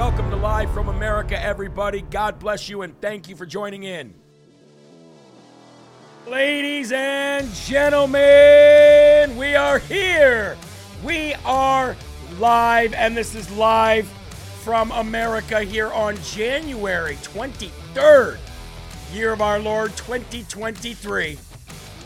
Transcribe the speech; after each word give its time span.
Welcome 0.00 0.30
to 0.30 0.36
Live 0.36 0.72
from 0.72 0.88
America, 0.88 1.38
everybody. 1.38 2.00
God 2.00 2.38
bless 2.38 2.70
you 2.70 2.80
and 2.80 2.98
thank 3.02 3.28
you 3.28 3.36
for 3.36 3.44
joining 3.44 3.82
in. 3.82 4.14
Ladies 6.26 6.90
and 6.90 7.52
gentlemen, 7.52 9.36
we 9.36 9.54
are 9.54 9.78
here. 9.78 10.56
We 11.04 11.34
are 11.44 11.94
live, 12.38 12.94
and 12.94 13.14
this 13.14 13.34
is 13.34 13.50
live 13.50 14.08
from 14.64 14.90
America 14.92 15.60
here 15.60 15.92
on 15.92 16.16
January 16.22 17.16
23rd, 17.16 18.38
year 19.12 19.34
of 19.34 19.42
our 19.42 19.58
Lord 19.58 19.94
2023. 19.98 21.36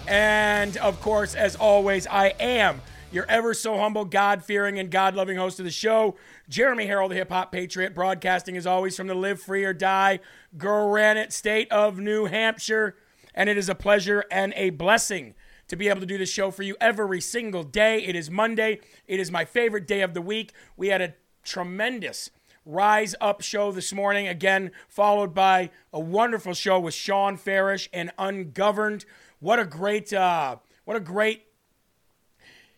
And 0.09 0.77
of 0.79 1.01
course, 1.01 1.37
as 1.37 1.55
always, 1.55 2.09
I 2.09 2.31
am 2.41 2.83
your 3.15 3.27
ever 3.29 3.55
so 3.55 3.79
humble, 3.79 4.05
God 4.05 4.45
fearing, 4.45 4.79
and 4.79 4.91
God 4.91 5.15
loving 5.15 5.37
host 5.37 5.59
of 5.59 5.65
the 5.65 5.71
show, 5.71 6.17
Jeremy 6.49 6.87
Harrell, 6.87 7.09
the 7.09 7.15
hip 7.15 7.31
hop 7.31 7.53
patriot, 7.53 7.95
broadcasting 7.95 8.57
as 8.57 8.67
always 8.67 8.97
from 8.97 9.07
the 9.07 9.15
Live 9.15 9.41
Free 9.41 9.65
or 9.65 9.73
Die 9.73 10.19
Granite 10.57 11.33
State 11.33 11.71
of 11.71 11.99
New 11.99 12.27
Hampshire. 12.27 12.97
And 13.35 13.49
it 13.49 13.57
is 13.57 13.69
a 13.69 13.75
pleasure 13.75 14.25
and 14.31 14.53
a 14.57 14.71
blessing 14.71 15.35
to 15.69 15.77
be 15.77 15.89
able 15.89 16.01
to 16.01 16.07
do 16.07 16.19
this 16.19 16.31
show 16.31 16.51
for 16.51 16.63
you 16.63 16.77
every 16.81 17.21
single 17.21 17.63
day. 17.63 18.03
It 18.05 18.17
is 18.17 18.31
Monday. 18.31 18.81
It 19.07 19.21
is 19.21 19.31
my 19.31 19.45
favorite 19.45 19.87
day 19.87 20.03
of 20.03 20.15
the 20.15 20.23
week. 20.23 20.53
We 20.77 20.89
had 20.89 21.01
a 21.01 21.15
tremendous 21.43 22.31
Rise 22.67 23.15
Up 23.21 23.43
show 23.43 23.73
this 23.73 23.93
morning, 23.93 24.27
again, 24.27 24.71
followed 24.89 25.35
by 25.35 25.71
a 25.93 26.01
wonderful 26.01 26.55
show 26.55 26.81
with 26.81 26.95
Sean 26.95 27.37
Farish 27.37 27.91
and 27.93 28.11
Ungoverned. 28.19 29.05
What 29.39 29.59
a 29.59 29.67
great, 29.67 30.13
uh, 30.13 30.57
what 30.85 30.97
a 30.97 31.01
great 31.01 31.45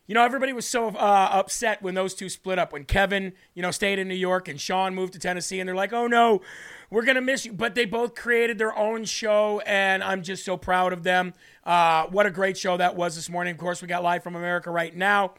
you 0.07 0.15
know, 0.15 0.25
everybody 0.25 0.53
was 0.53 0.67
so 0.67 0.89
uh, 0.89 1.29
upset 1.33 1.83
when 1.83 1.95
those 1.95 2.15
two 2.15 2.29
split 2.29 2.59
up. 2.59 2.73
When 2.73 2.85
Kevin, 2.85 3.33
you 3.55 3.63
know, 3.63 3.73
stayed 3.73 3.99
in 3.99 4.07
New 4.07 4.15
York 4.15 4.47
and 4.47 4.61
Sean 4.61 4.95
moved 4.95 5.15
to 5.15 5.19
Tennessee, 5.19 5.59
and 5.59 5.69
they're 5.69 5.75
like, 5.75 5.93
"Oh 5.93 6.07
no, 6.07 6.43
we're 6.91 7.05
gonna 7.05 7.21
miss 7.21 7.45
you." 7.45 7.53
But 7.53 7.75
they 7.75 7.87
both 7.87 8.15
created 8.15 8.57
their 8.59 8.77
own 8.77 9.05
show, 9.05 9.61
and 9.67 10.05
I'm 10.05 10.23
just 10.23 10.45
so 10.45 10.57
proud 10.57 10.93
of 10.93 11.03
them. 11.03 11.35
Uh, 11.65 12.07
what 12.07 12.25
a 12.25 12.31
great 12.31 12.57
show 12.57 12.77
that 12.77 12.95
was 12.95 13.17
this 13.17 13.29
morning. 13.29 13.53
Of 13.53 13.59
course, 13.59 13.83
we 13.83 13.89
got 13.89 14.05
live 14.05 14.23
from 14.23 14.37
America 14.37 14.71
right 14.71 14.95
now. 14.95 15.35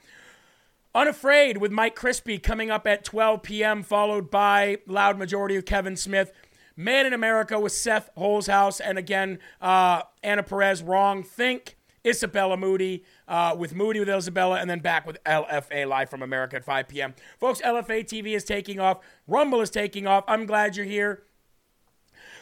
Unafraid 0.94 1.57
with 1.57 1.72
Mike 1.72 1.95
Crispi 1.95 2.41
coming 2.41 2.69
up 2.72 2.88
at 2.88 3.03
12 3.06 3.44
p.m., 3.44 3.83
followed 3.83 4.31
by 4.31 4.79
Loud 4.88 5.17
Majority 5.17 5.56
of 5.56 5.63
Kevin 5.63 5.95
Smith. 5.95 6.33
Man 6.75 7.06
in 7.06 7.13
America 7.13 7.59
with 7.59 7.72
Seth 7.72 8.09
Holehouse, 8.17 8.79
and 8.79 8.97
again, 8.97 9.39
uh, 9.61 10.03
Anna 10.23 10.44
Perez, 10.44 10.83
Wrong 10.83 11.23
Think. 11.23 11.77
Isabella 12.07 12.56
Moody 12.56 13.03
uh, 13.27 13.55
with 13.57 13.75
Moody 13.75 13.99
with 13.99 14.09
Isabella, 14.09 14.59
and 14.59 14.69
then 14.69 14.79
back 14.79 15.05
with 15.05 15.23
LFA 15.23 15.88
live 15.88 16.09
from 16.09 16.21
America 16.21 16.55
at 16.55 16.63
5 16.63 16.88
p.m. 16.88 17.13
Folks, 17.39 17.61
LFA 17.61 18.03
TV 18.03 18.35
is 18.35 18.43
taking 18.43 18.79
off. 18.79 18.99
Rumble 19.27 19.61
is 19.61 19.69
taking 19.69 20.07
off. 20.07 20.23
I'm 20.27 20.45
glad 20.45 20.75
you're 20.75 20.85
here. 20.85 21.23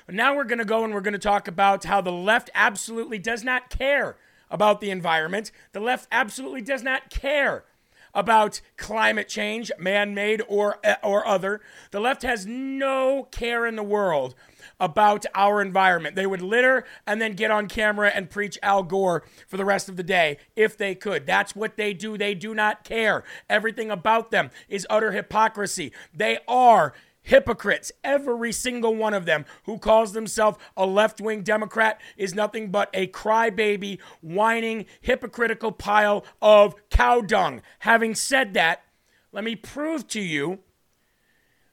Now 0.08 0.36
we're 0.36 0.44
going 0.44 0.60
to 0.60 0.66
go 0.66 0.84
and 0.84 0.94
we're 0.94 1.02
going 1.02 1.14
to 1.14 1.20
talk 1.20 1.48
about 1.48 1.84
how 1.86 2.00
the 2.02 2.12
left 2.12 2.52
absolutely 2.54 3.18
does 3.18 3.44
not 3.44 3.70
care 3.70 4.18
about 4.52 4.80
the 4.80 4.92
environment. 4.92 5.52
The 5.72 5.80
left 5.80 6.08
absolutely 6.12 6.62
does 6.62 6.84
not 6.84 7.10
care 7.10 7.66
about 8.14 8.62
climate 8.78 9.28
change, 9.28 9.72
man-made 9.80 10.42
or 10.48 10.80
or 11.04 11.26
other. 11.26 11.60
The 11.92 12.00
left 12.00 12.22
has 12.22 12.46
no 12.46 13.28
care 13.32 13.66
in 13.66 13.76
the 13.76 13.84
world 13.84 14.36
about 14.80 15.26
our 15.34 15.62
environment. 15.62 16.16
They 16.16 16.26
would 16.26 16.42
litter 16.42 16.86
and 17.06 17.22
then 17.22 17.34
get 17.34 17.52
on 17.52 17.68
camera 17.68 18.12
and 18.14 18.30
preach 18.30 18.58
Al 18.62 18.84
Gore 18.84 19.24
for 19.48 19.58
the 19.58 19.66
rest 19.66 19.90
of 19.90 19.98
the 19.98 20.04
day 20.04 20.38
if 20.56 20.78
they 20.78 20.96
could. 20.96 21.26
That's 21.26 21.56
what 21.56 21.78
they 21.78 21.94
do. 21.94 22.18
They 22.18 22.34
do 22.36 22.54
not 22.54 22.84
care. 22.84 23.24
Everything 23.50 23.92
about 23.92 24.32
them 24.32 24.52
is 24.70 24.88
utter 24.90 25.12
hypocrisy. 25.12 25.92
They 26.14 26.40
are 26.48 26.94
hypocrites. 27.26 27.92
Every 28.04 28.52
single 28.52 28.96
one 28.96 29.14
of 29.14 29.26
them 29.26 29.46
who 29.66 29.78
calls 29.78 30.14
themselves 30.14 30.58
a 30.78 30.86
left 30.86 31.20
wing 31.20 31.42
Democrat 31.42 32.00
is 32.16 32.34
nothing 32.34 32.72
but 32.72 32.90
a 32.94 33.08
crybaby, 33.08 34.00
whining, 34.22 34.86
hypocritical 35.02 35.72
pile 35.72 36.24
of 36.42 36.76
cow 36.90 37.22
dung. 37.22 37.62
Having 37.80 38.16
said 38.16 38.54
that, 38.54 38.84
let 39.32 39.44
me 39.44 39.56
prove 39.56 40.08
to 40.10 40.22
you 40.22 40.60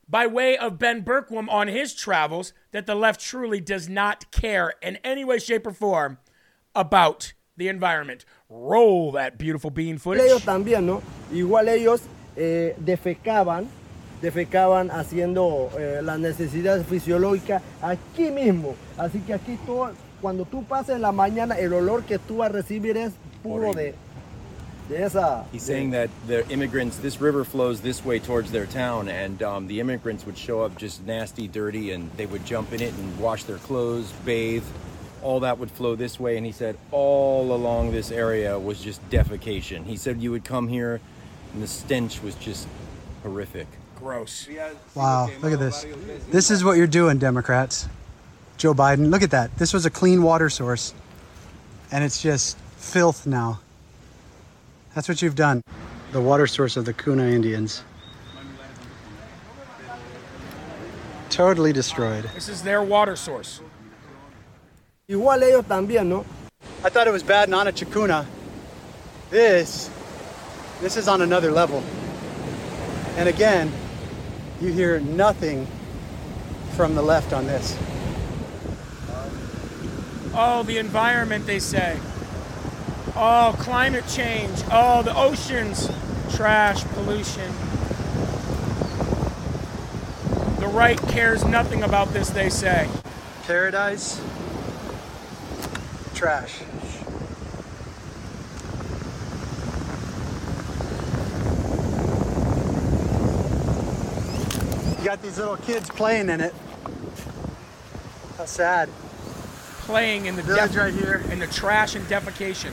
by 0.08 0.26
way 0.26 0.56
of 0.56 0.78
Ben 0.78 1.02
Bergquam 1.04 1.48
on 1.48 1.68
his 1.68 1.94
travels 1.94 2.52
that 2.72 2.86
the 2.86 2.94
left 2.94 3.20
truly 3.20 3.60
does 3.60 3.88
not 3.88 4.30
care 4.30 4.74
in 4.82 4.96
any 5.04 5.24
way, 5.24 5.38
shape, 5.38 5.66
or 5.66 5.72
form 5.72 6.18
about 6.74 7.32
the 7.56 7.68
environment. 7.68 8.24
Roll 8.48 9.12
that 9.12 9.38
beautiful 9.38 9.70
bean 9.70 9.98
footage. 9.98 10.24
Ellos 10.24 10.44
también, 10.44 10.84
¿no? 10.84 11.02
Igual 11.32 11.68
ellos 11.68 12.02
eh, 12.36 12.74
defecaban, 12.78 13.68
defecaban 14.20 14.90
haciendo 14.90 15.70
eh, 15.78 16.00
las 16.02 16.18
necesidades 16.18 16.86
fisiológicas 16.86 17.62
aquí 17.82 18.30
mismo. 18.30 18.74
Así 18.96 19.20
que 19.20 19.34
aquí 19.34 19.58
todo, 19.66 19.92
cuando 20.20 20.44
tú 20.44 20.64
pases 20.64 20.96
en 20.96 21.02
la 21.02 21.12
mañana, 21.12 21.58
el 21.58 21.72
olor 21.72 22.04
que 22.04 22.18
tú 22.18 22.38
vas 22.38 22.50
a 22.50 22.52
recibir 22.52 22.96
es 22.96 23.12
puro 23.42 23.74
de, 23.74 23.94
de 24.88 25.02
esa. 25.02 25.46
He's 25.52 25.62
saying 25.62 25.90
that 25.90 26.10
the 26.26 26.48
immigrants, 26.48 26.96
this 26.98 27.20
river 27.20 27.44
flows 27.44 27.80
this 27.80 28.04
way 28.04 28.18
towards 28.18 28.50
their 28.50 28.66
town, 28.66 29.08
and 29.08 29.42
um, 29.42 29.66
the 29.66 29.80
immigrants 29.80 30.26
would 30.26 30.38
show 30.38 30.62
up 30.62 30.76
just 30.76 31.04
nasty, 31.06 31.48
dirty, 31.48 31.92
and 31.92 32.10
they 32.12 32.26
would 32.26 32.44
jump 32.44 32.72
in 32.72 32.80
it 32.80 32.92
and 32.94 33.18
wash 33.18 33.44
their 33.44 33.58
clothes, 33.58 34.12
bathe. 34.24 34.64
All 35.22 35.40
that 35.40 35.58
would 35.58 35.70
flow 35.70 35.94
this 35.94 36.18
way, 36.18 36.36
and 36.36 36.44
he 36.44 36.52
said 36.52 36.76
all 36.90 37.54
along 37.54 37.92
this 37.92 38.10
area 38.10 38.58
was 38.58 38.80
just 38.80 39.08
defecation. 39.08 39.84
He 39.84 39.96
said 39.96 40.20
you 40.20 40.32
would 40.32 40.44
come 40.44 40.66
here, 40.66 41.00
and 41.52 41.62
the 41.62 41.68
stench 41.68 42.22
was 42.22 42.34
just 42.34 42.66
horrific. 43.22 43.68
Gross. 43.98 44.48
Wow, 44.96 45.30
look 45.42 45.52
at 45.52 45.60
this. 45.60 45.86
This 46.30 46.50
is 46.50 46.64
what 46.64 46.76
you're 46.76 46.88
doing, 46.88 47.18
Democrats. 47.18 47.88
Joe 48.56 48.74
Biden, 48.74 49.10
look 49.10 49.22
at 49.22 49.30
that. 49.30 49.56
This 49.58 49.72
was 49.72 49.86
a 49.86 49.90
clean 49.90 50.24
water 50.24 50.50
source, 50.50 50.92
and 51.92 52.02
it's 52.02 52.20
just 52.20 52.58
filth 52.76 53.24
now. 53.26 53.60
That's 54.94 55.08
what 55.08 55.22
you've 55.22 55.34
done. 55.34 55.62
The 56.12 56.20
water 56.20 56.46
source 56.46 56.76
of 56.76 56.84
the 56.84 56.92
Kuna 56.92 57.24
Indians. 57.24 57.82
Totally 61.30 61.72
destroyed. 61.72 62.24
This 62.34 62.50
is 62.50 62.62
their 62.62 62.82
water 62.82 63.16
source. 63.16 63.60
Igual 65.08 65.42
ellos 65.42 65.64
también, 65.64 66.06
¿no? 66.06 66.26
I 66.84 66.90
thought 66.90 67.06
it 67.06 67.12
was 67.12 67.22
bad 67.22 67.48
in 67.48 67.54
Chakuna. 67.54 68.26
This, 69.30 69.88
this 70.82 70.98
is 70.98 71.08
on 71.08 71.22
another 71.22 71.50
level. 71.50 71.82
And 73.16 73.28
again, 73.28 73.72
you 74.60 74.72
hear 74.72 75.00
nothing 75.00 75.66
from 76.76 76.94
the 76.94 77.02
left 77.02 77.32
on 77.32 77.46
this. 77.46 77.78
Oh, 80.34 80.62
the 80.64 80.78
environment, 80.78 81.46
they 81.46 81.58
say. 81.58 81.98
Oh, 83.14 83.54
climate 83.58 84.06
change. 84.08 84.58
Oh, 84.70 85.02
the 85.02 85.16
oceans. 85.16 85.90
Trash, 86.34 86.82
pollution. 86.94 87.52
The 90.60 90.68
right 90.68 90.98
cares 91.08 91.44
nothing 91.44 91.82
about 91.82 92.08
this, 92.14 92.30
they 92.30 92.48
say. 92.48 92.88
Paradise, 93.46 94.20
trash. 96.14 96.60
You 104.98 105.04
got 105.04 105.20
these 105.20 105.36
little 105.38 105.56
kids 105.56 105.90
playing 105.90 106.28
in 106.30 106.40
it. 106.40 106.54
How 108.38 108.46
sad. 108.46 108.88
playing 109.80 110.26
in 110.26 110.36
the 110.36 110.42
Village 110.42 110.76
right 110.76 110.94
here. 110.94 111.24
in 111.30 111.40
the 111.40 111.48
trash 111.48 111.96
and 111.96 112.06
defecation. 112.06 112.72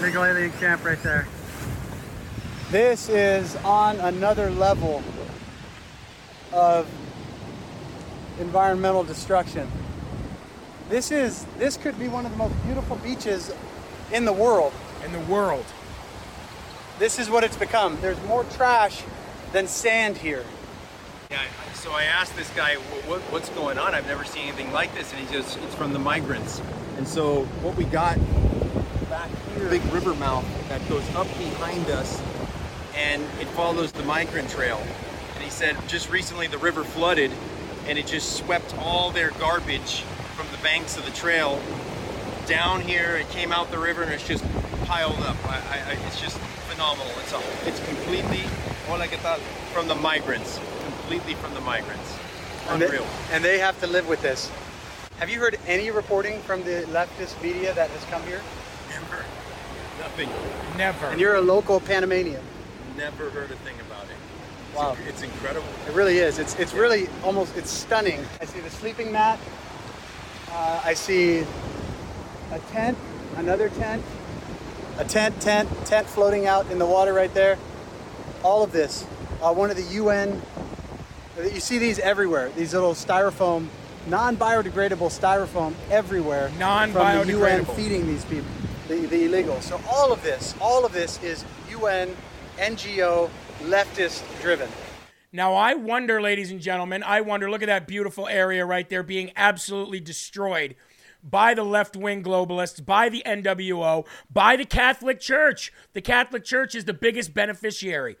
Big 0.00 0.14
alien 0.14 0.52
camp 0.52 0.84
right 0.84 1.02
there. 1.02 1.26
This 2.70 3.08
is 3.08 3.56
on 3.56 3.98
another 3.98 4.48
level 4.48 5.02
of 6.52 6.88
environmental 8.38 9.02
destruction. 9.02 9.68
This 10.88 11.10
is 11.10 11.44
this 11.58 11.76
could 11.76 11.98
be 11.98 12.06
one 12.06 12.24
of 12.24 12.30
the 12.30 12.38
most 12.38 12.54
beautiful 12.64 12.94
beaches 12.96 13.52
in 14.12 14.24
the 14.24 14.32
world. 14.32 14.72
In 15.04 15.10
the 15.10 15.20
world. 15.20 15.64
This 17.00 17.18
is 17.18 17.28
what 17.28 17.42
it's 17.42 17.56
become. 17.56 17.98
There's 18.00 18.22
more 18.22 18.44
trash 18.44 19.02
than 19.52 19.66
sand 19.66 20.16
here. 20.16 20.44
Yeah, 21.30 21.42
so 21.74 21.90
I 21.90 22.04
asked 22.04 22.36
this 22.36 22.50
guy, 22.50 22.76
what, 23.06 23.20
what's 23.32 23.48
going 23.50 23.78
on? 23.78 23.94
I've 23.94 24.06
never 24.06 24.24
seen 24.24 24.44
anything 24.48 24.72
like 24.72 24.94
this. 24.94 25.12
And 25.12 25.20
he 25.20 25.32
goes, 25.32 25.56
it's 25.56 25.74
from 25.74 25.92
the 25.92 25.98
migrants. 25.98 26.62
And 26.96 27.06
so 27.06 27.44
what 27.62 27.76
we 27.76 27.84
got 27.84 28.16
back 28.16 28.16
here, 28.16 28.67
big 29.68 29.84
river 29.92 30.14
mouth 30.14 30.44
that 30.68 30.86
goes 30.88 31.06
up 31.14 31.26
behind 31.38 31.86
us 31.90 32.22
and 32.96 33.22
it 33.40 33.46
follows 33.48 33.92
the 33.92 34.02
migrant 34.04 34.48
trail. 34.50 34.82
And 35.34 35.44
he 35.44 35.50
said 35.50 35.76
just 35.88 36.10
recently 36.10 36.46
the 36.46 36.58
river 36.58 36.84
flooded 36.84 37.30
and 37.86 37.98
it 37.98 38.06
just 38.06 38.36
swept 38.36 38.76
all 38.78 39.10
their 39.10 39.30
garbage 39.32 40.02
from 40.36 40.46
the 40.52 40.58
banks 40.62 40.96
of 40.96 41.04
the 41.04 41.12
trail 41.12 41.60
down 42.46 42.80
here. 42.80 43.16
It 43.16 43.28
came 43.30 43.52
out 43.52 43.70
the 43.70 43.78
river 43.78 44.02
and 44.02 44.12
it's 44.12 44.26
just 44.26 44.44
piled 44.84 45.20
up. 45.20 45.36
I, 45.46 45.56
I, 45.56 45.98
it's 46.06 46.20
just 46.20 46.38
phenomenal. 46.70 47.12
It's 47.20 47.32
a, 47.32 47.40
it's 47.68 47.84
completely, 47.86 48.42
hola, 48.86 49.06
¿qué 49.06 49.20
tal? 49.20 49.38
From 49.72 49.88
the 49.88 49.94
migrants, 49.94 50.58
completely 50.84 51.34
from 51.34 51.54
the 51.54 51.60
migrants. 51.60 52.16
And 52.68 52.80
they, 52.80 52.86
Unreal. 52.86 53.06
and 53.32 53.44
they 53.44 53.58
have 53.58 53.78
to 53.80 53.86
live 53.86 54.08
with 54.08 54.22
this. 54.22 54.50
Have 55.18 55.30
you 55.30 55.40
heard 55.40 55.58
any 55.66 55.90
reporting 55.90 56.40
from 56.42 56.62
the 56.64 56.86
leftist 56.90 57.42
media 57.42 57.74
that 57.74 57.90
has 57.90 58.04
come 58.04 58.22
here? 58.22 58.40
Never, 60.18 60.30
nothing. 60.30 60.78
Never. 60.78 61.06
And 61.06 61.20
you're 61.20 61.36
a 61.36 61.40
local 61.40 61.80
Panamanian. 61.80 62.42
Never 62.96 63.30
heard 63.30 63.50
a 63.50 63.56
thing 63.56 63.74
about 63.80 64.04
it. 64.04 64.16
It's 64.70 64.76
Wow. 64.78 64.94
inc- 64.94 65.08
It's 65.08 65.22
incredible. 65.22 65.66
It 65.88 65.94
really 65.94 66.18
is. 66.18 66.38
It's 66.38 66.54
it's 66.56 66.72
really 66.74 67.08
almost 67.24 67.56
it's 67.56 67.70
stunning. 67.70 68.24
I 68.40 68.44
see 68.44 68.60
the 68.60 68.70
sleeping 68.70 69.12
mat. 69.12 69.38
Uh, 70.52 70.80
I 70.84 70.94
see 70.94 71.40
a 72.52 72.58
tent, 72.72 72.96
another 73.36 73.68
tent, 73.68 74.02
a 74.98 75.04
tent, 75.04 75.40
tent, 75.40 75.68
tent 75.84 76.06
floating 76.08 76.46
out 76.46 76.70
in 76.70 76.78
the 76.78 76.86
water 76.86 77.12
right 77.12 77.32
there. 77.34 77.56
All 78.42 78.62
of 78.62 78.72
this. 78.72 79.04
Uh, 79.42 79.52
one 79.52 79.70
of 79.70 79.76
the 79.76 79.82
UN. 79.94 80.42
You 81.40 81.60
see 81.60 81.78
these 81.78 82.00
everywhere. 82.00 82.50
These 82.56 82.74
little 82.74 82.94
styrofoam, 82.94 83.68
non-biodegradable 84.08 85.10
styrofoam 85.10 85.74
everywhere. 85.90 86.48
From 86.48 86.58
the 86.58 86.64
UN 86.64 86.92
Non-biodegradable. 86.92 87.76
feeding 87.76 88.06
these 88.08 88.24
people, 88.24 88.50
the, 88.88 89.06
the 89.06 89.28
illegals. 89.28 89.62
So 89.62 89.80
all 89.88 90.12
of 90.12 90.22
this, 90.22 90.54
all 90.60 90.84
of 90.84 90.92
this 90.92 91.22
is 91.22 91.44
UN, 91.70 92.16
NGO, 92.56 93.30
leftist 93.62 94.22
driven. 94.40 94.68
Now, 95.30 95.54
I 95.54 95.74
wonder, 95.74 96.22
ladies 96.22 96.50
and 96.50 96.60
gentlemen, 96.60 97.02
I 97.02 97.20
wonder, 97.20 97.50
look 97.50 97.62
at 97.62 97.66
that 97.66 97.86
beautiful 97.86 98.26
area 98.26 98.64
right 98.64 98.88
there 98.88 99.02
being 99.02 99.30
absolutely 99.36 100.00
destroyed 100.00 100.74
by 101.22 101.52
the 101.52 101.64
left 101.64 101.96
wing 101.96 102.22
globalists, 102.22 102.84
by 102.84 103.10
the 103.10 103.22
NWO, 103.26 104.06
by 104.32 104.56
the 104.56 104.64
Catholic 104.64 105.20
Church. 105.20 105.70
The 105.92 106.00
Catholic 106.00 106.44
Church 106.44 106.74
is 106.74 106.86
the 106.86 106.94
biggest 106.94 107.34
beneficiary, 107.34 108.16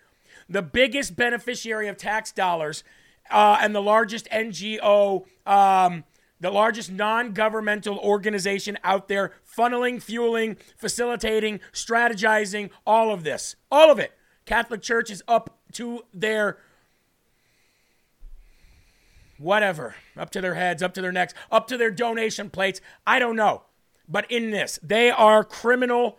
the 0.50 0.60
biggest 0.60 1.16
beneficiary 1.16 1.88
of 1.88 1.96
tax 1.96 2.30
dollars, 2.30 2.84
uh, 3.30 3.58
and 3.60 3.74
the 3.74 3.82
largest 3.82 4.28
NGO. 4.30 5.24
Um, 5.46 6.04
the 6.40 6.50
largest 6.50 6.90
non 6.90 7.32
governmental 7.32 7.98
organization 7.98 8.78
out 8.84 9.08
there, 9.08 9.32
funneling, 9.44 10.02
fueling, 10.02 10.56
facilitating, 10.76 11.60
strategizing, 11.72 12.70
all 12.86 13.12
of 13.12 13.24
this. 13.24 13.56
All 13.70 13.90
of 13.90 13.98
it. 13.98 14.12
Catholic 14.46 14.82
Church 14.82 15.10
is 15.10 15.22
up 15.28 15.58
to 15.72 16.04
their 16.14 16.58
whatever, 19.38 19.94
up 20.16 20.30
to 20.30 20.40
their 20.40 20.54
heads, 20.54 20.82
up 20.82 20.94
to 20.94 21.02
their 21.02 21.12
necks, 21.12 21.34
up 21.50 21.66
to 21.68 21.76
their 21.76 21.90
donation 21.90 22.50
plates. 22.50 22.80
I 23.06 23.18
don't 23.18 23.36
know. 23.36 23.62
But 24.08 24.30
in 24.30 24.50
this, 24.50 24.78
they 24.82 25.10
are 25.10 25.44
criminal. 25.44 26.18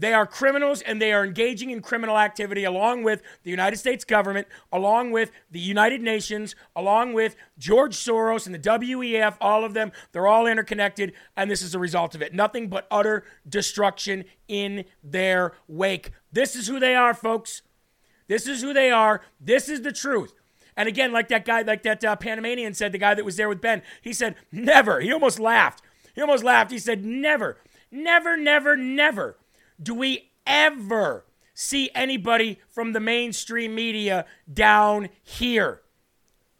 They 0.00 0.14
are 0.14 0.26
criminals 0.26 0.80
and 0.80 1.00
they 1.00 1.12
are 1.12 1.22
engaging 1.22 1.68
in 1.68 1.82
criminal 1.82 2.16
activity 2.16 2.64
along 2.64 3.02
with 3.02 3.20
the 3.42 3.50
United 3.50 3.76
States 3.76 4.02
government, 4.02 4.48
along 4.72 5.10
with 5.10 5.30
the 5.50 5.60
United 5.60 6.00
Nations, 6.00 6.56
along 6.74 7.12
with 7.12 7.36
George 7.58 7.94
Soros 7.94 8.46
and 8.46 8.54
the 8.54 8.58
WEF, 8.58 9.36
all 9.42 9.62
of 9.62 9.74
them. 9.74 9.92
They're 10.12 10.26
all 10.26 10.46
interconnected, 10.46 11.12
and 11.36 11.50
this 11.50 11.60
is 11.60 11.74
a 11.74 11.78
result 11.78 12.14
of 12.14 12.22
it. 12.22 12.32
Nothing 12.32 12.68
but 12.68 12.86
utter 12.90 13.24
destruction 13.46 14.24
in 14.48 14.86
their 15.04 15.52
wake. 15.68 16.12
This 16.32 16.56
is 16.56 16.66
who 16.66 16.80
they 16.80 16.94
are, 16.94 17.12
folks. 17.12 17.60
This 18.26 18.46
is 18.46 18.62
who 18.62 18.72
they 18.72 18.90
are. 18.90 19.20
This 19.38 19.68
is 19.68 19.82
the 19.82 19.92
truth. 19.92 20.32
And 20.78 20.88
again, 20.88 21.12
like 21.12 21.28
that 21.28 21.44
guy, 21.44 21.60
like 21.60 21.82
that 21.82 22.02
uh, 22.02 22.16
Panamanian 22.16 22.72
said, 22.72 22.92
the 22.92 22.98
guy 22.98 23.12
that 23.12 23.24
was 23.24 23.36
there 23.36 23.50
with 23.50 23.60
Ben, 23.60 23.82
he 24.00 24.14
said, 24.14 24.36
never. 24.50 25.00
He 25.00 25.12
almost 25.12 25.38
laughed. 25.38 25.82
He 26.14 26.22
almost 26.22 26.42
laughed. 26.42 26.70
He 26.70 26.78
said, 26.78 27.04
never, 27.04 27.58
never, 27.90 28.38
never, 28.38 28.78
never 28.78 29.36
do 29.82 29.94
we 29.94 30.30
ever 30.46 31.24
see 31.60 31.90
anybody 31.94 32.58
from 32.70 32.92
the 32.92 33.00
mainstream 33.00 33.74
media 33.74 34.24
down 34.52 35.10
here. 35.22 35.82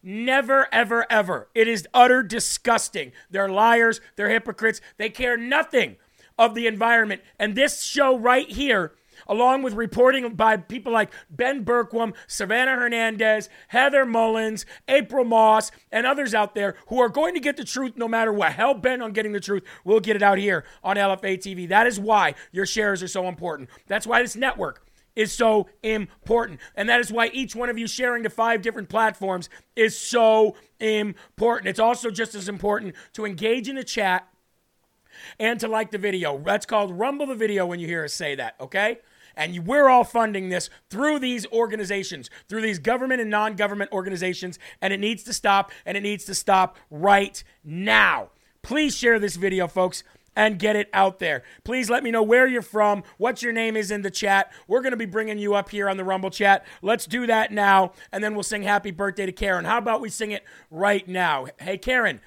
Never, 0.02 0.68
ever, 0.72 1.06
ever. 1.10 1.48
It 1.54 1.68
is 1.68 1.88
utter 1.94 2.22
disgusting. 2.22 3.12
They're 3.30 3.48
liars. 3.48 4.00
They're 4.16 4.28
hypocrites. 4.28 4.80
They 4.98 5.08
care 5.08 5.38
nothing 5.38 5.96
of 6.38 6.54
the 6.54 6.66
environment. 6.66 7.22
And 7.38 7.54
this 7.54 7.82
show 7.82 8.18
right 8.18 8.48
here, 8.48 8.92
along 9.30 9.62
with 9.62 9.72
reporting 9.72 10.34
by 10.34 10.56
people 10.56 10.92
like 10.92 11.10
Ben 11.30 11.64
Bergquam, 11.64 12.12
Savannah 12.26 12.74
Hernandez, 12.74 13.48
Heather 13.68 14.04
Mullins, 14.04 14.66
April 14.88 15.24
Moss, 15.24 15.70
and 15.90 16.04
others 16.04 16.34
out 16.34 16.54
there 16.54 16.74
who 16.88 17.00
are 17.00 17.08
going 17.08 17.34
to 17.34 17.40
get 17.40 17.56
the 17.56 17.64
truth 17.64 17.92
no 17.96 18.08
matter 18.08 18.32
what. 18.32 18.52
Hell 18.52 18.74
bent 18.74 19.00
on 19.00 19.12
getting 19.12 19.32
the 19.32 19.40
truth. 19.40 19.62
We'll 19.84 20.00
get 20.00 20.16
it 20.16 20.22
out 20.22 20.38
here 20.38 20.64
on 20.82 20.96
LFA 20.96 21.38
TV. 21.38 21.68
That 21.68 21.86
is 21.86 21.98
why 21.98 22.34
your 22.50 22.66
shares 22.66 23.02
are 23.02 23.08
so 23.08 23.28
important. 23.28 23.70
That's 23.86 24.06
why 24.06 24.20
this 24.20 24.34
network 24.34 24.84
is 25.14 25.32
so 25.32 25.68
important. 25.82 26.58
And 26.74 26.88
that 26.88 27.00
is 27.00 27.12
why 27.12 27.30
each 27.32 27.54
one 27.54 27.70
of 27.70 27.78
you 27.78 27.86
sharing 27.86 28.24
to 28.24 28.30
five 28.30 28.62
different 28.62 28.88
platforms 28.88 29.48
is 29.76 29.96
so 29.96 30.56
important. 30.80 31.68
It's 31.68 31.80
also 31.80 32.10
just 32.10 32.34
as 32.34 32.48
important 32.48 32.96
to 33.12 33.24
engage 33.24 33.68
in 33.68 33.76
the 33.76 33.84
chat 33.84 34.26
and 35.38 35.60
to 35.60 35.68
like 35.68 35.90
the 35.90 35.98
video. 35.98 36.38
That's 36.38 36.66
called 36.66 36.98
Rumble 36.98 37.26
the 37.26 37.34
Video 37.34 37.66
when 37.66 37.78
you 37.78 37.86
hear 37.86 38.04
us 38.04 38.14
say 38.14 38.34
that, 38.34 38.54
okay? 38.60 38.98
And 39.40 39.66
we're 39.66 39.88
all 39.88 40.04
funding 40.04 40.50
this 40.50 40.68
through 40.90 41.18
these 41.18 41.46
organizations, 41.46 42.28
through 42.46 42.60
these 42.60 42.78
government 42.78 43.22
and 43.22 43.30
non 43.30 43.56
government 43.56 43.90
organizations, 43.90 44.58
and 44.82 44.92
it 44.92 45.00
needs 45.00 45.22
to 45.22 45.32
stop, 45.32 45.72
and 45.86 45.96
it 45.96 46.02
needs 46.02 46.26
to 46.26 46.34
stop 46.34 46.76
right 46.90 47.42
now. 47.64 48.28
Please 48.60 48.94
share 48.94 49.18
this 49.18 49.36
video, 49.36 49.66
folks 49.66 50.04
and 50.36 50.58
get 50.58 50.76
it 50.76 50.88
out 50.92 51.18
there. 51.18 51.42
Please 51.64 51.90
let 51.90 52.04
me 52.04 52.10
know 52.10 52.22
where 52.22 52.46
you're 52.46 52.62
from, 52.62 53.02
what 53.16 53.42
your 53.42 53.52
name 53.52 53.76
is 53.76 53.90
in 53.90 54.02
the 54.02 54.10
chat. 54.10 54.52
We're 54.68 54.82
going 54.82 54.92
to 54.92 54.96
be 54.96 55.06
bringing 55.06 55.38
you 55.38 55.54
up 55.54 55.70
here 55.70 55.88
on 55.88 55.96
the 55.96 56.04
Rumble 56.04 56.30
chat. 56.30 56.64
Let's 56.82 57.06
do 57.06 57.26
that 57.26 57.50
now, 57.50 57.92
and 58.12 58.22
then 58.22 58.34
we'll 58.34 58.44
sing 58.44 58.62
happy 58.62 58.90
birthday 58.90 59.26
to 59.26 59.32
Karen. 59.32 59.64
How 59.64 59.78
about 59.78 60.00
we 60.02 60.10
sing 60.10 60.30
it 60.30 60.44
right 60.70 61.06
now? 61.08 61.46
Hey, 61.58 61.78
Karen, 61.78 62.20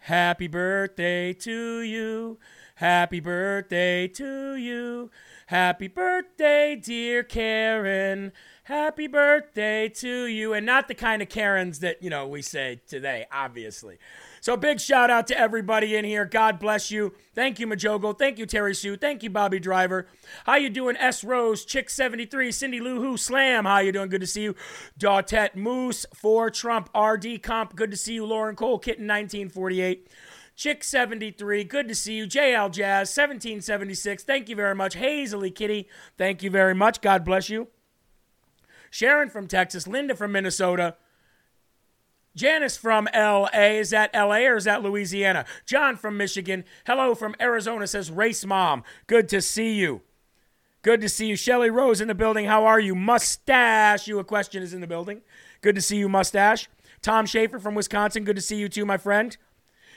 happy 0.00 0.48
birthday 0.48 1.32
to 1.32 1.80
you. 1.80 2.38
Happy 2.74 3.20
birthday 3.20 4.08
to 4.08 4.56
you. 4.56 5.10
Happy 5.50 5.88
birthday, 5.88 6.76
dear 6.76 7.24
Karen. 7.24 8.30
Happy 8.62 9.08
birthday 9.08 9.88
to 9.88 10.26
you. 10.26 10.52
And 10.52 10.64
not 10.64 10.86
the 10.86 10.94
kind 10.94 11.22
of 11.22 11.28
Karens 11.28 11.80
that, 11.80 12.00
you 12.00 12.08
know, 12.08 12.28
we 12.28 12.40
say 12.40 12.82
today, 12.86 13.26
obviously. 13.32 13.98
So 14.40 14.56
big 14.56 14.78
shout 14.78 15.10
out 15.10 15.26
to 15.26 15.36
everybody 15.36 15.96
in 15.96 16.04
here. 16.04 16.24
God 16.24 16.60
bless 16.60 16.92
you. 16.92 17.14
Thank 17.34 17.58
you, 17.58 17.66
Majogo. 17.66 18.16
Thank 18.16 18.38
you, 18.38 18.46
Terry 18.46 18.76
Sue. 18.76 18.96
Thank 18.96 19.24
you, 19.24 19.30
Bobby 19.30 19.58
Driver. 19.58 20.06
How 20.46 20.54
you 20.54 20.70
doing, 20.70 20.96
S. 20.96 21.24
Rose, 21.24 21.66
Chick73, 21.66 22.54
Cindy 22.54 22.78
Lou 22.78 23.00
Who, 23.00 23.16
Slam. 23.16 23.64
How 23.64 23.80
you 23.80 23.90
doing? 23.90 24.08
Good 24.08 24.20
to 24.20 24.28
see 24.28 24.42
you. 24.42 24.54
Dautet 25.00 25.56
Moose, 25.56 26.06
for 26.14 26.48
Trump, 26.50 26.90
RD 26.96 27.42
Comp. 27.42 27.74
Good 27.74 27.90
to 27.90 27.96
see 27.96 28.14
you, 28.14 28.24
Lauren 28.24 28.54
Cole, 28.54 28.78
Kitten1948. 28.78 30.02
Chick73, 30.60 31.66
good 31.66 31.88
to 31.88 31.94
see 31.94 32.12
you. 32.12 32.26
JL 32.26 32.70
Jazz, 32.70 33.08
1776, 33.08 34.24
thank 34.24 34.50
you 34.50 34.54
very 34.54 34.74
much. 34.74 34.92
Hazily 34.92 35.50
Kitty, 35.50 35.88
thank 36.18 36.42
you 36.42 36.50
very 36.50 36.74
much. 36.74 37.00
God 37.00 37.24
bless 37.24 37.48
you. 37.48 37.68
Sharon 38.90 39.30
from 39.30 39.46
Texas, 39.46 39.86
Linda 39.86 40.14
from 40.14 40.32
Minnesota. 40.32 40.96
Janice 42.36 42.76
from 42.76 43.08
LA. 43.14 43.48
Is 43.54 43.88
that 43.88 44.10
LA 44.12 44.40
or 44.40 44.56
is 44.56 44.64
that 44.64 44.82
Louisiana? 44.82 45.46
John 45.64 45.96
from 45.96 46.18
Michigan. 46.18 46.64
Hello 46.86 47.14
from 47.14 47.34
Arizona 47.40 47.86
says 47.86 48.10
Race 48.10 48.44
Mom. 48.44 48.84
Good 49.06 49.30
to 49.30 49.40
see 49.40 49.72
you. 49.72 50.02
Good 50.82 51.00
to 51.00 51.08
see 51.08 51.26
you. 51.26 51.36
Shelly 51.36 51.70
Rose 51.70 52.02
in 52.02 52.08
the 52.08 52.14
building. 52.14 52.44
How 52.44 52.66
are 52.66 52.80
you? 52.80 52.94
Mustache. 52.94 54.06
You 54.06 54.18
a 54.18 54.24
question 54.24 54.62
is 54.62 54.74
in 54.74 54.82
the 54.82 54.86
building. 54.86 55.22
Good 55.62 55.74
to 55.76 55.80
see 55.80 55.96
you, 55.96 56.10
Mustache. 56.10 56.68
Tom 57.00 57.24
Schaefer 57.24 57.58
from 57.58 57.74
Wisconsin. 57.74 58.24
Good 58.24 58.36
to 58.36 58.42
see 58.42 58.56
you 58.56 58.68
too, 58.68 58.84
my 58.84 58.98
friend. 58.98 59.38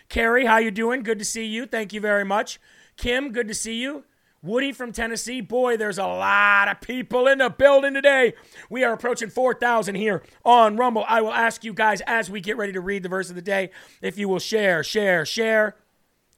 Carrie, 0.09 0.45
how 0.45 0.57
you 0.57 0.71
doing? 0.71 1.03
Good 1.03 1.19
to 1.19 1.25
see 1.25 1.45
you. 1.45 1.65
Thank 1.65 1.93
you 1.93 2.01
very 2.01 2.25
much. 2.25 2.59
Kim, 2.97 3.31
good 3.31 3.47
to 3.47 3.53
see 3.53 3.81
you. 3.81 4.03
Woody 4.43 4.73
from 4.73 4.91
Tennessee. 4.91 5.39
Boy, 5.39 5.77
there's 5.77 5.97
a 5.97 6.05
lot 6.05 6.67
of 6.67 6.81
people 6.81 7.27
in 7.27 7.37
the 7.37 7.49
building 7.49 7.93
today. 7.93 8.33
We 8.69 8.83
are 8.83 8.91
approaching 8.91 9.29
4,000 9.29 9.95
here 9.95 10.21
on 10.43 10.75
Rumble. 10.75 11.05
I 11.07 11.21
will 11.21 11.31
ask 11.31 11.63
you 11.63 11.73
guys 11.73 12.01
as 12.01 12.29
we 12.29 12.41
get 12.41 12.57
ready 12.57 12.73
to 12.73 12.81
read 12.81 13.03
the 13.03 13.09
verse 13.09 13.29
of 13.29 13.35
the 13.35 13.41
day 13.41 13.69
if 14.01 14.17
you 14.17 14.27
will 14.27 14.39
share, 14.39 14.83
share, 14.83 15.25
share, 15.25 15.77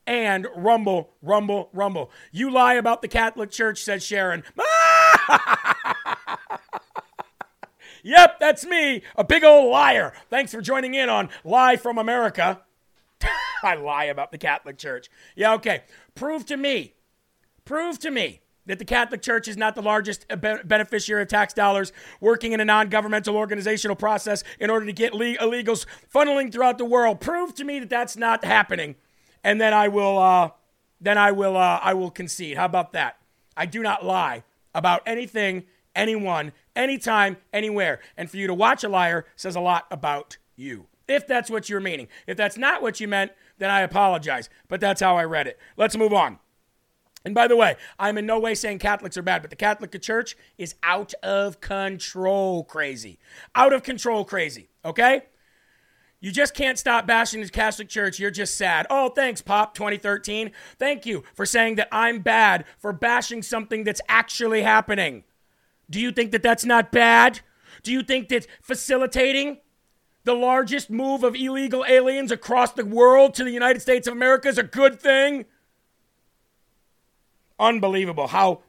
and 0.06 0.46
rumble, 0.56 1.16
rumble, 1.24 1.70
rumble. 1.74 2.12
You 2.32 2.52
lie 2.52 2.76
about 2.76 3.02
the 3.02 3.08
Catholic 3.08 3.50
Church, 3.50 3.82
said 3.82 4.04
Sharon. 4.04 4.44
yep, 8.04 8.38
that's 8.40 8.66
me, 8.66 9.02
a 9.16 9.24
big 9.24 9.44
old 9.44 9.72
liar. 9.72 10.14
Thanks 10.30 10.52
for 10.52 10.62
joining 10.62 10.94
in 10.94 11.10
on 11.10 11.30
Live 11.44 11.82
from 11.82 11.98
America. 11.98 12.62
I 13.64 13.76
lie 13.76 14.06
about 14.06 14.32
the 14.32 14.38
Catholic 14.38 14.78
Church. 14.78 15.10
Yeah, 15.36 15.54
okay. 15.54 15.84
Prove 16.14 16.46
to 16.48 16.58
me 16.58 16.96
Prove 17.66 17.98
to 18.00 18.12
me 18.12 18.42
that 18.68 18.78
the 18.78 18.86
Catholic 18.86 19.24
Church 19.24 19.48
is 19.48 19.58
not 19.58 19.74
the 19.74 19.82
largest 19.82 20.28
beneficiary 20.30 21.24
of 21.24 21.28
tax 21.28 21.54
dollars 21.54 21.92
working 22.22 22.54
in 22.54 22.60
a 22.60 22.66
non 22.66 22.90
governmental 22.90 23.36
organizational 23.36 23.96
process 23.96 24.44
in 24.60 24.70
order 24.70 24.86
to 24.86 24.94
get 24.94 25.14
le- 25.16 25.36
illegals 25.38 25.88
funneling 26.14 26.52
throughout 26.52 26.78
the 26.78 26.86
world. 26.86 27.20
Prove 27.20 27.56
to 27.56 27.64
me 27.64 27.80
that 27.80 27.90
that's 27.90 28.16
not 28.16 28.46
happening. 28.46 28.96
And 29.44 29.60
then 29.60 29.74
I 29.74 29.88
will, 29.88 30.20
uh, 30.20 30.52
then 31.02 31.18
I 31.18 31.32
will, 31.32 31.58
uh, 31.58 31.80
I 31.82 31.96
will 31.96 32.12
concede. 32.12 32.58
How 32.58 32.66
about 32.66 32.94
that? 32.94 33.18
I 33.58 33.66
do 33.66 33.82
not 33.82 34.06
lie 34.06 34.44
about 34.76 35.02
anything, 35.08 35.66
anyone, 35.96 36.52
anytime, 36.76 37.38
anywhere. 37.52 38.00
And 38.16 38.30
for 38.30 38.38
you 38.38 38.46
to 38.48 38.54
watch 38.54 38.84
a 38.84 38.90
liar 38.90 39.26
says 39.36 39.56
a 39.56 39.60
lot 39.60 39.88
about 39.90 40.38
you. 40.56 40.86
If 41.08 41.28
that's 41.28 41.50
what 41.50 41.70
you're 41.70 41.80
meaning. 41.80 42.08
If 42.28 42.38
that's 42.38 42.58
not 42.58 42.82
what 42.82 43.00
you 43.00 43.08
meant, 43.08 43.32
then 43.58 43.70
I 43.70 43.82
apologize. 43.82 44.50
But 44.68 44.80
that's 44.82 45.02
how 45.02 45.18
I 45.18 45.24
read 45.24 45.48
it. 45.48 45.60
Let's 45.78 45.98
move 45.98 46.14
on. 46.14 46.40
And 47.24 47.34
by 47.34 47.48
the 47.48 47.56
way, 47.56 47.76
I'm 47.98 48.20
in 48.20 48.28
no 48.28 48.40
way 48.40 48.54
saying 48.54 48.80
Catholics 48.80 49.18
are 49.18 49.24
bad, 49.24 49.42
but 49.42 49.50
the 49.50 49.56
Catholic 49.56 50.00
Church 50.02 50.38
is 50.60 50.76
out 50.84 51.14
of 51.24 51.60
control 51.60 52.64
crazy. 52.64 53.18
Out 53.56 53.74
of 53.74 53.82
control 53.82 54.24
crazy, 54.26 54.70
okay? 54.86 55.24
You 56.20 56.32
just 56.32 56.54
can't 56.54 56.78
stop 56.78 57.08
bashing 57.08 57.42
the 57.42 57.50
Catholic 57.50 57.90
Church. 57.90 58.20
You're 58.20 58.32
just 58.32 58.58
sad. 58.58 58.86
Oh, 58.92 59.10
thanks, 59.10 59.42
Pop 59.42 59.74
2013. 59.74 60.52
Thank 60.78 61.06
you 61.06 61.24
for 61.34 61.46
saying 61.46 61.76
that 61.76 61.88
I'm 61.92 62.20
bad 62.20 62.66
for 62.78 62.94
bashing 62.94 63.42
something 63.42 63.84
that's 63.84 64.02
actually 64.08 64.62
happening. 64.62 65.24
Do 65.90 66.00
you 66.00 66.12
think 66.12 66.32
that 66.32 66.44
that's 66.44 66.66
not 66.66 66.92
bad? 66.92 67.42
Do 67.84 67.92
you 67.92 68.04
think 68.04 68.30
that 68.30 68.48
facilitating 68.62 69.58
the 70.26 70.34
largest 70.34 70.90
move 70.90 71.24
of 71.24 71.36
illegal 71.36 71.86
aliens 71.88 72.32
across 72.32 72.74
the 72.74 72.84
world 72.84 73.34
to 73.36 73.44
the 73.44 73.52
United 73.52 73.82
States 73.82 74.08
of 74.08 74.14
America 74.14 74.50
is 74.50 74.58
a 74.58 74.64
good 74.64 75.00
thing? 75.00 75.46
Unbelievable 77.58 78.28
how 78.28 78.64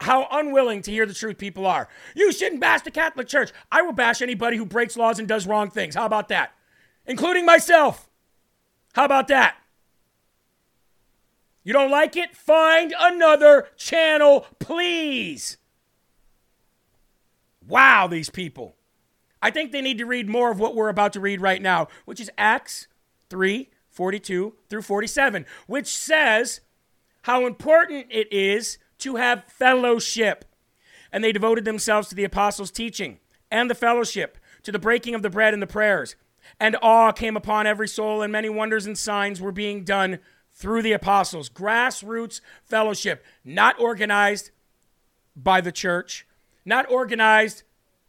how 0.00 0.26
unwilling 0.30 0.80
to 0.80 0.90
hear 0.90 1.04
the 1.04 1.12
truth 1.12 1.36
people 1.36 1.66
are. 1.66 1.86
You 2.14 2.32
shouldn't 2.32 2.62
bash 2.62 2.80
the 2.80 2.90
Catholic 2.90 3.28
Church. 3.28 3.52
I 3.70 3.82
will 3.82 3.92
bash 3.92 4.22
anybody 4.22 4.56
who 4.56 4.64
breaks 4.64 4.96
laws 4.96 5.18
and 5.18 5.28
does 5.28 5.46
wrong 5.46 5.68
things. 5.68 5.94
How 5.94 6.06
about 6.06 6.28
that? 6.28 6.52
Including 7.04 7.44
myself. 7.44 8.08
How 8.94 9.04
about 9.04 9.28
that? 9.28 9.56
You 11.62 11.74
don't 11.74 11.90
like 11.90 12.16
it? 12.16 12.34
Find 12.34 12.94
another 12.98 13.68
channel, 13.76 14.46
please. 14.60 15.58
Wow, 17.66 18.06
these 18.06 18.30
people. 18.30 18.75
I 19.42 19.50
think 19.50 19.72
they 19.72 19.82
need 19.82 19.98
to 19.98 20.06
read 20.06 20.28
more 20.28 20.50
of 20.50 20.58
what 20.58 20.74
we're 20.74 20.88
about 20.88 21.12
to 21.14 21.20
read 21.20 21.40
right 21.40 21.60
now, 21.60 21.88
which 22.04 22.20
is 22.20 22.30
Acts 22.38 22.88
3 23.30 23.68
42 23.90 24.54
through 24.68 24.82
47, 24.82 25.46
which 25.66 25.86
says 25.86 26.60
how 27.22 27.46
important 27.46 28.06
it 28.10 28.30
is 28.30 28.76
to 28.98 29.16
have 29.16 29.44
fellowship. 29.44 30.44
And 31.10 31.24
they 31.24 31.32
devoted 31.32 31.64
themselves 31.64 32.08
to 32.08 32.14
the 32.14 32.24
apostles' 32.24 32.70
teaching 32.70 33.18
and 33.50 33.70
the 33.70 33.74
fellowship, 33.74 34.36
to 34.64 34.72
the 34.72 34.78
breaking 34.78 35.14
of 35.14 35.22
the 35.22 35.30
bread 35.30 35.54
and 35.54 35.62
the 35.62 35.66
prayers. 35.66 36.14
And 36.60 36.76
awe 36.82 37.12
came 37.12 37.36
upon 37.36 37.66
every 37.66 37.88
soul, 37.88 38.22
and 38.22 38.30
many 38.30 38.48
wonders 38.48 38.86
and 38.86 38.98
signs 38.98 39.40
were 39.40 39.52
being 39.52 39.82
done 39.82 40.18
through 40.52 40.82
the 40.82 40.92
apostles. 40.92 41.48
Grassroots 41.48 42.40
fellowship, 42.64 43.24
not 43.44 43.80
organized 43.80 44.50
by 45.34 45.60
the 45.60 45.72
church, 45.72 46.26
not 46.64 46.90
organized 46.90 47.62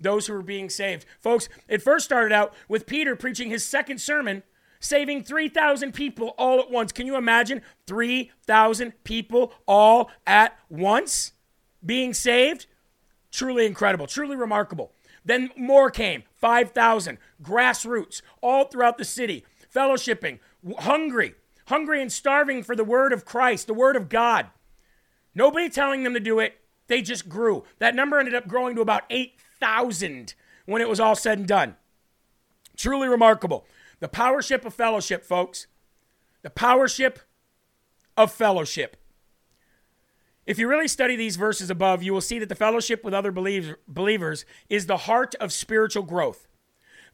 those 0.00 0.26
who 0.26 0.32
were 0.32 0.42
being 0.42 0.70
saved. 0.70 1.04
Folks, 1.20 1.48
it 1.68 1.82
first 1.82 2.04
started 2.04 2.32
out 2.32 2.54
with 2.68 2.86
Peter 2.86 3.14
preaching 3.14 3.50
his 3.50 3.66
second 3.66 4.00
sermon 4.00 4.42
saving 4.80 5.22
3,000 5.22 5.92
people 5.92 6.34
all 6.38 6.58
at 6.58 6.70
once. 6.70 6.90
Can 6.90 7.06
you 7.06 7.16
imagine 7.16 7.62
3,000 7.86 8.92
people 9.04 9.52
all 9.66 10.10
at 10.26 10.58
once 10.68 11.32
being 11.84 12.14
saved? 12.14 12.66
Truly 13.30 13.66
incredible, 13.66 14.06
truly 14.06 14.36
remarkable. 14.36 14.92
Then 15.24 15.50
more 15.56 15.90
came 15.90 16.24
5,000 16.34 17.18
grassroots 17.42 18.22
all 18.42 18.64
throughout 18.64 18.98
the 18.98 19.04
city, 19.04 19.44
fellowshipping, 19.72 20.40
hungry, 20.78 21.34
hungry 21.66 22.00
and 22.00 22.10
starving 22.10 22.62
for 22.62 22.74
the 22.74 22.84
word 22.84 23.12
of 23.12 23.24
Christ, 23.24 23.66
the 23.66 23.74
word 23.74 23.96
of 23.96 24.08
God. 24.08 24.46
Nobody 25.34 25.68
telling 25.68 26.02
them 26.02 26.14
to 26.14 26.20
do 26.20 26.40
it, 26.40 26.58
they 26.88 27.02
just 27.02 27.28
grew. 27.28 27.64
That 27.78 27.94
number 27.94 28.18
ended 28.18 28.34
up 28.34 28.48
growing 28.48 28.74
to 28.74 28.80
about 28.80 29.04
8,000 29.10 29.38
when 30.66 30.82
it 30.82 30.88
was 30.88 31.00
all 31.00 31.16
said 31.16 31.38
and 31.38 31.48
done. 31.48 31.76
Truly 32.76 33.08
remarkable. 33.08 33.66
The 34.00 34.08
powership 34.08 34.64
of 34.64 34.74
fellowship, 34.74 35.24
folks. 35.24 35.66
The 36.42 36.50
powership 36.50 37.18
of 38.16 38.32
fellowship. 38.32 38.96
If 40.46 40.58
you 40.58 40.68
really 40.68 40.88
study 40.88 41.16
these 41.16 41.36
verses 41.36 41.70
above, 41.70 42.02
you 42.02 42.12
will 42.12 42.20
see 42.20 42.38
that 42.38 42.48
the 42.48 42.54
fellowship 42.54 43.04
with 43.04 43.14
other 43.14 43.30
believers 43.30 44.44
is 44.68 44.86
the 44.86 44.96
heart 44.96 45.34
of 45.36 45.52
spiritual 45.52 46.02
growth. 46.02 46.48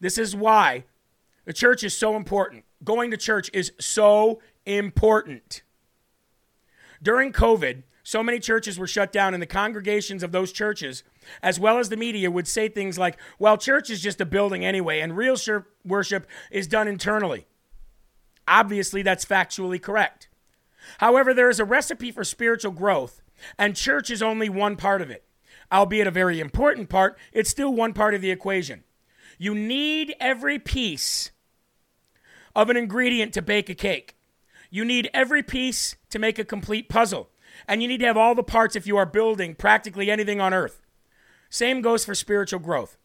This 0.01 0.17
is 0.17 0.37
why 0.37 0.85
the 1.45 1.53
church 1.53 1.83
is 1.83 1.97
so 1.97 2.17
important. 2.17 2.65
Going 2.85 3.11
to 3.11 3.17
church 3.17 3.51
is 3.53 3.73
so 3.81 4.41
important. 4.65 5.63
During 7.03 7.33
COVID, 7.33 7.83
so 8.07 8.23
many 8.23 8.39
churches 8.39 8.79
were 8.79 8.87
shut 8.87 9.11
down, 9.11 9.35
and 9.35 9.43
the 9.43 9.49
congregations 9.49 10.23
of 10.23 10.31
those 10.31 10.53
churches, 10.53 11.03
as 11.43 11.59
well 11.59 11.81
as 11.81 11.89
the 11.89 11.97
media, 11.97 12.31
would 12.31 12.47
say 12.47 12.69
things 12.69 12.97
like, 12.97 13.17
well, 13.41 13.59
church 13.59 13.91
is 13.91 14.01
just 14.01 14.21
a 14.21 14.25
building 14.25 14.65
anyway, 14.65 15.01
and 15.01 15.17
real 15.17 15.35
worship 15.85 16.25
is 16.53 16.69
done 16.69 16.87
internally. 16.87 17.47
Obviously, 18.47 19.03
that's 19.03 19.25
factually 19.25 19.83
correct. 19.83 20.29
However, 20.99 21.35
there 21.35 21.51
is 21.51 21.59
a 21.59 21.65
recipe 21.65 22.13
for 22.13 22.23
spiritual 22.23 22.71
growth, 22.71 23.23
and 23.59 23.75
church 23.75 24.09
is 24.09 24.23
only 24.23 24.49
one 24.49 24.77
part 24.77 25.03
of 25.03 25.11
it. 25.11 25.25
Albeit 25.73 26.07
a 26.07 26.13
very 26.13 26.39
important 26.39 26.89
part, 26.89 27.19
it's 27.33 27.51
still 27.51 27.75
one 27.75 27.93
part 27.93 28.15
of 28.15 28.21
the 28.21 28.31
equation. 28.31 28.85
You 29.37 29.53
need 29.53 30.15
every 30.21 30.61
piece 30.61 31.33
of 32.55 32.71
an 32.71 32.77
ingredient 32.77 33.35
to 33.35 33.43
bake 33.43 33.69
a 33.69 33.75
cake. 33.75 34.17
You 34.71 34.85
need 34.85 35.11
every 35.13 35.43
piece 35.43 35.97
to 36.11 36.21
make 36.21 36.39
a 36.39 36.45
complete 36.45 36.89
puzzle 36.89 37.31
and 37.69 37.83
you 37.83 37.89
need 37.89 38.01
to 38.01 38.07
have 38.07 38.17
all 38.17 38.35
the 38.35 38.43
parts 38.43 38.77
if 38.77 38.87
you 38.87 38.97
are 38.97 39.07
building 39.07 39.55
practically 39.55 40.11
anything 40.11 40.41
on 40.41 40.55
earth. 40.55 40.83
Same 41.51 41.81
goes 41.81 42.05
for 42.05 42.15
spiritual 42.15 42.61
growth. 42.61 42.97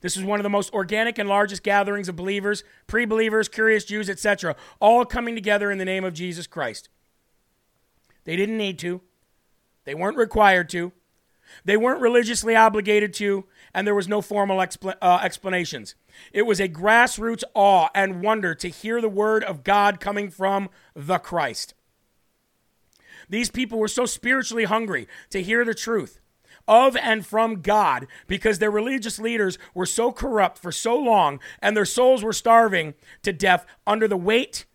This 0.00 0.16
is 0.16 0.24
one 0.24 0.38
of 0.38 0.44
the 0.44 0.50
most 0.50 0.72
organic 0.72 1.18
and 1.18 1.28
largest 1.28 1.62
gatherings 1.62 2.08
of 2.08 2.16
believers, 2.16 2.62
pre 2.86 3.04
believers, 3.04 3.48
curious 3.48 3.84
Jews, 3.84 4.08
etc., 4.08 4.54
all 4.80 5.04
coming 5.04 5.34
together 5.34 5.70
in 5.70 5.78
the 5.78 5.84
name 5.84 6.04
of 6.04 6.14
Jesus 6.14 6.46
Christ. 6.46 6.88
They 8.24 8.36
didn't 8.36 8.58
need 8.58 8.78
to, 8.80 9.00
they 9.84 9.94
weren't 9.94 10.16
required 10.16 10.68
to, 10.70 10.92
they 11.64 11.76
weren't 11.76 12.00
religiously 12.00 12.54
obligated 12.54 13.12
to, 13.14 13.46
and 13.74 13.86
there 13.86 13.94
was 13.94 14.08
no 14.08 14.20
formal 14.20 14.58
expl- 14.58 14.96
uh, 15.00 15.20
explanations. 15.22 15.94
It 16.32 16.42
was 16.42 16.60
a 16.60 16.68
grassroots 16.68 17.42
awe 17.54 17.88
and 17.94 18.22
wonder 18.22 18.54
to 18.54 18.68
hear 18.68 19.00
the 19.00 19.08
word 19.08 19.42
of 19.44 19.64
God 19.64 19.98
coming 19.98 20.30
from 20.30 20.68
the 20.94 21.18
Christ. 21.18 21.74
These 23.28 23.50
people 23.50 23.78
were 23.78 23.88
so 23.88 24.06
spiritually 24.06 24.64
hungry 24.64 25.06
to 25.30 25.42
hear 25.42 25.64
the 25.64 25.74
truth 25.74 26.20
of 26.66 26.96
and 26.96 27.26
from 27.26 27.62
God 27.62 28.06
because 28.26 28.58
their 28.58 28.70
religious 28.70 29.18
leaders 29.18 29.58
were 29.74 29.86
so 29.86 30.12
corrupt 30.12 30.58
for 30.58 30.70
so 30.70 30.96
long 30.96 31.40
and 31.60 31.76
their 31.76 31.86
souls 31.86 32.22
were 32.22 32.32
starving 32.32 32.94
to 33.22 33.32
death 33.32 33.64
under 33.86 34.06
the 34.06 34.16
weight, 34.16 34.66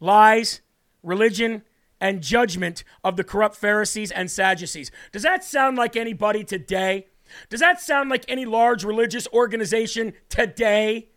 lies, 0.00 0.60
religion, 1.02 1.62
and 2.00 2.22
judgment 2.22 2.84
of 3.02 3.16
the 3.16 3.24
corrupt 3.24 3.56
Pharisees 3.56 4.10
and 4.10 4.30
Sadducees. 4.30 4.90
Does 5.12 5.22
that 5.22 5.44
sound 5.44 5.78
like 5.78 5.96
anybody 5.96 6.44
today? 6.44 7.06
Does 7.48 7.60
that 7.60 7.80
sound 7.80 8.10
like 8.10 8.24
any 8.28 8.44
large 8.44 8.84
religious 8.84 9.26
organization 9.32 10.12
today? 10.28 11.08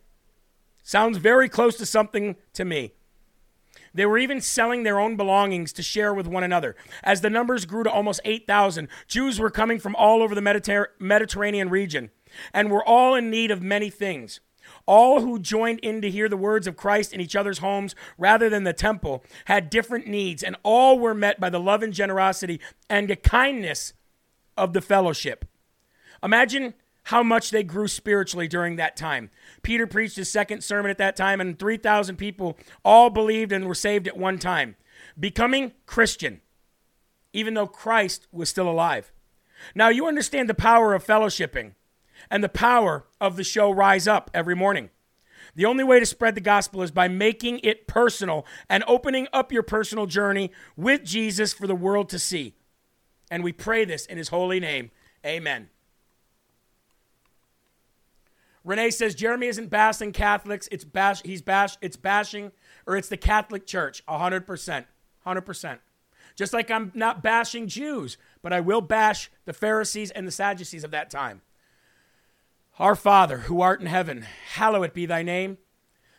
Sounds 0.82 1.18
very 1.18 1.48
close 1.48 1.76
to 1.76 1.86
something 1.86 2.36
to 2.54 2.64
me. 2.64 2.94
They 3.92 4.06
were 4.06 4.18
even 4.18 4.40
selling 4.40 4.82
their 4.82 5.00
own 5.00 5.16
belongings 5.16 5.72
to 5.74 5.82
share 5.82 6.14
with 6.14 6.26
one 6.26 6.44
another. 6.44 6.76
As 7.02 7.20
the 7.20 7.30
numbers 7.30 7.64
grew 7.64 7.82
to 7.84 7.90
almost 7.90 8.20
8,000, 8.24 8.88
Jews 9.08 9.40
were 9.40 9.50
coming 9.50 9.78
from 9.78 9.96
all 9.96 10.22
over 10.22 10.34
the 10.34 10.40
Mediter- 10.40 10.88
Mediterranean 10.98 11.70
region 11.70 12.10
and 12.52 12.70
were 12.70 12.84
all 12.84 13.14
in 13.14 13.30
need 13.30 13.50
of 13.50 13.62
many 13.62 13.90
things. 13.90 14.40
All 14.86 15.20
who 15.20 15.38
joined 15.38 15.80
in 15.80 16.00
to 16.02 16.10
hear 16.10 16.28
the 16.28 16.36
words 16.36 16.66
of 16.66 16.76
Christ 16.76 17.12
in 17.12 17.20
each 17.20 17.34
other's 17.34 17.58
homes 17.58 17.94
rather 18.16 18.48
than 18.48 18.64
the 18.64 18.72
temple 18.72 19.24
had 19.46 19.70
different 19.70 20.06
needs, 20.06 20.42
and 20.42 20.56
all 20.62 20.98
were 20.98 21.14
met 21.14 21.40
by 21.40 21.50
the 21.50 21.60
love 21.60 21.82
and 21.82 21.92
generosity 21.92 22.60
and 22.88 23.08
the 23.08 23.16
kindness 23.16 23.92
of 24.56 24.72
the 24.72 24.80
fellowship. 24.80 25.44
Imagine 26.22 26.74
how 27.10 27.24
much 27.24 27.50
they 27.50 27.64
grew 27.64 27.88
spiritually 27.88 28.46
during 28.46 28.76
that 28.76 28.96
time. 28.96 29.30
Peter 29.62 29.84
preached 29.84 30.14
his 30.14 30.30
second 30.30 30.62
sermon 30.62 30.92
at 30.92 30.98
that 30.98 31.16
time, 31.16 31.40
and 31.40 31.58
3,000 31.58 32.14
people 32.14 32.56
all 32.84 33.10
believed 33.10 33.50
and 33.50 33.66
were 33.66 33.74
saved 33.74 34.06
at 34.06 34.16
one 34.16 34.38
time, 34.38 34.76
becoming 35.18 35.72
Christian, 35.86 36.40
even 37.32 37.54
though 37.54 37.66
Christ 37.66 38.28
was 38.30 38.48
still 38.48 38.70
alive. 38.70 39.10
Now, 39.74 39.88
you 39.88 40.06
understand 40.06 40.48
the 40.48 40.54
power 40.54 40.94
of 40.94 41.04
fellowshipping 41.04 41.74
and 42.30 42.44
the 42.44 42.48
power 42.48 43.06
of 43.20 43.34
the 43.34 43.42
show 43.42 43.72
Rise 43.72 44.06
Up 44.06 44.30
every 44.32 44.54
morning. 44.54 44.90
The 45.56 45.64
only 45.64 45.82
way 45.82 45.98
to 45.98 46.06
spread 46.06 46.36
the 46.36 46.40
gospel 46.40 46.80
is 46.80 46.92
by 46.92 47.08
making 47.08 47.58
it 47.64 47.88
personal 47.88 48.46
and 48.68 48.84
opening 48.86 49.26
up 49.32 49.50
your 49.50 49.64
personal 49.64 50.06
journey 50.06 50.52
with 50.76 51.02
Jesus 51.02 51.52
for 51.52 51.66
the 51.66 51.74
world 51.74 52.08
to 52.10 52.20
see. 52.20 52.54
And 53.32 53.42
we 53.42 53.52
pray 53.52 53.84
this 53.84 54.06
in 54.06 54.16
his 54.16 54.28
holy 54.28 54.60
name. 54.60 54.92
Amen. 55.26 55.70
Renee 58.64 58.90
says 58.90 59.14
Jeremy 59.14 59.46
isn't 59.46 59.70
bashing 59.70 60.12
Catholics. 60.12 60.68
It's 60.70 60.84
bash. 60.84 61.22
He's 61.24 61.42
bash. 61.42 61.76
It's 61.80 61.96
bashing, 61.96 62.52
or 62.86 62.96
it's 62.96 63.08
the 63.08 63.16
Catholic 63.16 63.66
Church. 63.66 64.02
hundred 64.06 64.46
percent. 64.46 64.86
Hundred 65.24 65.42
percent. 65.42 65.80
Just 66.36 66.52
like 66.52 66.70
I'm 66.70 66.92
not 66.94 67.22
bashing 67.22 67.68
Jews, 67.68 68.16
but 68.42 68.52
I 68.52 68.60
will 68.60 68.80
bash 68.80 69.30
the 69.44 69.52
Pharisees 69.52 70.10
and 70.10 70.26
the 70.26 70.32
Sadducees 70.32 70.84
of 70.84 70.90
that 70.90 71.10
time. 71.10 71.42
Our 72.78 72.94
Father, 72.94 73.38
who 73.38 73.60
art 73.60 73.80
in 73.80 73.86
heaven, 73.86 74.24
hallowed 74.54 74.92
be 74.92 75.06
thy 75.06 75.22
name. 75.22 75.58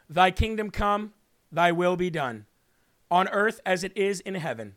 Thy 0.09 0.29
kingdom 0.29 0.69
come, 0.69 1.13
thy 1.51 1.71
will 1.71 1.95
be 1.95 2.09
done, 2.09 2.45
on 3.09 3.29
earth 3.29 3.61
as 3.65 3.83
it 3.83 3.95
is 3.95 4.19
in 4.19 4.35
heaven. 4.35 4.75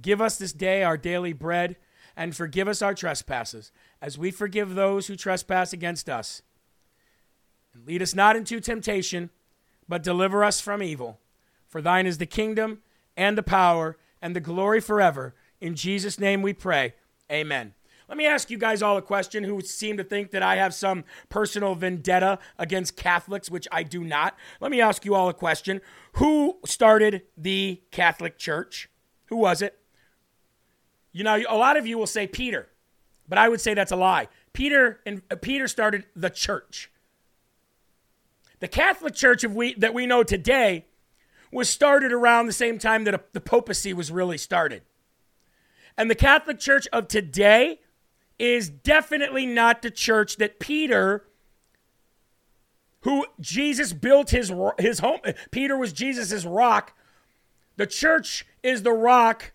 Give 0.00 0.20
us 0.20 0.38
this 0.38 0.52
day 0.52 0.82
our 0.82 0.96
daily 0.96 1.32
bread, 1.32 1.76
and 2.16 2.34
forgive 2.34 2.66
us 2.66 2.80
our 2.80 2.94
trespasses, 2.94 3.70
as 4.00 4.18
we 4.18 4.30
forgive 4.30 4.74
those 4.74 5.06
who 5.06 5.14
trespass 5.14 5.72
against 5.72 6.08
us 6.08 6.42
and 7.74 7.86
lead 7.86 8.02
us 8.02 8.14
not 8.14 8.36
into 8.36 8.60
temptation, 8.60 9.30
but 9.88 10.02
deliver 10.02 10.44
us 10.44 10.60
from 10.60 10.82
evil. 10.82 11.18
For 11.66 11.80
thine 11.80 12.06
is 12.06 12.18
the 12.18 12.26
kingdom 12.26 12.82
and 13.16 13.36
the 13.36 13.42
power 13.42 13.96
and 14.20 14.34
the 14.34 14.40
glory 14.40 14.80
forever. 14.80 15.34
In 15.60 15.74
Jesus' 15.74 16.18
name 16.18 16.42
we 16.42 16.52
pray. 16.52 16.94
Amen. 17.30 17.74
Let 18.08 18.18
me 18.18 18.26
ask 18.26 18.50
you 18.50 18.58
guys 18.58 18.82
all 18.82 18.96
a 18.96 19.02
question 19.02 19.44
who 19.44 19.60
seem 19.60 19.96
to 19.96 20.02
think 20.02 20.32
that 20.32 20.42
I 20.42 20.56
have 20.56 20.74
some 20.74 21.04
personal 21.28 21.76
vendetta 21.76 22.40
against 22.58 22.96
Catholics, 22.96 23.48
which 23.48 23.68
I 23.70 23.84
do 23.84 24.02
not. 24.02 24.36
Let 24.60 24.72
me 24.72 24.80
ask 24.80 25.04
you 25.04 25.14
all 25.14 25.28
a 25.28 25.34
question. 25.34 25.80
Who 26.14 26.58
started 26.64 27.22
the 27.36 27.80
Catholic 27.92 28.36
Church? 28.36 28.90
Who 29.26 29.36
was 29.36 29.62
it? 29.62 29.78
You 31.12 31.22
know, 31.22 31.40
a 31.48 31.56
lot 31.56 31.76
of 31.76 31.86
you 31.86 31.98
will 31.98 32.06
say 32.08 32.26
Peter, 32.26 32.68
but 33.28 33.38
I 33.38 33.48
would 33.48 33.60
say 33.60 33.74
that's 33.74 33.92
a 33.92 33.96
lie. 33.96 34.26
Peter 34.52 34.98
and 35.06 35.22
uh, 35.30 35.36
Peter 35.36 35.68
started 35.68 36.04
the 36.16 36.30
church. 36.30 36.90
The 38.60 38.68
Catholic 38.68 39.14
Church 39.14 39.44
we, 39.44 39.74
that 39.74 39.94
we 39.94 40.06
know 40.06 40.22
today 40.22 40.86
was 41.50 41.68
started 41.68 42.12
around 42.12 42.46
the 42.46 42.52
same 42.52 42.78
time 42.78 43.04
that 43.04 43.14
a, 43.14 43.20
the 43.32 43.40
papacy 43.40 43.92
was 43.92 44.12
really 44.12 44.38
started. 44.38 44.82
And 45.96 46.10
the 46.10 46.14
Catholic 46.14 46.58
Church 46.58 46.86
of 46.92 47.08
today 47.08 47.80
is 48.38 48.70
definitely 48.70 49.46
not 49.46 49.82
the 49.82 49.90
church 49.90 50.36
that 50.36 50.60
Peter, 50.60 51.24
who 53.00 53.26
Jesus 53.40 53.92
built 53.92 54.30
his, 54.30 54.52
his 54.78 55.00
home, 55.00 55.20
Peter 55.50 55.76
was 55.76 55.92
Jesus' 55.92 56.44
rock. 56.44 56.94
The 57.76 57.86
church 57.86 58.46
is 58.62 58.82
the 58.82 58.92
rock. 58.92 59.52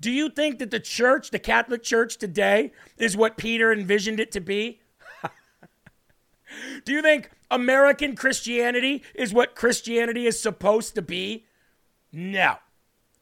Do 0.00 0.10
you 0.10 0.28
think 0.28 0.58
that 0.58 0.70
the 0.70 0.80
church, 0.80 1.30
the 1.30 1.38
Catholic 1.38 1.82
Church 1.82 2.16
today, 2.16 2.72
is 2.96 3.16
what 3.16 3.36
Peter 3.36 3.72
envisioned 3.72 4.20
it 4.20 4.30
to 4.32 4.40
be? 4.40 4.80
Do 6.84 6.92
you 6.92 7.02
think 7.02 7.30
American 7.50 8.14
Christianity 8.14 9.02
is 9.14 9.32
what 9.32 9.54
Christianity 9.54 10.26
is 10.26 10.40
supposed 10.40 10.94
to 10.94 11.02
be? 11.02 11.46
No. 12.12 12.56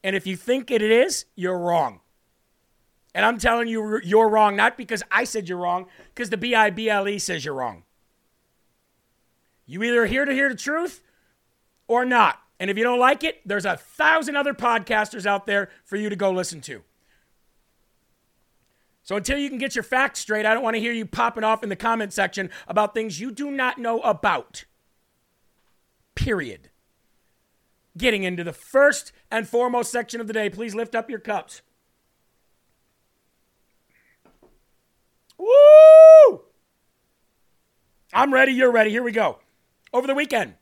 And 0.03 0.15
if 0.17 0.27
you 0.27 0.37
think 0.37 0.71
it 0.71 0.83
is, 0.83 1.27
you're 1.35 1.59
wrong. 1.59 2.01
And 3.15 3.25
I'm 3.25 3.39
telling 3.39 3.67
you, 3.67 4.01
you're 4.05 4.29
wrong, 4.29 4.57
not 4.57 4.77
because 4.77 5.03
I 5.11 5.25
said 5.25 5.49
you're 5.49 5.59
wrong, 5.59 5.87
because 6.15 6.31
the 6.31 6.37
B 6.37 6.55
I 6.55 6.71
B 6.71 6.91
L 6.91 7.09
E 7.09 7.19
says 7.19 7.45
you're 7.45 7.55
wrong. 7.55 7.85
You 9.65 9.83
either 9.83 10.07
here 10.07 10.25
to 10.25 10.33
hear 10.33 10.49
the 10.49 10.55
truth 10.55 11.03
or 11.89 12.05
not. 12.05 12.41
And 12.61 12.71
if 12.71 12.77
you 12.77 12.85
don't 12.85 12.99
like 12.99 13.25
it, 13.25 13.41
there's 13.45 13.65
a 13.65 13.77
thousand 13.77 14.37
other 14.37 14.55
podcasters 14.55 15.27
out 15.27 15.47
there 15.47 15.71
for 15.85 15.97
you 15.97 16.09
to 16.09 16.17
go 16.17 16.31
listen 16.31 16.61
to. 16.63 16.83
So 19.07 19.15
until 19.15 19.39
you 19.39 19.49
can 19.49 19.59
get 19.59 19.77
your 19.77 19.85
facts 19.85 20.19
straight, 20.19 20.45
I 20.45 20.53
don't 20.53 20.65
want 20.65 20.75
to 20.75 20.81
hear 20.81 20.93
you 20.93 21.07
popping 21.07 21.45
off 21.45 21.63
in 21.63 21.69
the 21.69 21.77
comment 21.77 22.13
section 22.13 22.51
about 22.67 22.93
things 22.93 23.21
you 23.21 23.31
do 23.31 23.53
not 23.53 23.79
know 23.79 24.01
about. 24.01 24.65
Period. 26.17 26.71
Getting 27.97 28.25
into 28.25 28.43
the 28.43 28.53
first 28.53 29.13
and 29.31 29.47
foremost 29.47 29.93
section 29.93 30.21
of 30.21 30.27
the 30.27 30.33
day, 30.33 30.51
please 30.51 30.75
lift 30.75 30.97
up 30.97 31.09
your 31.09 31.21
cups. 31.21 31.63
Woo! 35.39 36.41
I'm 38.13 38.35
ready, 38.35 38.51
you're 38.51 38.73
ready. 38.73 38.91
Here 38.91 39.05
we 39.05 39.13
go. 39.13 39.39
Over 39.93 40.09
the 40.09 40.17
weekend, 40.17 40.55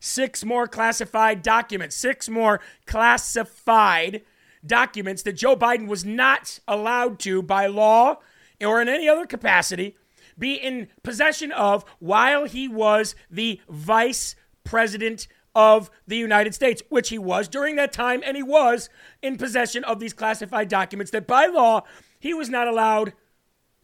six 0.00 0.44
more 0.44 0.68
classified 0.68 1.40
documents, 1.40 1.96
six 1.96 2.28
more 2.28 2.60
classified 2.84 4.20
documents 4.66 5.22
that 5.22 5.34
Joe 5.34 5.56
Biden 5.56 5.86
was 5.86 6.04
not 6.04 6.58
allowed 6.66 7.18
to, 7.20 7.42
by 7.42 7.66
law 7.66 8.18
or 8.60 8.80
in 8.80 8.88
any 8.88 9.08
other 9.08 9.26
capacity, 9.26 9.96
be 10.38 10.54
in 10.54 10.88
possession 11.02 11.52
of 11.52 11.84
while 11.98 12.44
he 12.44 12.68
was 12.68 13.14
the 13.30 13.60
vice 13.68 14.36
president 14.64 15.28
of 15.54 15.90
the 16.06 16.16
United 16.16 16.54
States, 16.54 16.82
which 16.88 17.10
he 17.10 17.18
was 17.18 17.46
during 17.46 17.76
that 17.76 17.92
time, 17.92 18.22
and 18.24 18.36
he 18.36 18.42
was 18.42 18.88
in 19.22 19.36
possession 19.36 19.84
of 19.84 20.00
these 20.00 20.12
classified 20.12 20.68
documents 20.68 21.12
that 21.12 21.26
by 21.26 21.46
law 21.46 21.82
he 22.18 22.34
was 22.34 22.48
not 22.48 22.66
allowed 22.66 23.12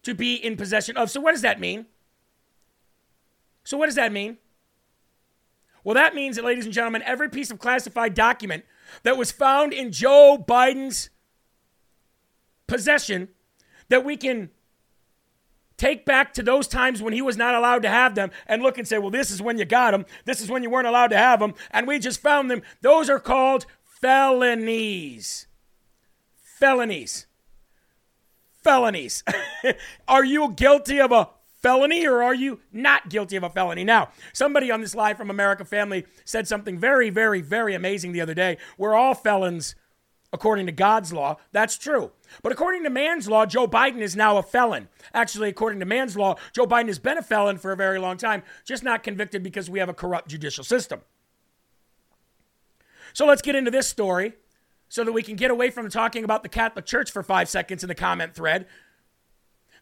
to 0.02 0.14
be 0.14 0.34
in 0.34 0.56
possession 0.56 0.96
of. 0.96 1.10
So, 1.10 1.20
what 1.20 1.32
does 1.32 1.42
that 1.42 1.60
mean? 1.60 1.86
So, 3.64 3.76
what 3.76 3.86
does 3.86 3.94
that 3.94 4.12
mean? 4.12 4.38
Well, 5.84 5.94
that 5.94 6.14
means 6.14 6.36
that, 6.36 6.44
ladies 6.44 6.64
and 6.64 6.74
gentlemen, 6.74 7.02
every 7.04 7.28
piece 7.28 7.50
of 7.50 7.58
classified 7.58 8.14
document 8.14 8.64
that 9.02 9.16
was 9.16 9.30
found 9.30 9.72
in 9.72 9.92
Joe 9.92 10.42
Biden's 10.46 11.10
possession 12.66 13.28
that 13.88 14.04
we 14.04 14.16
can 14.16 14.50
take 15.76 16.04
back 16.04 16.34
to 16.34 16.42
those 16.42 16.68
times 16.68 17.00
when 17.00 17.14
he 17.14 17.22
was 17.22 17.38
not 17.38 17.54
allowed 17.54 17.82
to 17.82 17.88
have 17.88 18.14
them 18.14 18.30
and 18.46 18.62
look 18.62 18.76
and 18.76 18.86
say, 18.86 18.98
well, 18.98 19.10
this 19.10 19.30
is 19.30 19.40
when 19.40 19.56
you 19.58 19.64
got 19.64 19.92
them. 19.92 20.04
This 20.26 20.40
is 20.42 20.50
when 20.50 20.62
you 20.62 20.68
weren't 20.68 20.86
allowed 20.86 21.08
to 21.08 21.16
have 21.16 21.40
them. 21.40 21.54
And 21.70 21.86
we 21.86 21.98
just 21.98 22.20
found 22.20 22.50
them. 22.50 22.60
Those 22.82 23.08
are 23.08 23.18
called 23.18 23.64
felonies. 23.82 25.46
Felonies. 26.36 27.26
Felonies. 28.62 29.24
are 30.08 30.24
you 30.24 30.52
guilty 30.52 31.00
of 31.00 31.12
a 31.12 31.30
felony 31.60 32.06
or 32.06 32.22
are 32.22 32.34
you 32.34 32.60
not 32.72 33.08
guilty 33.08 33.36
of 33.36 33.42
a 33.42 33.50
felony? 33.50 33.84
Now, 33.84 34.10
somebody 34.32 34.70
on 34.70 34.80
this 34.80 34.94
live 34.94 35.16
from 35.16 35.30
America 35.30 35.64
Family 35.64 36.06
said 36.24 36.48
something 36.48 36.78
very, 36.78 37.10
very, 37.10 37.40
very 37.40 37.74
amazing 37.74 38.12
the 38.12 38.20
other 38.20 38.34
day. 38.34 38.58
We're 38.76 38.94
all 38.94 39.14
felons 39.14 39.74
according 40.32 40.66
to 40.66 40.72
God's 40.72 41.12
law. 41.12 41.36
That's 41.52 41.76
true. 41.76 42.12
But 42.42 42.52
according 42.52 42.84
to 42.84 42.90
man's 42.90 43.28
law, 43.28 43.46
Joe 43.46 43.66
Biden 43.66 44.00
is 44.00 44.14
now 44.14 44.36
a 44.36 44.42
felon. 44.42 44.88
Actually, 45.12 45.48
according 45.48 45.80
to 45.80 45.86
man's 45.86 46.16
law, 46.16 46.36
Joe 46.52 46.66
Biden 46.66 46.86
has 46.86 46.98
been 46.98 47.18
a 47.18 47.22
felon 47.22 47.58
for 47.58 47.72
a 47.72 47.76
very 47.76 47.98
long 47.98 48.16
time, 48.16 48.42
just 48.64 48.84
not 48.84 49.02
convicted 49.02 49.42
because 49.42 49.68
we 49.68 49.80
have 49.80 49.88
a 49.88 49.94
corrupt 49.94 50.28
judicial 50.28 50.64
system. 50.64 51.00
So 53.12 53.26
let's 53.26 53.42
get 53.42 53.56
into 53.56 53.72
this 53.72 53.88
story 53.88 54.34
so 54.88 55.02
that 55.04 55.12
we 55.12 55.22
can 55.22 55.36
get 55.36 55.50
away 55.50 55.70
from 55.70 55.88
talking 55.90 56.22
about 56.22 56.42
the 56.42 56.48
Catholic 56.48 56.86
Church 56.86 57.10
for 57.10 57.22
five 57.22 57.48
seconds 57.48 57.82
in 57.82 57.88
the 57.88 57.94
comment 57.94 58.34
thread 58.34 58.66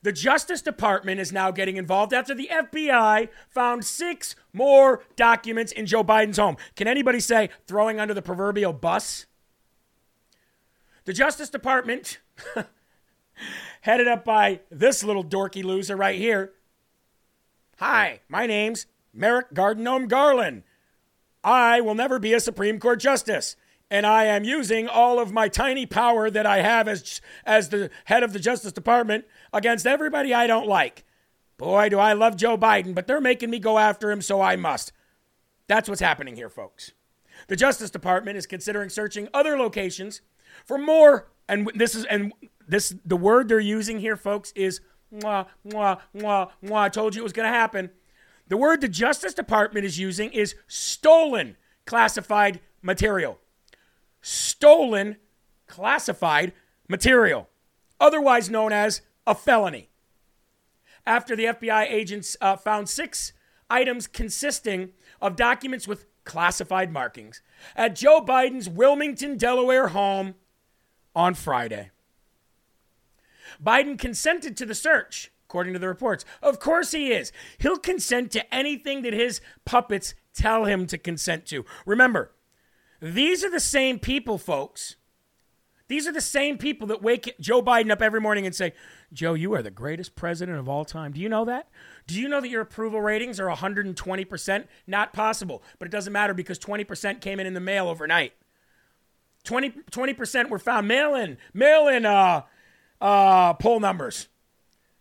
the 0.02 0.12
Justice 0.12 0.62
Department 0.62 1.20
is 1.20 1.32
now 1.32 1.50
getting 1.50 1.76
involved 1.76 2.12
after 2.12 2.34
the 2.34 2.48
FBI 2.52 3.28
found 3.50 3.84
six 3.84 4.36
more 4.52 5.02
documents 5.16 5.72
in 5.72 5.86
Joe 5.86 6.04
Biden's 6.04 6.38
home. 6.38 6.56
Can 6.76 6.86
anybody 6.86 7.20
say 7.20 7.50
throwing 7.66 7.98
under 7.98 8.14
the 8.14 8.22
proverbial 8.22 8.72
bus? 8.72 9.26
The 11.04 11.12
Justice 11.12 11.50
Department, 11.50 12.18
headed 13.80 14.08
up 14.08 14.24
by 14.24 14.60
this 14.70 15.02
little 15.02 15.24
dorky 15.24 15.64
loser 15.64 15.96
right 15.96 16.18
here. 16.18 16.52
Hi, 17.78 18.20
my 18.28 18.46
name's 18.46 18.86
Merrick 19.12 19.54
Gardenome 19.54 20.08
Garland. 20.08 20.64
I 21.42 21.80
will 21.80 21.94
never 21.94 22.18
be 22.18 22.34
a 22.34 22.40
Supreme 22.40 22.78
Court 22.78 23.00
justice, 23.00 23.56
and 23.90 24.06
I 24.06 24.24
am 24.24 24.44
using 24.44 24.88
all 24.88 25.18
of 25.18 25.32
my 25.32 25.48
tiny 25.48 25.86
power 25.86 26.30
that 26.30 26.46
I 26.46 26.62
have 26.62 26.88
as 26.88 27.20
as 27.44 27.68
the 27.68 27.90
head 28.06 28.22
of 28.22 28.32
the 28.32 28.38
Justice 28.38 28.72
Department 28.72 29.24
against 29.52 29.86
everybody 29.86 30.34
I 30.34 30.46
don't 30.46 30.66
like. 30.66 31.04
Boy, 31.56 31.88
do 31.88 31.98
I 31.98 32.12
love 32.12 32.36
Joe 32.36 32.56
Biden, 32.56 32.94
but 32.94 33.06
they're 33.06 33.20
making 33.20 33.50
me 33.50 33.58
go 33.58 33.78
after 33.78 34.10
him, 34.10 34.22
so 34.22 34.40
I 34.40 34.56
must. 34.56 34.92
That's 35.66 35.88
what's 35.88 36.00
happening 36.00 36.36
here, 36.36 36.48
folks. 36.48 36.92
The 37.48 37.56
Justice 37.56 37.90
Department 37.90 38.36
is 38.36 38.46
considering 38.46 38.88
searching 38.88 39.28
other 39.32 39.56
locations 39.56 40.20
for 40.64 40.78
more 40.78 41.28
and 41.48 41.70
this 41.74 41.94
is 41.94 42.04
and 42.04 42.32
this 42.66 42.94
the 43.04 43.16
word 43.16 43.48
they're 43.48 43.60
using 43.60 44.00
here 44.00 44.16
folks 44.16 44.52
is 44.54 44.80
mwah 45.12 45.46
mwah 45.66 45.98
mwah 46.14 46.50
mwah 46.62 46.76
I 46.76 46.88
told 46.88 47.14
you 47.14 47.22
it 47.22 47.24
was 47.24 47.32
to 47.32 47.44
happen. 47.44 47.90
The 48.48 48.56
word 48.56 48.80
the 48.80 48.88
Justice 48.88 49.34
Department 49.34 49.84
is 49.84 49.98
using 49.98 50.32
is 50.32 50.54
stolen 50.66 51.56
classified 51.86 52.60
material. 52.82 53.38
Stolen 54.20 55.16
classified 55.66 56.52
material, 56.88 57.48
otherwise 58.00 58.50
known 58.50 58.72
as 58.72 59.02
a 59.26 59.34
felony. 59.34 59.88
After 61.06 61.36
the 61.36 61.44
FBI 61.44 61.90
agents 61.90 62.36
uh, 62.40 62.56
found 62.56 62.88
six 62.88 63.32
items 63.70 64.06
consisting 64.06 64.90
of 65.20 65.36
documents 65.36 65.86
with 65.86 66.06
classified 66.24 66.92
markings 66.92 67.42
at 67.74 67.96
Joe 67.96 68.20
Biden's 68.20 68.68
Wilmington, 68.68 69.36
Delaware 69.36 69.88
home 69.88 70.34
on 71.14 71.34
Friday. 71.34 71.90
Biden 73.62 73.98
consented 73.98 74.56
to 74.56 74.66
the 74.66 74.74
search, 74.74 75.32
according 75.46 75.72
to 75.72 75.78
the 75.78 75.88
reports. 75.88 76.24
Of 76.42 76.60
course 76.60 76.92
he 76.92 77.12
is. 77.12 77.32
He'll 77.58 77.78
consent 77.78 78.30
to 78.32 78.54
anything 78.54 79.02
that 79.02 79.14
his 79.14 79.40
puppets 79.64 80.14
tell 80.34 80.66
him 80.66 80.86
to 80.88 80.98
consent 80.98 81.46
to. 81.46 81.64
Remember, 81.86 82.32
these 83.00 83.44
are 83.44 83.50
the 83.50 83.60
same 83.60 83.98
people, 83.98 84.38
folks. 84.38 84.96
These 85.88 86.06
are 86.06 86.12
the 86.12 86.20
same 86.20 86.58
people 86.58 86.86
that 86.88 87.02
wake 87.02 87.34
Joe 87.40 87.62
Biden 87.62 87.90
up 87.90 88.02
every 88.02 88.20
morning 88.20 88.44
and 88.44 88.54
say, 88.54 88.74
Joe, 89.10 89.32
you 89.32 89.54
are 89.54 89.62
the 89.62 89.70
greatest 89.70 90.14
president 90.14 90.58
of 90.58 90.68
all 90.68 90.84
time. 90.84 91.12
Do 91.12 91.20
you 91.20 91.30
know 91.30 91.46
that? 91.46 91.68
Do 92.06 92.20
you 92.20 92.28
know 92.28 92.42
that 92.42 92.48
your 92.48 92.60
approval 92.60 93.00
ratings 93.00 93.40
are 93.40 93.48
120%? 93.48 94.66
Not 94.86 95.14
possible, 95.14 95.62
but 95.78 95.88
it 95.88 95.90
doesn't 95.90 96.12
matter 96.12 96.34
because 96.34 96.58
20% 96.58 97.22
came 97.22 97.40
in 97.40 97.46
in 97.46 97.54
the 97.54 97.60
mail 97.60 97.88
overnight. 97.88 98.34
20, 99.44 99.70
20% 99.90 100.50
were 100.50 100.58
found 100.58 100.86
mail 100.86 101.14
in, 101.14 101.38
mail 101.54 101.88
in 101.88 102.04
uh, 102.04 102.42
uh, 103.00 103.54
poll 103.54 103.80
numbers. 103.80 104.28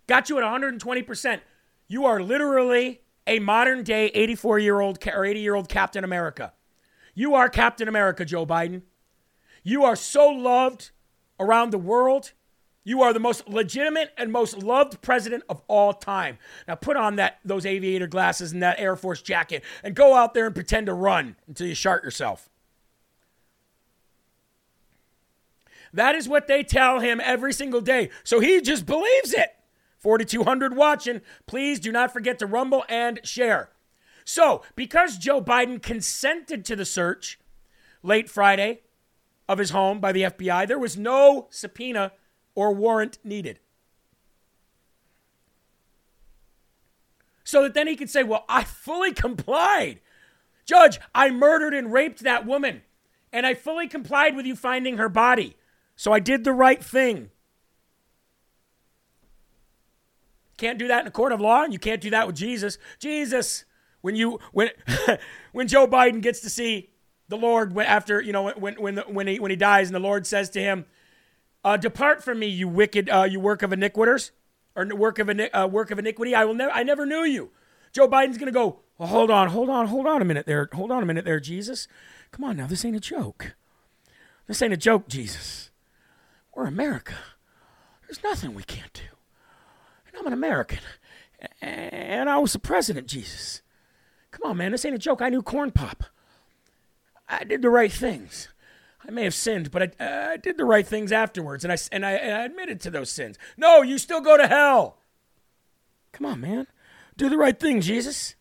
Got 0.08 0.30
you 0.30 0.38
at 0.38 0.44
120%. 0.46 1.42
You 1.90 2.06
are 2.06 2.22
literally 2.22 3.02
a 3.26 3.40
modern 3.40 3.84
day 3.84 4.06
84 4.08 4.60
year 4.60 4.80
old 4.80 5.06
or 5.06 5.26
80 5.26 5.40
year 5.42 5.56
old 5.56 5.68
Captain 5.68 6.06
America. 6.06 6.54
You 7.18 7.34
are 7.34 7.50
Captain 7.50 7.88
America, 7.88 8.24
Joe 8.24 8.46
Biden. 8.46 8.84
You 9.64 9.84
are 9.84 9.96
so 9.96 10.30
loved 10.30 10.92
around 11.40 11.72
the 11.72 11.80
world. 11.80 12.34
You 12.84 13.02
are 13.02 13.12
the 13.12 13.20
most 13.20 13.50
legitimate 13.50 14.14
and 14.20 14.32
most 14.32 14.60
loved 14.62 15.02
president 15.02 15.44
of 15.50 15.60
all 15.68 15.94
time. 15.94 16.38
Now 16.68 16.76
put 16.76 16.96
on 16.96 17.16
that 17.16 17.40
those 17.44 17.66
aviator 17.66 18.06
glasses 18.06 18.52
and 18.52 18.62
that 18.62 18.80
Air 18.80 18.96
Force 18.96 19.24
jacket 19.24 19.64
and 19.84 19.96
go 19.96 20.14
out 20.14 20.36
there 20.36 20.46
and 20.46 20.54
pretend 20.54 20.86
to 20.86 20.94
run 20.94 21.36
until 21.48 21.66
you 21.66 21.74
shart 21.74 22.04
yourself. 22.04 22.52
That 25.92 26.14
is 26.14 26.30
what 26.30 26.46
they 26.46 26.62
tell 26.62 27.00
him 27.00 27.20
every 27.24 27.52
single 27.52 27.82
day. 27.82 28.12
So 28.24 28.40
he 28.40 28.62
just 28.62 28.86
believes 28.86 29.34
it. 29.34 29.56
4200 29.98 30.78
watching. 30.78 31.22
Please 31.48 31.80
do 31.80 31.92
not 31.92 32.14
forget 32.14 32.38
to 32.38 32.46
rumble 32.46 32.86
and 32.88 33.22
share. 33.24 33.72
So, 34.30 34.62
because 34.76 35.18
Joe 35.18 35.42
Biden 35.42 35.82
consented 35.82 36.66
to 36.66 36.76
the 36.76 36.84
search 36.84 37.40
late 38.04 38.30
Friday 38.30 38.82
of 39.48 39.58
his 39.58 39.70
home 39.70 40.02
by 40.02 40.12
the 40.12 40.24
FBI, 40.24 40.68
there 40.68 40.78
was 40.78 40.98
no 40.98 41.48
subpoena 41.50 42.12
or 42.54 42.74
warrant 42.74 43.20
needed. 43.24 43.60
So 47.46 47.64
that 47.64 47.74
then 47.74 47.88
he 47.88 47.96
could 47.96 48.10
say, 48.10 48.22
Well, 48.22 48.44
I 48.50 48.66
fully 48.66 49.14
complied. 49.14 50.02
Judge, 50.66 51.00
I 51.16 51.30
murdered 51.30 51.74
and 51.74 51.94
raped 51.94 52.20
that 52.20 52.46
woman, 52.46 52.82
and 53.32 53.46
I 53.46 53.54
fully 53.54 53.88
complied 53.88 54.36
with 54.36 54.46
you 54.46 54.58
finding 54.58 54.98
her 54.98 55.08
body. 55.08 55.56
So 55.96 56.12
I 56.12 56.20
did 56.20 56.44
the 56.44 56.52
right 56.52 56.84
thing. 56.84 57.30
Can't 60.58 60.78
do 60.78 60.90
that 60.90 61.00
in 61.04 61.08
a 61.08 61.12
court 61.12 61.32
of 61.32 61.40
law, 61.40 61.64
and 61.64 61.72
you 61.72 61.80
can't 61.80 62.02
do 62.02 62.10
that 62.10 62.28
with 62.28 62.36
Jesus. 62.36 62.78
Jesus, 63.00 63.64
when 64.08 64.16
you 64.16 64.40
when 64.54 64.70
when 65.52 65.68
Joe 65.68 65.86
Biden 65.86 66.22
gets 66.22 66.40
to 66.40 66.50
see 66.50 66.92
the 67.28 67.36
Lord 67.36 67.78
after 67.78 68.22
you 68.22 68.32
know 68.32 68.52
when 68.52 68.76
when 68.82 68.98
when 69.00 69.28
he 69.28 69.38
when 69.38 69.52
he 69.52 69.58
dies, 69.58 69.90
and 69.90 69.96
the 69.96 70.00
Lord 70.00 70.26
says 70.26 70.50
to 70.52 70.62
him, 70.62 70.86
uh, 71.66 71.76
"Depart 71.76 72.24
from 72.24 72.40
me, 72.40 72.48
you 72.48 72.70
wicked, 72.70 73.10
uh, 73.10 73.28
you 73.30 73.42
work 73.42 73.64
of 73.64 73.74
iniquitors, 73.74 74.32
or 74.78 74.86
work 74.96 75.20
of 75.20 75.30
uh, 75.30 75.68
work 75.70 75.92
of 75.92 76.00
iniquity. 76.00 76.34
I 76.34 76.46
will 76.46 76.54
never, 76.54 76.72
I 76.72 76.84
never 76.84 77.06
knew 77.06 77.26
you." 77.26 77.52
Joe 77.92 78.08
Biden's 78.08 78.38
gonna 78.38 78.54
go. 78.54 78.80
Well, 78.98 79.10
hold 79.10 79.30
on, 79.30 79.50
hold 79.50 79.70
on, 79.70 79.88
hold 79.88 80.08
on 80.08 80.22
a 80.22 80.26
minute 80.26 80.46
there. 80.46 80.70
Hold 80.72 80.90
on 80.90 81.04
a 81.04 81.06
minute 81.06 81.26
there, 81.26 81.42
Jesus. 81.42 81.90
Come 82.32 82.46
on 82.46 82.56
now, 82.56 82.66
this 82.66 82.86
ain't 82.86 82.96
a 82.96 83.02
joke. 83.02 83.56
This 84.48 84.62
ain't 84.62 84.74
a 84.74 84.78
joke, 84.78 85.10
Jesus. 85.10 85.70
We're 86.56 86.66
America. 86.66 87.16
There's 88.08 88.24
nothing 88.24 88.54
we 88.54 88.64
can't 88.64 88.94
do. 88.94 89.02
And 90.08 90.16
I'm 90.18 90.28
an 90.28 90.34
American. 90.34 90.80
And 91.62 92.30
I 92.30 92.38
was 92.38 92.54
the 92.54 92.60
president, 92.60 93.08
Jesus. 93.08 93.62
Come 94.38 94.52
on, 94.52 94.58
man. 94.58 94.72
This 94.72 94.86
ain't 94.86 94.96
a 94.96 95.00
joke. 95.00 95.22
I 95.22 95.30
knew 95.30 95.42
Corn 95.42 95.72
Pop. 95.72 96.04
I 97.28 97.44
did 97.44 97.62
the 97.62 97.70
right 97.70 97.92
things. 97.92 98.50
I 99.06 99.12
may 99.12 99.24
have 99.24 99.34
sinned, 99.34 99.72
but 99.72 99.82
I, 100.00 100.04
uh, 100.04 100.32
I 100.32 100.38
did 100.38 100.58
the 100.58 100.66
right 100.66 100.86
things 100.86 101.12
afterwards, 101.12 101.64
and 101.64 101.72
I, 101.72 101.78
and, 101.92 102.06
I, 102.06 102.12
and 102.12 102.34
I 102.34 102.46
admitted 102.46 102.80
to 102.82 102.92
those 102.92 103.10
sins. 103.10 103.38
No, 103.56 103.82
you 103.82 103.98
still 103.98 104.22
go 104.22 104.38
to 104.38 104.48
hell. 104.48 104.98
Come 106.12 106.26
on, 106.26 106.42
man. 106.42 106.68
Do 107.16 107.30
the 107.30 107.38
right 107.38 107.60
thing, 107.60 107.82
Jesus. 107.82 108.36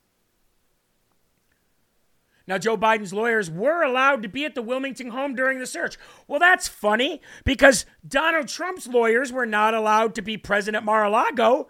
Now, 2.47 2.59
Joe 2.59 2.77
Biden's 2.77 3.13
lawyers 3.13 3.51
were 3.51 3.83
allowed 3.83 4.23
to 4.23 4.29
be 4.29 4.45
at 4.45 4.55
the 4.55 4.63
Wilmington 4.63 5.11
home 5.11 5.35
during 5.35 5.59
the 5.59 5.67
search. 5.67 5.97
Well, 6.29 6.39
that's 6.39 6.69
funny 6.69 7.21
because 7.45 7.87
Donald 8.07 8.49
Trump's 8.49 8.87
lawyers 8.87 9.33
were 9.33 9.47
not 9.47 9.75
allowed 9.75 10.15
to 10.17 10.23
be 10.23 10.37
present 10.37 10.77
at 10.77 10.85
Mar 10.85 11.05
a 11.05 11.11
Lago 11.11 11.69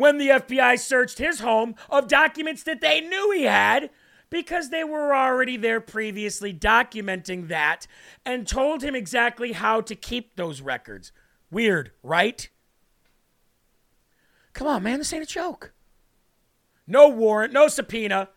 when 0.00 0.16
the 0.16 0.30
FBI 0.30 0.78
searched 0.78 1.18
his 1.18 1.40
home 1.40 1.74
of 1.90 2.08
documents 2.08 2.62
that 2.62 2.80
they 2.80 3.02
knew 3.02 3.32
he 3.32 3.42
had 3.42 3.90
because 4.30 4.70
they 4.70 4.82
were 4.82 5.14
already 5.14 5.58
there 5.58 5.78
previously 5.78 6.54
documenting 6.54 7.48
that 7.48 7.86
and 8.24 8.48
told 8.48 8.82
him 8.82 8.94
exactly 8.94 9.52
how 9.52 9.82
to 9.82 9.94
keep 9.94 10.36
those 10.36 10.62
records. 10.62 11.12
Weird, 11.50 11.90
right? 12.02 12.48
Come 14.54 14.68
on, 14.68 14.82
man, 14.84 15.00
this 15.00 15.12
ain't 15.12 15.24
a 15.24 15.26
joke. 15.26 15.74
No 16.86 17.06
warrant, 17.06 17.52
no 17.52 17.68
subpoena. 17.68 18.30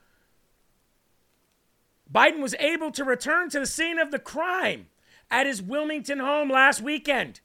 Biden 2.14 2.42
was 2.42 2.56
able 2.60 2.92
to 2.92 3.06
return 3.06 3.50
to 3.52 3.62
the 3.62 3.66
scene 3.66 4.00
of 4.00 4.12
the 4.12 4.20
crime 4.20 4.88
at 5.32 5.48
his 5.48 5.62
Wilmington 5.62 6.20
home 6.20 6.52
last 6.52 6.82
weekend. 6.82 7.40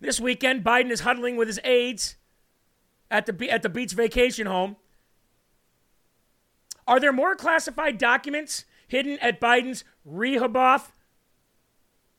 This 0.00 0.20
weekend, 0.20 0.62
Biden 0.62 0.92
is 0.92 1.00
huddling 1.00 1.36
with 1.36 1.48
his 1.48 1.58
aides 1.64 2.14
at 3.10 3.26
the, 3.26 3.50
at 3.50 3.62
the 3.62 3.68
beach 3.68 3.92
vacation 3.92 4.46
home. 4.46 4.76
Are 6.86 7.00
there 7.00 7.12
more 7.12 7.34
classified 7.34 7.98
documents 7.98 8.64
hidden 8.86 9.18
at 9.20 9.40
Biden's 9.40 9.84
Rehoboth, 10.04 10.92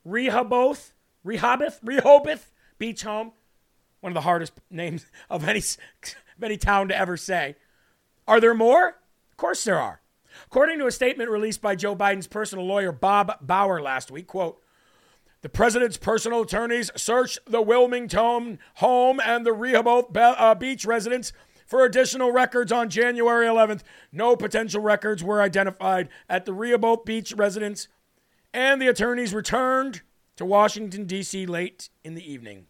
Rehoboth, 0.04 0.94
Rehoboth, 1.24 1.80
Rehoboth 1.84 2.52
beach 2.78 3.04
home? 3.04 3.32
One 4.02 4.12
of 4.12 4.16
the 4.16 4.22
hardest 4.22 4.54
names 4.70 5.06
of 5.30 5.48
any, 5.48 5.60
of 6.38 6.44
any 6.44 6.58
town 6.58 6.90
to 6.90 6.98
ever 6.98 7.18
say. 7.18 7.56
Are 8.28 8.42
there 8.42 8.54
more? 8.54 8.98
Of 9.32 9.38
course 9.38 9.64
there 9.64 9.80
are. 9.80 10.02
According 10.46 10.80
to 10.80 10.88
a 10.88 10.92
statement 10.92 11.30
released 11.30 11.62
by 11.62 11.76
Joe 11.76 11.96
Biden's 11.96 12.28
personal 12.28 12.66
lawyer, 12.66 12.92
Bob 12.92 13.38
Bauer, 13.42 13.82
last 13.82 14.12
week, 14.12 14.28
quote, 14.28 14.62
the 15.42 15.50
president's 15.50 15.98
personal 15.98 16.42
attorneys 16.42 16.92
searched 16.96 17.40
the 17.46 17.62
Wilmington 17.62 18.60
home 18.76 19.20
and 19.24 19.46
the 19.46 19.54
Rehoboth 19.54 20.16
uh, 20.16 20.56
Beach 20.56 20.86
residence 20.86 21.32
for 21.66 21.86
additional 21.86 22.32
records 22.32 22.72
on 22.72 22.90
January 22.90 23.46
11th. 23.46 23.82
No 24.12 24.36
potential 24.36 24.82
records 24.82 25.24
were 25.24 25.42
identified 25.42 26.10
at 26.28 26.46
the 26.46 26.54
Rehoboth 26.54 27.06
Beach 27.06 27.34
residence, 27.34 27.88
and 28.54 28.82
the 28.82 28.88
attorneys 28.88 29.34
returned 29.34 30.02
to 30.38 30.46
Washington, 30.46 31.06
D.C. 31.06 31.46
late 31.46 31.90
in 32.04 32.16
the 32.16 32.32
evening. 32.32 32.66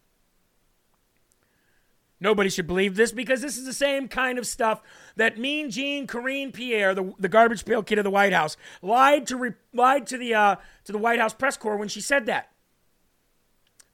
Nobody 2.19 2.49
should 2.49 2.65
believe 2.65 2.95
this 2.95 3.11
because 3.11 3.41
this 3.41 3.57
is 3.57 3.65
the 3.65 3.73
same 3.73 4.07
kind 4.07 4.39
of 4.39 4.47
stuff 4.47 4.81
that 5.17 5.37
Mean 5.37 5.69
Jean 5.69 6.07
Karine 6.07 6.51
Pierre, 6.51 6.95
the, 6.95 7.13
the 7.19 7.29
garbage 7.29 7.63
pail 7.63 7.83
kid 7.83 7.99
of 7.99 8.03
the 8.03 8.09
White 8.09 8.33
House, 8.33 8.57
lied 8.81 9.27
to 9.27 9.37
re, 9.37 9.51
lied 9.71 10.07
to 10.07 10.17
the 10.17 10.33
uh, 10.33 10.55
to 10.85 10.91
the 10.91 10.97
White 10.97 11.19
House 11.19 11.35
press 11.35 11.57
corps 11.57 11.77
when 11.77 11.87
she 11.87 12.01
said 12.01 12.25
that. 12.25 12.49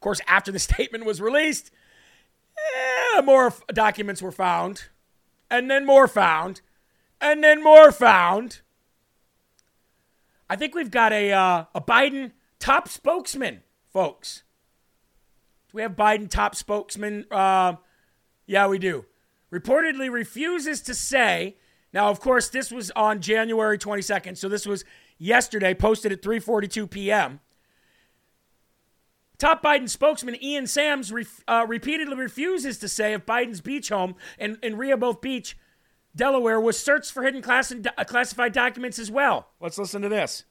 Course, 0.04 0.22
after 0.28 0.52
the 0.52 0.60
statement 0.70 1.06
was 1.06 1.22
released, 1.22 1.72
eh, 2.58 3.22
more 3.22 3.48
f- 3.48 3.62
documents 3.74 4.22
were 4.22 4.32
found, 4.32 4.86
and 5.50 5.70
then 5.70 5.86
more 5.86 6.08
found, 6.08 6.62
and 7.20 7.44
then 7.44 7.64
more 7.64 7.92
found. 7.92 8.62
I 10.50 10.56
think 10.56 10.76
we've 10.76 10.92
got 10.92 11.12
a 11.14 11.32
uh, 11.32 11.66
a 11.74 11.82
Biden 11.82 12.32
top 12.60 12.88
spokesman, 12.88 13.64
folks. 13.92 14.44
Do 15.70 15.78
we 15.78 15.82
have 15.82 15.96
Biden 15.96 16.30
top 16.30 16.54
spokesman? 16.54 17.26
Uh, 17.32 17.76
yeah, 18.46 18.68
we 18.68 18.78
do. 18.78 19.06
Reportedly 19.52 20.12
refuses 20.12 20.82
to 20.82 20.94
say. 20.94 21.58
Now, 21.94 22.10
of 22.10 22.20
course, 22.20 22.50
this 22.50 22.72
was 22.72 22.90
on 22.92 23.22
January 23.22 23.78
22nd, 23.78 24.36
so 24.36 24.50
this 24.50 24.66
was 24.66 24.84
yesterday, 25.20 25.74
posted 25.76 26.12
at 26.12 26.22
3:42 26.22 26.90
p.m. 26.90 27.40
Top 29.44 29.62
Biden 29.62 29.90
spokesman 29.90 30.42
Ian 30.42 30.68
Sams 30.68 31.12
re- 31.12 31.26
uh, 31.50 31.66
repeatedly 31.68 32.16
refuses 32.16 32.78
to 32.78 32.88
say 32.88 33.12
if 33.12 33.26
Biden's 33.26 33.60
beach 33.60 33.90
home 33.90 34.16
in, 34.40 34.58
in 34.64 34.78
Rehoboth 34.78 35.20
Beach, 35.20 35.58
Delaware, 36.16 36.62
was 36.62 36.80
searched 36.80 37.12
for 37.12 37.24
hidden 37.24 37.42
class- 37.42 37.74
uh, 37.74 38.04
classified 38.06 38.54
documents 38.54 39.00
as 39.00 39.12
well. 39.12 39.50
Let's 39.60 39.78
listen 39.78 40.02
to 40.02 40.08
this. 40.08 40.46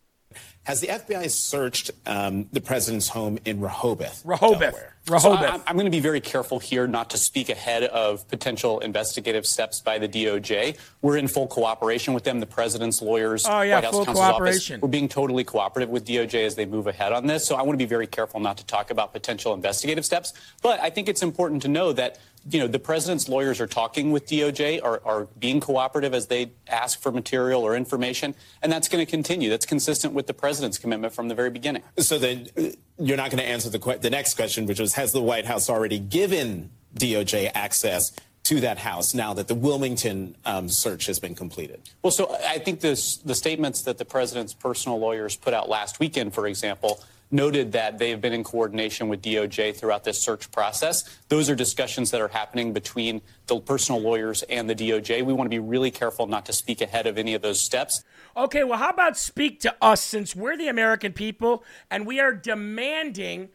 Has 0.64 0.80
the 0.80 0.86
FBI 0.86 1.28
searched 1.28 1.90
um, 2.06 2.46
the 2.52 2.60
president's 2.60 3.08
home 3.08 3.38
in 3.44 3.60
Rehoboth? 3.60 4.22
Rehoboth. 4.24 4.60
Delaware? 4.60 4.94
Rehoboth. 5.08 5.40
So 5.40 5.46
I'm, 5.54 5.60
I'm 5.66 5.74
going 5.74 5.86
to 5.86 5.90
be 5.90 5.98
very 5.98 6.20
careful 6.20 6.60
here 6.60 6.86
not 6.86 7.10
to 7.10 7.18
speak 7.18 7.48
ahead 7.48 7.82
of 7.82 8.28
potential 8.28 8.78
investigative 8.78 9.44
steps 9.44 9.80
by 9.80 9.98
the 9.98 10.06
DOJ. 10.08 10.78
We're 11.00 11.16
in 11.16 11.26
full 11.26 11.48
cooperation 11.48 12.14
with 12.14 12.22
them. 12.22 12.38
The 12.38 12.46
president's 12.46 13.02
lawyers, 13.02 13.44
Oh, 13.44 13.62
yeah, 13.62 13.74
White 13.76 13.84
House 13.84 13.94
counsel's 13.96 14.16
cooperation. 14.16 14.74
office, 14.76 14.82
we're 14.82 14.88
being 14.88 15.08
totally 15.08 15.42
cooperative 15.42 15.88
with 15.90 16.06
DOJ 16.06 16.46
as 16.46 16.54
they 16.54 16.66
move 16.66 16.86
ahead 16.86 17.12
on 17.12 17.26
this. 17.26 17.44
So 17.44 17.56
I 17.56 17.62
want 17.62 17.72
to 17.72 17.84
be 17.84 17.88
very 17.88 18.06
careful 18.06 18.38
not 18.38 18.58
to 18.58 18.66
talk 18.66 18.92
about 18.92 19.12
potential 19.12 19.54
investigative 19.54 20.04
steps. 20.04 20.32
But 20.62 20.78
I 20.78 20.90
think 20.90 21.08
it's 21.08 21.22
important 21.22 21.62
to 21.62 21.68
know 21.68 21.92
that 21.94 22.18
you 22.50 22.58
know 22.58 22.66
the 22.66 22.78
president's 22.80 23.28
lawyers 23.28 23.60
are 23.60 23.68
talking 23.68 24.10
with 24.10 24.26
DOJ, 24.26 24.82
are, 24.82 25.00
are 25.04 25.24
being 25.38 25.60
cooperative 25.60 26.12
as 26.12 26.26
they 26.26 26.50
ask 26.68 27.00
for 27.00 27.12
material 27.12 27.62
or 27.62 27.76
information, 27.76 28.34
and 28.62 28.70
that's 28.72 28.88
going 28.88 29.04
to 29.04 29.08
continue. 29.08 29.48
That's 29.48 29.66
consistent 29.66 30.12
with 30.12 30.26
the 30.26 30.34
president's 30.52 30.76
commitment 30.76 31.14
from 31.14 31.28
the 31.28 31.34
very 31.34 31.48
beginning. 31.48 31.82
So 31.96 32.18
then 32.18 32.46
uh, 32.58 32.62
you're 32.98 33.16
not 33.16 33.30
going 33.30 33.42
to 33.42 33.48
answer 33.48 33.70
the, 33.70 33.78
que- 33.78 33.96
the 33.96 34.10
next 34.10 34.34
question, 34.34 34.66
which 34.66 34.78
was 34.78 34.92
Has 34.94 35.12
the 35.12 35.22
White 35.22 35.46
House 35.46 35.70
already 35.70 35.98
given 35.98 36.68
DOJ 36.94 37.50
access 37.54 38.12
to 38.44 38.60
that 38.60 38.76
house 38.76 39.14
now 39.14 39.32
that 39.32 39.48
the 39.48 39.54
Wilmington 39.54 40.36
um, 40.44 40.68
search 40.68 41.06
has 41.06 41.18
been 41.18 41.34
completed? 41.34 41.80
Well, 42.02 42.10
so 42.10 42.36
I 42.46 42.58
think 42.58 42.80
this, 42.80 43.16
the 43.16 43.34
statements 43.34 43.80
that 43.82 43.96
the 43.96 44.04
president's 44.04 44.52
personal 44.52 44.98
lawyers 44.98 45.36
put 45.36 45.54
out 45.54 45.70
last 45.70 46.00
weekend, 46.00 46.34
for 46.34 46.46
example, 46.46 47.02
noted 47.30 47.72
that 47.72 47.98
they 47.98 48.10
have 48.10 48.20
been 48.20 48.34
in 48.34 48.44
coordination 48.44 49.08
with 49.08 49.22
DOJ 49.22 49.74
throughout 49.74 50.04
this 50.04 50.20
search 50.20 50.50
process. 50.50 51.02
Those 51.28 51.48
are 51.48 51.54
discussions 51.54 52.10
that 52.10 52.20
are 52.20 52.28
happening 52.28 52.74
between 52.74 53.22
the 53.46 53.58
personal 53.58 54.02
lawyers 54.02 54.42
and 54.42 54.68
the 54.68 54.74
DOJ. 54.74 55.24
We 55.24 55.32
want 55.32 55.46
to 55.46 55.54
be 55.54 55.58
really 55.58 55.90
careful 55.90 56.26
not 56.26 56.44
to 56.46 56.52
speak 56.52 56.82
ahead 56.82 57.06
of 57.06 57.16
any 57.16 57.32
of 57.32 57.40
those 57.40 57.64
steps. 57.64 58.04
Okay, 58.36 58.64
well, 58.64 58.78
how 58.78 58.90
about 58.90 59.16
speak 59.16 59.60
to 59.60 59.74
us 59.82 60.00
since 60.00 60.34
we're 60.34 60.56
the 60.56 60.68
American 60.68 61.12
people 61.12 61.62
and 61.90 62.06
we 62.06 62.18
are 62.18 62.32
demanding 62.32 63.50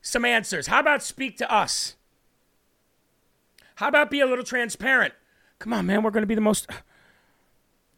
some 0.00 0.24
answers? 0.24 0.68
How 0.68 0.80
about 0.80 1.02
speak 1.02 1.36
to 1.38 1.52
us? 1.52 1.96
How 3.76 3.88
about 3.88 4.10
be 4.10 4.20
a 4.20 4.26
little 4.26 4.44
transparent? 4.44 5.14
Come 5.58 5.72
on, 5.72 5.86
man, 5.86 6.02
we're 6.02 6.10
going 6.10 6.22
to 6.22 6.28
be 6.28 6.36
the 6.36 6.40
most 6.40 6.70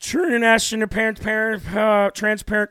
true 0.00 0.26
international 0.26 0.86
transparent, 0.86 1.74
uh, 1.74 2.10
transparent 2.14 2.70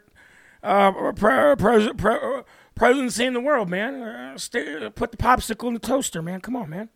uh, 0.63 1.11
pre- 1.11 1.55
pre- 1.55 1.93
pre- 1.93 2.41
presidency 2.75 3.25
in 3.25 3.33
the 3.33 3.39
world, 3.39 3.69
man. 3.69 4.01
Uh, 4.01 4.37
stay, 4.37 4.89
put 4.95 5.11
the 5.11 5.17
popsicle 5.17 5.67
in 5.67 5.73
the 5.73 5.79
toaster, 5.79 6.21
man. 6.21 6.41
Come 6.41 6.55
on, 6.55 6.69
man. 6.69 6.89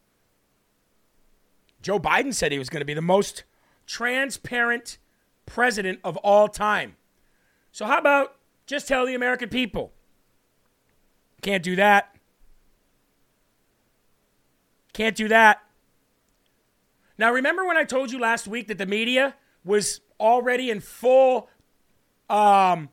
Joe 1.82 2.00
Biden 2.00 2.34
said 2.34 2.52
he 2.52 2.60
was 2.60 2.70
going 2.70 2.82
to 2.82 2.86
be 2.86 2.94
the 2.94 3.02
most 3.02 3.44
transparent 3.86 4.98
president 5.48 6.00
of 6.04 6.16
all 6.18 6.48
time. 6.48 6.96
So, 7.72 7.86
how 7.86 7.98
about 7.98 8.36
just 8.68 8.88
tell 8.88 9.08
the 9.08 9.16
American 9.16 9.50
people? 9.50 9.94
Can't 11.42 11.64
do 11.64 11.76
that. 11.78 12.16
Can't 14.94 15.16
do 15.16 15.28
that. 15.28 15.64
Now, 17.18 17.32
remember 17.32 17.66
when 17.66 17.78
I 17.78 17.84
told 17.84 18.12
you 18.12 18.20
last 18.20 18.48
week 18.48 18.68
that 18.68 18.78
the 18.78 18.86
media 18.86 19.36
was 19.64 20.02
already 20.20 20.70
in 20.70 20.80
full, 20.80 21.50
um, 22.30 22.90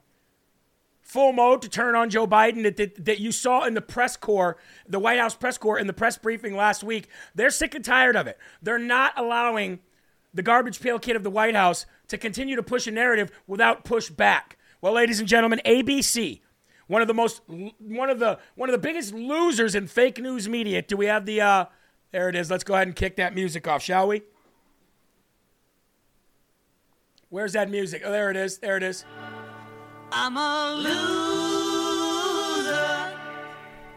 full 1.02 1.32
mode 1.32 1.62
to 1.62 1.68
turn 1.68 1.94
on 1.94 2.10
Joe 2.10 2.26
Biden? 2.26 2.62
That, 2.62 2.76
that 2.76 3.04
that 3.04 3.20
you 3.20 3.32
saw 3.32 3.64
in 3.64 3.74
the 3.74 3.82
press 3.82 4.16
corps, 4.16 4.58
the 4.86 4.98
White 4.98 5.18
House 5.18 5.34
press 5.34 5.58
corps, 5.58 5.78
in 5.78 5.86
the 5.86 5.92
press 5.92 6.16
briefing 6.16 6.54
last 6.54 6.84
week. 6.84 7.08
They're 7.34 7.50
sick 7.50 7.74
and 7.74 7.84
tired 7.84 8.16
of 8.16 8.26
it. 8.26 8.38
They're 8.62 8.78
not 8.78 9.12
allowing 9.16 9.80
the 10.34 10.42
garbage 10.42 10.80
pail 10.80 10.98
kid 10.98 11.16
of 11.16 11.22
the 11.22 11.30
White 11.30 11.54
House 11.54 11.86
to 12.08 12.18
continue 12.18 12.56
to 12.56 12.62
push 12.62 12.86
a 12.86 12.90
narrative 12.90 13.30
without 13.46 13.84
pushback. 13.84 14.56
Well, 14.80 14.92
ladies 14.92 15.20
and 15.20 15.28
gentlemen, 15.28 15.60
ABC, 15.64 16.40
one 16.88 17.00
of 17.00 17.08
the 17.08 17.14
most, 17.14 17.40
one 17.46 18.10
of 18.10 18.18
the, 18.18 18.38
one 18.56 18.68
of 18.68 18.72
the 18.72 18.78
biggest 18.78 19.14
losers 19.14 19.74
in 19.74 19.86
fake 19.86 20.18
news 20.18 20.48
media. 20.48 20.82
Do 20.82 20.96
we 20.96 21.06
have 21.06 21.24
the? 21.24 21.40
Uh, 21.40 21.64
there 22.10 22.28
it 22.28 22.34
is. 22.34 22.50
Let's 22.50 22.64
go 22.64 22.74
ahead 22.74 22.88
and 22.88 22.94
kick 22.94 23.16
that 23.16 23.34
music 23.34 23.66
off, 23.66 23.82
shall 23.82 24.08
we? 24.08 24.22
Where's 27.30 27.54
that 27.54 27.70
music? 27.70 28.02
Oh, 28.04 28.12
there 28.12 28.30
it 28.30 28.36
is. 28.36 28.58
There 28.58 28.76
it 28.76 28.82
is. 28.82 29.04
I'm 30.12 30.36
a 30.36 30.74
loser, 30.76 32.72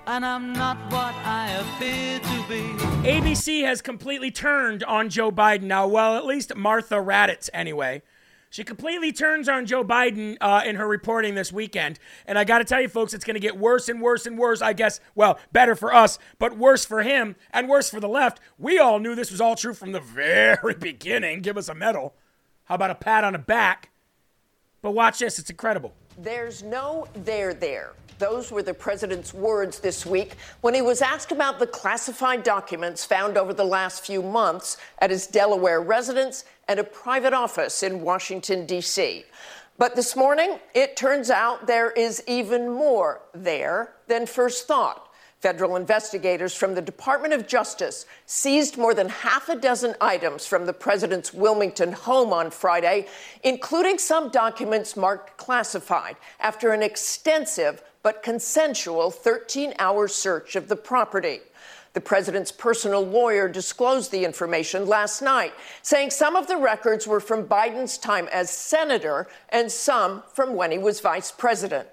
and 0.07 0.25
I'm 0.25 0.53
not 0.53 0.77
what 0.91 1.13
I 1.23 1.51
appear 1.51 2.19
to 2.19 2.43
be. 2.49 2.96
ABC 3.07 3.63
has 3.63 3.81
completely 3.81 4.31
turned 4.31 4.83
on 4.83 5.07
Joe 5.07 5.31
Biden 5.31 5.61
now. 5.61 5.87
Well, 5.87 6.17
at 6.17 6.25
least 6.25 6.53
Martha 6.57 6.95
Raddatz, 6.95 7.49
anyway. 7.53 8.01
She 8.49 8.65
completely 8.65 9.13
turns 9.13 9.47
on 9.47 9.65
Joe 9.65 9.81
Biden 9.81 10.35
uh, 10.41 10.63
in 10.65 10.75
her 10.75 10.85
reporting 10.85 11.33
this 11.33 11.53
weekend. 11.53 11.99
And 12.25 12.37
I 12.37 12.43
got 12.43 12.57
to 12.57 12.65
tell 12.65 12.81
you, 12.81 12.89
folks, 12.89 13.13
it's 13.13 13.23
going 13.23 13.35
to 13.35 13.39
get 13.39 13.57
worse 13.57 13.87
and 13.87 14.01
worse 14.01 14.25
and 14.25 14.37
worse. 14.37 14.61
I 14.61 14.73
guess, 14.73 14.99
well, 15.15 15.39
better 15.53 15.73
for 15.73 15.93
us, 15.93 16.19
but 16.37 16.57
worse 16.57 16.83
for 16.83 17.01
him 17.01 17.37
and 17.51 17.69
worse 17.69 17.89
for 17.89 18.01
the 18.01 18.09
left. 18.09 18.41
We 18.57 18.77
all 18.77 18.99
knew 18.99 19.15
this 19.15 19.31
was 19.31 19.39
all 19.39 19.55
true 19.55 19.73
from 19.73 19.93
the 19.93 20.01
very 20.01 20.73
beginning. 20.77 21.41
Give 21.43 21.55
us 21.55 21.69
a 21.69 21.75
medal. 21.75 22.13
How 22.65 22.75
about 22.75 22.91
a 22.91 22.95
pat 22.95 23.23
on 23.23 23.31
the 23.31 23.39
back? 23.39 23.89
But 24.81 24.91
watch 24.91 25.19
this, 25.19 25.39
it's 25.39 25.49
incredible. 25.49 25.93
There's 26.17 26.61
no 26.61 27.07
there 27.13 27.53
there. 27.53 27.93
Those 28.19 28.51
were 28.51 28.63
the 28.63 28.73
president's 28.73 29.33
words 29.33 29.79
this 29.79 30.05
week 30.05 30.37
when 30.61 30.73
he 30.73 30.81
was 30.81 31.03
asked 31.03 31.31
about 31.31 31.59
the 31.59 31.67
classified 31.67 32.43
documents 32.43 33.05
found 33.05 33.37
over 33.37 33.53
the 33.53 33.63
last 33.63 34.05
few 34.05 34.23
months 34.23 34.77
at 34.99 35.11
his 35.11 35.27
Delaware 35.27 35.81
residence 35.81 36.43
and 36.67 36.79
a 36.79 36.83
private 36.83 37.33
office 37.33 37.83
in 37.83 38.01
Washington, 38.01 38.65
D.C. 38.65 39.23
But 39.77 39.95
this 39.95 40.15
morning, 40.15 40.57
it 40.73 40.97
turns 40.97 41.29
out 41.29 41.67
there 41.67 41.91
is 41.91 42.23
even 42.25 42.71
more 42.71 43.21
there 43.35 43.93
than 44.07 44.25
first 44.25 44.67
thought. 44.67 45.03
Federal 45.39 45.75
investigators 45.75 46.55
from 46.55 46.73
the 46.73 46.81
Department 46.81 47.31
of 47.31 47.45
Justice 47.45 48.07
seized 48.25 48.75
more 48.75 48.95
than 48.95 49.07
half 49.07 49.49
a 49.49 49.55
dozen 49.55 49.93
items 50.01 50.47
from 50.47 50.65
the 50.65 50.73
president's 50.73 51.31
Wilmington 51.31 51.91
home 51.91 52.33
on 52.33 52.49
Friday, 52.49 53.05
including 53.43 53.99
some 53.99 54.29
documents 54.29 54.97
marked 54.97 55.37
classified, 55.37 56.17
after 56.39 56.71
an 56.71 56.81
extensive 56.81 57.83
but 58.07 58.23
consensual 58.23 59.11
13 59.11 59.73
hour 59.79 60.07
search 60.07 60.55
of 60.55 60.69
the 60.69 60.75
property. 60.77 61.41
The 61.91 61.99
president's 61.99 62.53
personal 62.53 63.05
lawyer 63.05 63.49
disclosed 63.49 64.13
the 64.13 64.23
information 64.23 64.87
last 64.87 65.21
night, 65.21 65.53
saying 65.81 66.11
some 66.11 66.37
of 66.37 66.47
the 66.47 66.55
records 66.55 67.05
were 67.05 67.19
from 67.19 67.49
Biden's 67.49 67.97
time 67.97 68.29
as 68.31 68.49
senator 68.49 69.27
and 69.49 69.69
some 69.69 70.23
from 70.31 70.55
when 70.55 70.71
he 70.71 70.77
was 70.77 71.01
vice 71.01 71.33
president. 71.33 71.89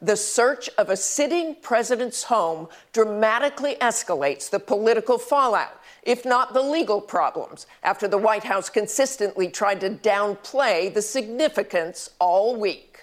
The 0.00 0.16
search 0.16 0.70
of 0.78 0.88
a 0.88 0.96
sitting 0.96 1.56
president's 1.56 2.22
home 2.22 2.68
dramatically 2.92 3.74
escalates 3.80 4.48
the 4.48 4.60
political 4.60 5.18
fallout, 5.18 5.80
if 6.04 6.24
not 6.24 6.54
the 6.54 6.62
legal 6.62 7.00
problems, 7.00 7.66
after 7.82 8.06
the 8.06 8.18
White 8.18 8.44
House 8.44 8.70
consistently 8.70 9.48
tried 9.48 9.80
to 9.80 9.90
downplay 9.90 10.94
the 10.94 11.02
significance 11.02 12.10
all 12.20 12.54
week. 12.54 12.95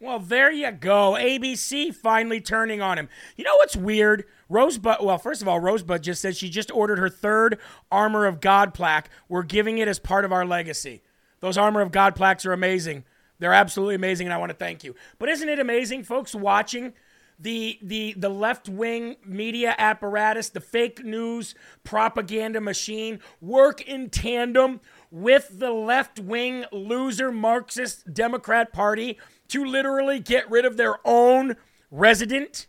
Well, 0.00 0.20
there 0.20 0.52
you 0.52 0.70
go. 0.70 1.16
ABC 1.18 1.92
finally 1.92 2.40
turning 2.40 2.80
on 2.80 2.98
him. 2.98 3.08
You 3.36 3.44
know 3.44 3.56
what's 3.56 3.74
weird? 3.76 4.24
Rosebud, 4.48 4.98
well, 5.02 5.18
first 5.18 5.42
of 5.42 5.48
all, 5.48 5.58
Rosebud 5.58 6.02
just 6.02 6.22
said 6.22 6.36
she 6.36 6.48
just 6.48 6.70
ordered 6.70 7.00
her 7.00 7.08
third 7.08 7.58
Armor 7.90 8.26
of 8.26 8.40
God 8.40 8.74
plaque. 8.74 9.10
We're 9.28 9.42
giving 9.42 9.78
it 9.78 9.88
as 9.88 9.98
part 9.98 10.24
of 10.24 10.32
our 10.32 10.46
legacy. 10.46 11.02
Those 11.40 11.58
Armor 11.58 11.80
of 11.80 11.90
God 11.90 12.14
plaques 12.14 12.46
are 12.46 12.52
amazing. 12.52 13.04
They're 13.40 13.52
absolutely 13.52 13.96
amazing, 13.96 14.26
and 14.26 14.34
I 14.34 14.38
want 14.38 14.50
to 14.50 14.56
thank 14.56 14.84
you. 14.84 14.94
But 15.18 15.28
isn't 15.30 15.48
it 15.48 15.58
amazing, 15.58 16.04
folks, 16.04 16.34
watching 16.34 16.92
the 17.38 17.78
the 17.82 18.14
the 18.14 18.28
left 18.28 18.68
wing 18.68 19.16
media 19.24 19.74
apparatus, 19.78 20.48
the 20.48 20.60
fake 20.60 21.04
news 21.04 21.54
propaganda 21.84 22.60
machine 22.60 23.20
work 23.40 23.80
in 23.80 24.10
tandem 24.10 24.80
with 25.10 25.58
the 25.58 25.70
left 25.70 26.18
wing 26.18 26.64
loser 26.72 27.30
Marxist 27.30 28.12
Democrat 28.12 28.72
Party 28.72 29.18
to 29.48 29.64
literally 29.64 30.20
get 30.20 30.50
rid 30.50 30.64
of 30.64 30.76
their 30.76 30.96
own 31.04 31.56
resident. 31.90 32.66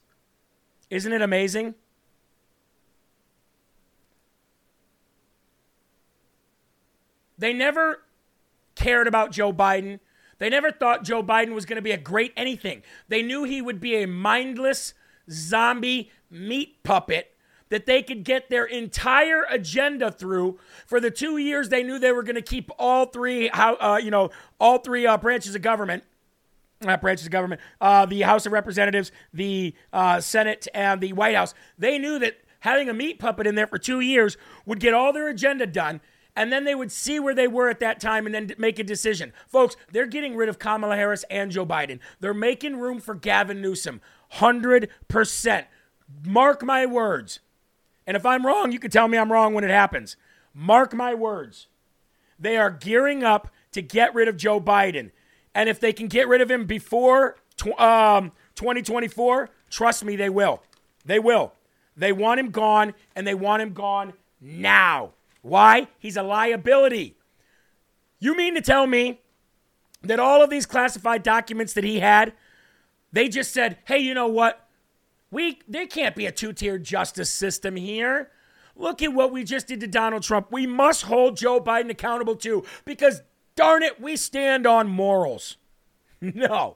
Isn't 0.89 1.13
it 1.13 1.21
amazing? 1.21 1.75
They 7.37 7.53
never 7.53 8.03
cared 8.75 9.07
about 9.07 9.31
Joe 9.31 9.53
Biden. 9.53 9.99
They 10.39 10.49
never 10.49 10.71
thought 10.71 11.03
Joe 11.03 11.23
Biden 11.23 11.53
was 11.53 11.65
going 11.65 11.77
to 11.77 11.81
be 11.81 11.91
a 11.91 11.97
great 11.97 12.33
anything. 12.35 12.81
They 13.07 13.21
knew 13.21 13.43
he 13.43 13.61
would 13.61 13.79
be 13.79 13.95
a 13.95 14.07
mindless 14.07 14.93
zombie 15.29 16.11
meat 16.29 16.83
puppet 16.83 17.35
that 17.69 17.85
they 17.85 18.01
could 18.01 18.23
get 18.23 18.49
their 18.49 18.65
entire 18.65 19.45
agenda 19.49 20.11
through 20.11 20.59
for 20.85 20.99
the 20.99 21.11
two 21.11 21.37
years 21.37 21.69
they 21.69 21.83
knew 21.83 21.99
they 21.99 22.11
were 22.11 22.23
going 22.23 22.35
to 22.35 22.41
keep 22.41 22.71
all 22.79 23.05
three, 23.05 23.49
uh, 23.49 23.97
you 23.97 24.11
know, 24.11 24.31
all 24.59 24.79
three 24.79 25.05
uh, 25.05 25.17
branches 25.17 25.55
of 25.55 25.61
government. 25.61 26.03
Uh, 26.85 26.95
branches 26.95 27.25
of 27.25 27.31
government, 27.31 27.59
uh, 27.81 28.05
the 28.05 28.21
House 28.21 28.45
of 28.45 28.53
Representatives, 28.53 29.11
the 29.33 29.73
uh, 29.91 30.21
Senate, 30.21 30.65
and 30.73 31.01
the 31.01 31.11
White 31.11 31.35
House. 31.35 31.53
They 31.77 31.99
knew 31.99 32.17
that 32.19 32.37
having 32.61 32.87
a 32.87 32.93
meat 32.93 33.19
puppet 33.19 33.45
in 33.45 33.55
there 33.55 33.67
for 33.67 33.77
two 33.77 33.99
years 33.99 34.37
would 34.65 34.79
get 34.79 34.93
all 34.93 35.11
their 35.11 35.27
agenda 35.27 35.67
done 35.67 35.99
and 36.39 36.53
then 36.53 36.63
they 36.63 36.73
would 36.73 36.91
see 36.91 37.19
where 37.19 37.35
they 37.35 37.49
were 37.49 37.67
at 37.67 37.81
that 37.81 37.99
time 37.99 38.25
and 38.25 38.33
then 38.33 38.53
make 38.57 38.79
a 38.79 38.83
decision. 38.83 39.33
Folks, 39.47 39.75
they're 39.91 40.07
getting 40.07 40.37
rid 40.37 40.47
of 40.47 40.57
Kamala 40.57 40.95
Harris 40.95 41.25
and 41.29 41.51
Joe 41.51 41.65
Biden. 41.65 41.99
They're 42.21 42.33
making 42.33 42.79
room 42.79 43.01
for 43.01 43.13
Gavin 43.13 43.61
Newsom. 43.61 43.99
100%. 44.35 45.65
Mark 46.25 46.63
my 46.63 46.85
words. 46.85 47.41
And 48.07 48.15
if 48.15 48.25
I'm 48.25 48.45
wrong, 48.45 48.71
you 48.71 48.79
can 48.79 48.89
tell 48.89 49.09
me 49.09 49.17
I'm 49.17 49.33
wrong 49.33 49.53
when 49.53 49.65
it 49.65 49.69
happens. 49.69 50.15
Mark 50.53 50.93
my 50.93 51.13
words. 51.13 51.67
They 52.39 52.55
are 52.55 52.71
gearing 52.71 53.21
up 53.21 53.49
to 53.73 53.81
get 53.81 54.15
rid 54.15 54.29
of 54.29 54.37
Joe 54.37 54.61
Biden. 54.61 55.11
And 55.59 55.67
if 55.67 55.81
they 55.81 55.91
can 55.91 56.07
get 56.07 56.29
rid 56.29 56.39
of 56.39 56.49
him 56.49 56.63
before 56.63 57.35
um, 57.77 58.31
2024, 58.55 59.49
trust 59.69 60.05
me, 60.05 60.15
they 60.15 60.29
will. 60.29 60.63
They 61.03 61.19
will. 61.19 61.51
They 61.97 62.13
want 62.13 62.39
him 62.39 62.49
gone, 62.49 62.93
and 63.13 63.27
they 63.27 63.33
want 63.35 63.61
him 63.61 63.73
gone 63.73 64.13
now. 64.39 65.11
Why? 65.41 65.89
He's 65.99 66.15
a 66.15 66.23
liability. 66.23 67.17
You 68.19 68.37
mean 68.37 68.55
to 68.55 68.61
tell 68.61 68.87
me 68.87 69.19
that 70.01 70.17
all 70.17 70.41
of 70.41 70.49
these 70.49 70.65
classified 70.65 71.23
documents 71.23 71.73
that 71.73 71.83
he 71.83 71.99
had, 71.99 72.31
they 73.11 73.27
just 73.27 73.51
said, 73.51 73.79
hey, 73.83 73.97
you 73.97 74.13
know 74.13 74.29
what? 74.29 74.65
We 75.29 75.59
there 75.67 75.87
can't 75.87 76.15
be 76.15 76.25
a 76.25 76.31
two-tiered 76.31 76.85
justice 76.85 77.29
system 77.29 77.75
here. 77.75 78.31
Look 78.77 79.01
at 79.01 79.13
what 79.13 79.33
we 79.33 79.43
just 79.43 79.67
did 79.67 79.81
to 79.81 79.87
Donald 79.87 80.23
Trump. 80.23 80.53
We 80.53 80.65
must 80.65 81.01
hold 81.01 81.35
Joe 81.35 81.59
Biden 81.59 81.89
accountable 81.89 82.37
too, 82.37 82.63
because 82.85 83.23
darn 83.59 83.83
it, 83.83 83.99
we 83.99 84.15
stand 84.15 84.65
on 84.65 84.87
morals. 84.87 85.57
No. 86.21 86.75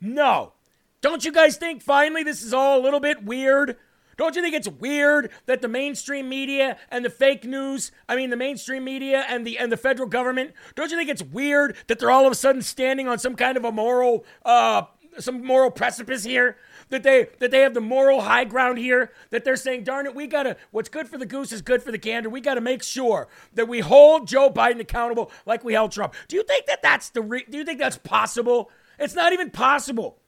No. 0.00 0.52
Don't 1.00 1.24
you 1.24 1.32
guys 1.32 1.56
think 1.56 1.82
finally 1.82 2.22
this 2.22 2.40
is 2.40 2.54
all 2.54 2.78
a 2.78 2.82
little 2.82 3.00
bit 3.00 3.24
weird? 3.24 3.76
Don't 4.16 4.36
you 4.36 4.42
think 4.42 4.54
it's 4.54 4.68
weird 4.68 5.32
that 5.46 5.60
the 5.60 5.66
mainstream 5.66 6.28
media 6.28 6.76
and 6.88 7.04
the 7.04 7.10
fake 7.10 7.44
news, 7.44 7.90
I 8.08 8.14
mean 8.14 8.30
the 8.30 8.36
mainstream 8.36 8.84
media 8.84 9.24
and 9.28 9.44
the 9.44 9.58
and 9.58 9.72
the 9.72 9.76
federal 9.76 10.08
government, 10.08 10.52
don't 10.76 10.92
you 10.92 10.96
think 10.96 11.10
it's 11.10 11.22
weird 11.22 11.76
that 11.88 11.98
they're 11.98 12.12
all 12.12 12.26
of 12.26 12.32
a 12.32 12.36
sudden 12.36 12.62
standing 12.62 13.08
on 13.08 13.18
some 13.18 13.34
kind 13.34 13.56
of 13.56 13.64
a 13.64 13.72
moral 13.72 14.24
uh 14.44 14.82
some 15.18 15.44
moral 15.44 15.72
precipice 15.72 16.22
here? 16.22 16.58
That 16.90 17.02
they 17.04 17.28
that 17.38 17.50
they 17.50 17.60
have 17.60 17.74
the 17.74 17.80
moral 17.80 18.22
high 18.22 18.44
ground 18.44 18.78
here, 18.78 19.12
that 19.30 19.44
they're 19.44 19.56
saying, 19.56 19.84
darn 19.84 20.06
it, 20.06 20.14
we 20.14 20.26
gotta 20.26 20.56
what's 20.72 20.88
good 20.88 21.08
for 21.08 21.18
the 21.18 21.26
goose 21.26 21.52
is 21.52 21.62
good 21.62 21.82
for 21.82 21.92
the 21.92 21.98
gander. 21.98 22.28
We 22.28 22.40
gotta 22.40 22.60
make 22.60 22.82
sure 22.82 23.28
that 23.54 23.68
we 23.68 23.80
hold 23.80 24.26
Joe 24.26 24.50
Biden 24.50 24.80
accountable 24.80 25.30
like 25.46 25.64
we 25.64 25.72
held 25.72 25.92
Trump. 25.92 26.14
Do 26.28 26.36
you 26.36 26.42
think 26.42 26.66
that 26.66 26.82
that's 26.82 27.10
the 27.10 27.22
re- 27.22 27.46
do 27.48 27.58
you 27.58 27.64
think 27.64 27.78
that's 27.78 27.98
possible? 27.98 28.70
It's 28.98 29.14
not 29.14 29.32
even 29.32 29.50
possible. 29.50 30.18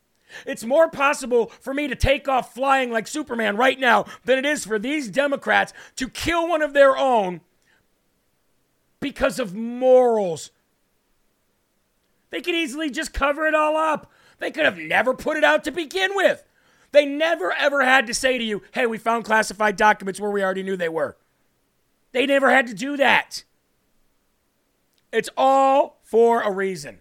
It's 0.46 0.64
more 0.64 0.88
possible 0.88 1.52
for 1.60 1.74
me 1.74 1.88
to 1.88 1.94
take 1.94 2.28
off 2.28 2.54
flying 2.54 2.90
like 2.90 3.06
Superman 3.06 3.56
right 3.56 3.78
now 3.78 4.06
than 4.24 4.38
it 4.38 4.46
is 4.46 4.64
for 4.64 4.78
these 4.78 5.08
Democrats 5.08 5.72
to 5.96 6.08
kill 6.08 6.48
one 6.48 6.62
of 6.62 6.72
their 6.72 6.96
own 6.96 7.40
because 9.00 9.38
of 9.38 9.54
morals. 9.54 10.50
They 12.30 12.40
could 12.40 12.54
easily 12.54 12.88
just 12.90 13.12
cover 13.12 13.46
it 13.46 13.54
all 13.54 13.76
up. 13.76 14.10
They 14.38 14.50
could 14.50 14.64
have 14.64 14.78
never 14.78 15.12
put 15.12 15.36
it 15.36 15.44
out 15.44 15.64
to 15.64 15.70
begin 15.70 16.12
with. 16.14 16.42
They 16.92 17.06
never 17.06 17.52
ever 17.52 17.84
had 17.84 18.06
to 18.06 18.14
say 18.14 18.38
to 18.38 18.44
you, 18.44 18.62
hey, 18.72 18.86
we 18.86 18.98
found 18.98 19.24
classified 19.24 19.76
documents 19.76 20.20
where 20.20 20.30
we 20.30 20.42
already 20.42 20.62
knew 20.62 20.76
they 20.76 20.88
were. 20.88 21.16
They 22.12 22.26
never 22.26 22.50
had 22.50 22.66
to 22.66 22.74
do 22.74 22.96
that. 22.98 23.44
It's 25.10 25.30
all 25.36 26.00
for 26.02 26.42
a 26.42 26.50
reason. 26.50 27.00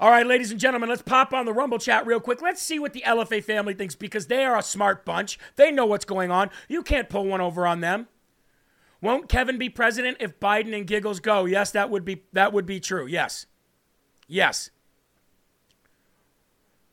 All 0.00 0.10
right, 0.10 0.26
ladies 0.26 0.50
and 0.50 0.58
gentlemen, 0.58 0.88
let's 0.88 1.02
pop 1.02 1.32
on 1.32 1.46
the 1.46 1.52
Rumble 1.52 1.78
chat 1.78 2.06
real 2.06 2.18
quick. 2.18 2.42
Let's 2.42 2.60
see 2.60 2.80
what 2.80 2.92
the 2.92 3.04
LFA 3.06 3.42
family 3.42 3.74
thinks 3.74 3.94
because 3.94 4.26
they 4.26 4.44
are 4.44 4.58
a 4.58 4.62
smart 4.62 5.04
bunch. 5.04 5.38
They 5.54 5.70
know 5.70 5.86
what's 5.86 6.04
going 6.04 6.32
on. 6.32 6.50
You 6.68 6.82
can't 6.82 7.08
pull 7.08 7.26
one 7.26 7.40
over 7.40 7.68
on 7.68 7.80
them. 7.80 8.08
Won't 9.00 9.28
Kevin 9.28 9.58
be 9.58 9.68
president 9.68 10.16
if 10.18 10.40
Biden 10.40 10.74
and 10.74 10.86
Giggles 10.86 11.20
go? 11.20 11.44
Yes, 11.44 11.70
that 11.72 11.90
would 11.90 12.04
be 12.04 12.22
that 12.32 12.52
would 12.52 12.66
be 12.66 12.80
true. 12.80 13.06
Yes. 13.06 13.46
Yes. 14.26 14.70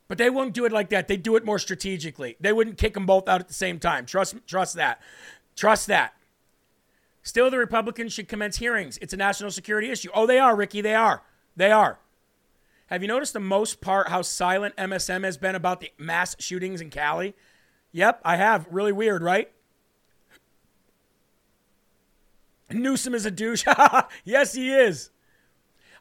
But 0.10 0.18
they 0.18 0.30
won't 0.30 0.54
do 0.56 0.66
it 0.66 0.72
like 0.74 0.90
that. 0.90 1.08
They 1.08 1.16
do 1.16 1.38
it 1.38 1.46
more 1.46 1.60
strategically. 1.60 2.36
They 2.42 2.52
wouldn't 2.52 2.78
kick 2.78 2.96
them 2.96 3.06
both 3.06 3.30
out 3.30 3.40
at 3.40 3.48
the 3.48 3.54
same 3.54 3.80
time. 3.80 4.06
Trust 4.06 4.36
trust 4.46 4.76
that. 4.76 5.00
Trust 5.56 5.88
that. 5.88 6.14
Still 7.22 7.52
the 7.52 7.60
Republicans 7.60 8.12
should 8.12 8.28
commence 8.28 8.58
hearings. 8.58 8.98
It's 9.02 9.14
a 9.14 9.18
national 9.18 9.52
security 9.52 9.92
issue. 9.92 10.10
Oh, 10.14 10.26
they 10.26 10.40
are, 10.40 10.56
Ricky. 10.56 10.82
They 10.82 10.96
are. 10.96 11.22
They 11.56 11.72
are. 11.72 12.00
Have 12.88 13.04
you 13.04 13.08
noticed 13.08 13.34
the 13.34 13.40
most 13.40 13.82
part 13.82 14.10
how 14.10 14.24
silent 14.24 14.76
MSM 14.78 15.24
has 15.24 15.38
been 15.38 15.54
about 15.54 15.80
the 15.80 15.92
mass 16.00 16.36
shootings 16.40 16.82
in 16.82 16.90
Cali? 16.90 17.36
Yep, 17.92 18.22
I 18.26 18.36
have. 18.38 18.66
Really 18.72 18.92
weird, 18.92 19.22
right? 19.22 19.52
Newsom 22.72 23.14
is 23.14 23.28
a 23.28 23.32
douche. 23.32 23.64
yes, 24.24 24.54
he 24.54 24.72
is. 24.74 25.12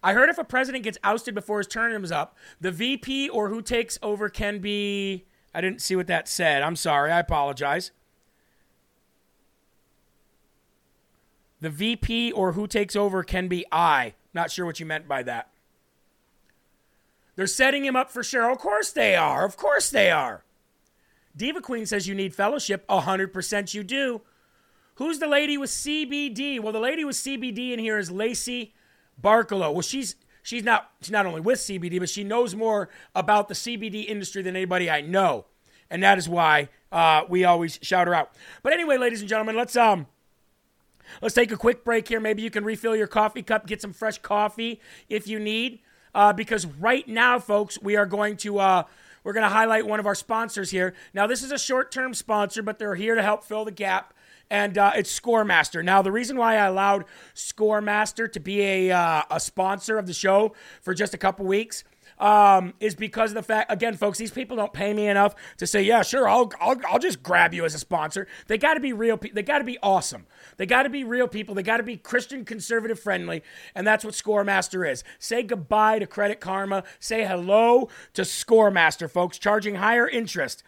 I 0.02 0.12
heard 0.12 0.28
if 0.28 0.38
a 0.38 0.44
president 0.44 0.84
gets 0.84 0.98
ousted 1.02 1.34
before 1.34 1.58
his 1.58 1.66
term 1.66 2.04
is 2.04 2.12
up, 2.12 2.36
the 2.60 2.70
VP 2.70 3.28
or 3.28 3.48
who 3.48 3.62
takes 3.62 3.98
over 4.02 4.28
can 4.28 4.60
be. 4.60 5.24
I 5.54 5.60
didn't 5.60 5.82
see 5.82 5.96
what 5.96 6.06
that 6.06 6.28
said. 6.28 6.62
I'm 6.62 6.76
sorry. 6.76 7.10
I 7.10 7.18
apologize. 7.18 7.90
The 11.60 11.70
VP 11.70 12.32
or 12.32 12.52
who 12.52 12.66
takes 12.66 12.94
over 12.94 13.24
can 13.24 13.48
be 13.48 13.66
I. 13.72 14.14
Not 14.32 14.50
sure 14.50 14.64
what 14.64 14.78
you 14.78 14.86
meant 14.86 15.08
by 15.08 15.22
that. 15.24 15.50
They're 17.34 17.46
setting 17.46 17.84
him 17.84 17.96
up 17.96 18.10
for 18.10 18.22
sure. 18.22 18.50
Of 18.50 18.58
course 18.58 18.90
they 18.90 19.16
are. 19.16 19.44
Of 19.44 19.56
course 19.56 19.90
they 19.90 20.10
are. 20.10 20.44
Diva 21.36 21.60
Queen 21.60 21.86
says 21.86 22.06
you 22.06 22.14
need 22.14 22.34
fellowship. 22.34 22.86
100% 22.88 23.74
you 23.74 23.82
do. 23.82 24.20
Who's 24.96 25.18
the 25.18 25.28
lady 25.28 25.56
with 25.56 25.70
CBD? 25.70 26.60
Well, 26.60 26.72
the 26.72 26.80
lady 26.80 27.04
with 27.04 27.16
CBD 27.16 27.72
in 27.72 27.78
here 27.78 27.98
is 27.98 28.10
Lacey 28.10 28.74
Barkalow. 29.22 29.72
Well, 29.72 29.82
she's 29.82 30.16
she's 30.42 30.64
not 30.64 30.90
she's 31.00 31.10
not 31.10 31.26
only 31.26 31.40
with 31.40 31.58
CBD, 31.58 31.98
but 31.98 32.08
she 32.08 32.24
knows 32.24 32.54
more 32.54 32.88
about 33.14 33.48
the 33.48 33.54
CBD 33.54 34.06
industry 34.06 34.42
than 34.42 34.56
anybody 34.56 34.90
I 34.90 35.00
know, 35.00 35.46
and 35.90 36.02
that 36.02 36.18
is 36.18 36.28
why 36.28 36.68
uh, 36.92 37.22
we 37.28 37.44
always 37.44 37.78
shout 37.82 38.06
her 38.06 38.14
out. 38.14 38.32
But 38.62 38.72
anyway, 38.72 38.96
ladies 38.98 39.20
and 39.20 39.28
gentlemen, 39.28 39.56
let's 39.56 39.76
um 39.76 40.06
let's 41.20 41.34
take 41.34 41.52
a 41.52 41.56
quick 41.56 41.84
break 41.84 42.08
here. 42.08 42.20
Maybe 42.20 42.42
you 42.42 42.50
can 42.50 42.64
refill 42.64 42.96
your 42.96 43.06
coffee 43.06 43.42
cup, 43.42 43.66
get 43.66 43.82
some 43.82 43.92
fresh 43.92 44.18
coffee 44.18 44.80
if 45.08 45.26
you 45.26 45.38
need 45.38 45.80
uh, 46.14 46.32
because 46.32 46.66
right 46.66 47.06
now, 47.06 47.38
folks, 47.38 47.80
we 47.80 47.96
are 47.96 48.06
going 48.06 48.36
to. 48.38 48.58
Uh, 48.58 48.82
we're 49.24 49.32
going 49.32 49.44
to 49.44 49.50
highlight 49.50 49.86
one 49.86 50.00
of 50.00 50.06
our 50.06 50.14
sponsors 50.14 50.70
here. 50.70 50.94
Now, 51.12 51.26
this 51.26 51.42
is 51.42 51.52
a 51.52 51.58
short 51.58 51.92
term 51.92 52.14
sponsor, 52.14 52.62
but 52.62 52.78
they're 52.78 52.94
here 52.94 53.14
to 53.14 53.22
help 53.22 53.44
fill 53.44 53.64
the 53.64 53.70
gap, 53.70 54.14
and 54.50 54.78
uh, 54.78 54.92
it's 54.96 55.18
Scoremaster. 55.18 55.84
Now, 55.84 56.02
the 56.02 56.12
reason 56.12 56.36
why 56.36 56.54
I 56.54 56.66
allowed 56.66 57.04
Scoremaster 57.34 58.30
to 58.32 58.40
be 58.40 58.62
a, 58.62 58.90
uh, 58.90 59.22
a 59.30 59.40
sponsor 59.40 59.98
of 59.98 60.06
the 60.06 60.14
show 60.14 60.54
for 60.80 60.94
just 60.94 61.14
a 61.14 61.18
couple 61.18 61.46
weeks 61.46 61.84
um, 62.18 62.74
is 62.80 62.94
because 62.94 63.30
of 63.30 63.36
the 63.36 63.42
fact, 63.42 63.70
again, 63.70 63.94
folks, 63.94 64.18
these 64.18 64.30
people 64.30 64.56
don't 64.56 64.72
pay 64.72 64.92
me 64.92 65.06
enough 65.06 65.34
to 65.58 65.66
say, 65.66 65.82
yeah, 65.82 66.02
sure, 66.02 66.28
I'll, 66.28 66.50
I'll, 66.60 66.76
I'll 66.88 66.98
just 66.98 67.22
grab 67.22 67.54
you 67.54 67.64
as 67.64 67.74
a 67.74 67.78
sponsor. 67.78 68.26
They 68.46 68.58
got 68.58 68.74
to 68.74 68.80
be 68.80 68.92
real. 68.92 69.16
Pe- 69.16 69.30
they 69.30 69.42
got 69.42 69.58
to 69.58 69.64
be 69.64 69.78
awesome. 69.82 70.26
They 70.56 70.66
got 70.66 70.82
to 70.84 70.90
be 70.90 71.04
real 71.04 71.28
people. 71.28 71.54
They 71.54 71.62
got 71.62 71.76
to 71.78 71.82
be 71.82 71.96
Christian 71.96 72.44
conservative 72.44 72.98
friendly. 72.98 73.42
And 73.74 73.86
that's 73.86 74.04
what 74.04 74.14
Scoremaster 74.14 74.90
is. 74.90 75.04
Say 75.18 75.42
goodbye 75.42 75.98
to 76.00 76.06
Credit 76.06 76.40
Karma. 76.40 76.84
Say 76.98 77.24
hello 77.24 77.88
to 78.14 78.22
Scoremaster, 78.22 79.10
folks. 79.10 79.38
Charging 79.38 79.76
higher 79.76 80.08
interest 80.08 80.62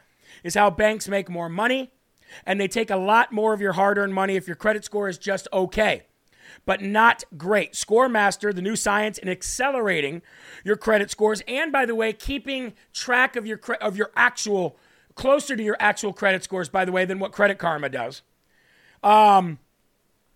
is 0.45 0.55
how 0.55 0.71
banks 0.71 1.09
make 1.09 1.29
more 1.29 1.49
money. 1.49 1.91
And 2.45 2.61
they 2.61 2.69
take 2.69 2.91
a 2.91 2.97
lot 2.97 3.33
more 3.33 3.53
of 3.53 3.61
your 3.61 3.73
hard 3.73 3.99
earned 3.99 4.15
money 4.15 4.37
if 4.37 4.47
your 4.47 4.57
credit 4.57 4.85
score 4.85 5.09
is 5.09 5.19
just 5.19 5.49
okay 5.53 6.05
but 6.67 6.83
not 6.83 7.23
great. 7.37 7.75
Scoremaster, 7.75 8.53
the 8.53 8.61
new 8.61 8.75
science 8.75 9.19
in 9.19 9.29
accelerating 9.29 10.21
your 10.65 10.77
credit 10.77 11.09
scores, 11.09 11.43
and 11.47 11.71
by 11.71 11.87
the 11.87 11.95
way, 11.95 12.13
keeping 12.13 12.73
track 12.93 13.37
of 13.37 13.47
your 13.47 13.61
of 13.81 13.97
your 13.97 14.11
actual 14.17 14.77
closer 15.15 15.57
to 15.57 15.63
your 15.63 15.77
actual 15.79 16.13
credit 16.13 16.43
scores, 16.43 16.69
by 16.69 16.85
the 16.85 16.93
way, 16.93 17.05
than 17.05 17.19
what 17.19 17.33
Credit 17.33 17.59
Karma 17.59 17.89
does. 17.89 18.23
Um, 19.03 19.59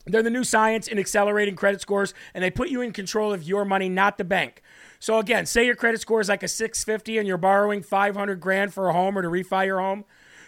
they're 0.06 0.22
the 0.22 0.30
new 0.30 0.44
science 0.44 0.86
in 0.86 0.98
accelerating 0.98 1.56
credit 1.56 1.80
scores, 1.80 2.12
and 2.34 2.44
they 2.44 2.50
put 2.50 2.68
you 2.68 2.82
in 2.82 2.92
control 2.92 3.32
of 3.32 3.42
your 3.42 3.64
money, 3.64 3.88
not 3.88 4.18
the 4.18 4.24
bank. 4.24 4.62
So 4.98 5.18
again, 5.18 5.46
say 5.46 5.64
your 5.64 5.74
credit 5.74 6.00
score 6.00 6.20
is 6.20 6.28
like 6.28 6.42
a 6.42 6.48
650 6.48 7.18
and 7.18 7.26
you're 7.26 7.38
borrowing 7.38 7.82
500 7.82 8.40
grand 8.40 8.74
for 8.74 8.88
a 8.88 8.92
home 8.92 9.16
or 9.16 9.22
to 9.22 9.28
refi 9.28 9.66
your 9.66 9.80
home. 9.80 10.04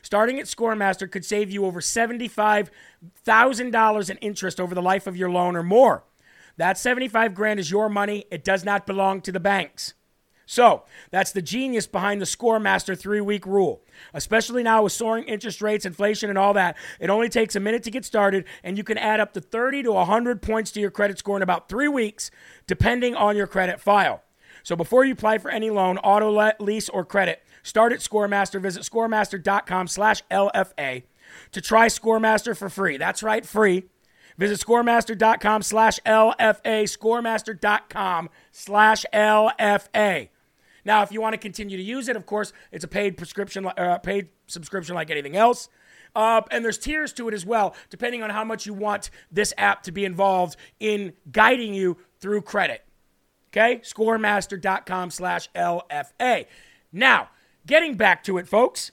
Starting 0.07 0.39
at 0.39 0.47
Scoremaster 0.47 1.11
could 1.11 1.25
save 1.25 1.51
you 1.51 1.65
over 1.65 1.81
$75,000 1.81 4.11
in 4.11 4.17
interest 4.19 4.61
over 4.61 4.73
the 4.73 4.81
life 4.81 5.09
of 5.09 5.17
your 5.17 5.29
loan 5.29 5.57
or 5.57 5.65
more. 5.65 6.05
That 6.59 6.79
75 6.79 7.35
grand 7.35 7.59
is 7.59 7.73
your 7.73 7.89
money. 7.89 8.25
It 8.31 8.45
does 8.45 8.65
not 8.65 8.87
belong 8.87 9.21
to 9.23 9.33
the 9.33 9.41
banks. 9.41 9.95
So 10.47 10.85
that's 11.11 11.33
the 11.33 11.43
genius 11.43 11.89
behind 11.89 12.21
the 12.21 12.25
Scoremaster 12.25 12.97
three 12.97 13.21
week 13.21 13.47
rule. 13.47 13.83
Especially 14.15 14.63
now 14.63 14.85
with 14.85 14.93
soaring 14.93 15.25
interest 15.25 15.61
rates, 15.61 15.85
inflation, 15.85 16.31
and 16.31 16.39
all 16.39 16.55
that, 16.55 16.77
it 17.01 17.11
only 17.11 17.29
takes 17.29 17.57
a 17.57 17.61
minute 17.61 17.83
to 17.83 17.91
get 17.91 18.05
started, 18.05 18.45
and 18.63 18.79
you 18.79 18.85
can 18.85 18.99
add 18.99 19.19
up 19.19 19.33
to 19.33 19.41
30 19.41 19.83
to 19.83 19.91
100 19.91 20.41
points 20.41 20.71
to 20.71 20.81
your 20.81 20.93
credit 20.93 21.19
score 21.19 21.35
in 21.35 21.43
about 21.43 21.69
three 21.69 21.89
weeks, 21.89 22.31
depending 22.69 23.17
on 23.17 23.37
your 23.37 23.49
credit 23.49 23.81
file. 23.81 24.23
So 24.63 24.77
before 24.77 25.05
you 25.05 25.15
apply 25.15 25.39
for 25.39 25.51
any 25.51 25.71
loan, 25.71 25.99
auto 25.99 26.31
lease, 26.61 26.89
or 26.89 27.05
credit, 27.05 27.43
start 27.67 27.93
at 27.93 28.01
Scoremaster. 28.01 28.61
Visit 28.61 28.83
scoremaster.com 28.83 29.89
slash 29.89 30.23
LFA 30.31 31.03
to 31.53 31.61
try 31.61 31.89
Scoremaster 31.89 32.57
for 32.57 32.69
free. 32.69 32.97
That's 32.97 33.23
right, 33.23 33.45
free. 33.45 33.85
Visit 34.39 34.61
scoremaster.com 34.67 35.63
slash 35.63 35.99
LFA, 36.07 36.85
scoremaster.com 36.85 38.29
slash 38.53 39.07
LFA. 39.13 40.29
Now, 40.85 41.03
if 41.03 41.11
you 41.11 41.21
want 41.21 41.33
to 41.33 41.39
continue 41.39 41.77
to 41.77 41.83
use 41.83 42.09
it, 42.09 42.17
of 42.17 42.27
course, 42.27 42.53
it's 42.71 42.85
a 42.85 42.89
paid 42.89 43.17
prescription, 43.17 43.67
uh, 43.67 43.99
paid 43.99 44.29
subscription 44.47 44.95
like 44.95 45.11
anything 45.11 45.37
else. 45.37 45.69
Uh, 46.15 46.43
and 46.51 46.65
there's 46.65 46.79
tiers 46.79 47.13
to 47.15 47.29
it 47.29 47.35
as 47.35 47.45
well, 47.45 47.75
depending 47.91 48.23
on 48.23 48.31
how 48.31 48.45
much 48.45 48.67
you 48.67 48.73
want 48.73 49.11
this 49.31 49.53
app 49.59 49.83
to 49.83 49.93
be 49.93 50.05
involved 50.05 50.57
in 50.81 51.13
guiding 51.31 51.75
you 51.75 51.97
through 52.21 52.41
credit. 52.41 52.85
Okay, 53.49 53.81
scoremaster.com 53.83 55.11
slash 55.11 55.51
LFA. 55.55 56.47
Now, 56.93 57.31
getting 57.67 57.97
back 57.97 58.23
to 58.25 58.39
it, 58.39 58.49
folks, 58.49 58.93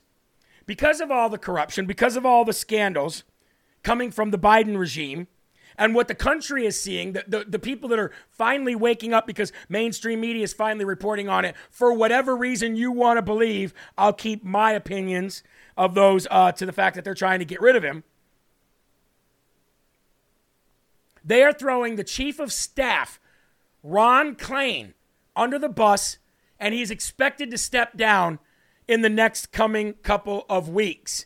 because 0.65 0.99
of 0.99 1.11
all 1.11 1.29
the 1.29 1.37
corruption, 1.37 1.85
because 1.85 2.15
of 2.15 2.25
all 2.25 2.43
the 2.43 2.53
scandals 2.53 3.23
coming 3.83 4.11
from 4.11 4.31
the 4.31 4.39
Biden 4.39 4.77
regime, 4.77 5.27
and 5.77 5.95
what 5.95 6.07
the 6.07 6.15
country 6.15 6.65
is 6.65 6.79
seeing, 6.79 7.13
the, 7.13 7.23
the, 7.27 7.45
the, 7.45 7.59
people 7.59 7.89
that 7.89 7.99
are 7.99 8.11
finally 8.29 8.75
waking 8.75 9.13
up 9.13 9.25
because 9.25 9.51
mainstream 9.69 10.21
media 10.21 10.43
is 10.43 10.53
finally 10.53 10.85
reporting 10.85 11.27
on 11.29 11.45
it, 11.45 11.55
for 11.69 11.93
whatever 11.93 12.35
reason 12.35 12.75
you 12.75 12.91
want 12.91 13.17
to 13.17 13.21
believe, 13.21 13.73
I'll 13.97 14.13
keep 14.13 14.43
my 14.43 14.71
opinions 14.71 15.43
of 15.75 15.95
those 15.95 16.27
uh, 16.29 16.51
to 16.53 16.65
the 16.65 16.71
fact 16.71 16.95
that 16.95 17.03
they're 17.03 17.13
trying 17.13 17.39
to 17.39 17.45
get 17.45 17.61
rid 17.61 17.75
of 17.75 17.83
him. 17.83 18.03
They 21.23 21.43
are 21.43 21.53
throwing 21.53 21.95
the 21.95 22.03
chief 22.03 22.39
of 22.39 22.51
staff, 22.51 23.19
Ron 23.81 24.35
Klain, 24.35 24.93
under 25.35 25.57
the 25.57 25.69
bus, 25.69 26.17
and 26.59 26.73
he's 26.73 26.91
expected 26.91 27.49
to 27.51 27.57
step 27.57 27.97
down 27.97 28.39
in 28.87 29.01
the 29.01 29.09
next 29.09 29.51
coming 29.51 29.93
couple 30.03 30.45
of 30.49 30.69
weeks. 30.69 31.25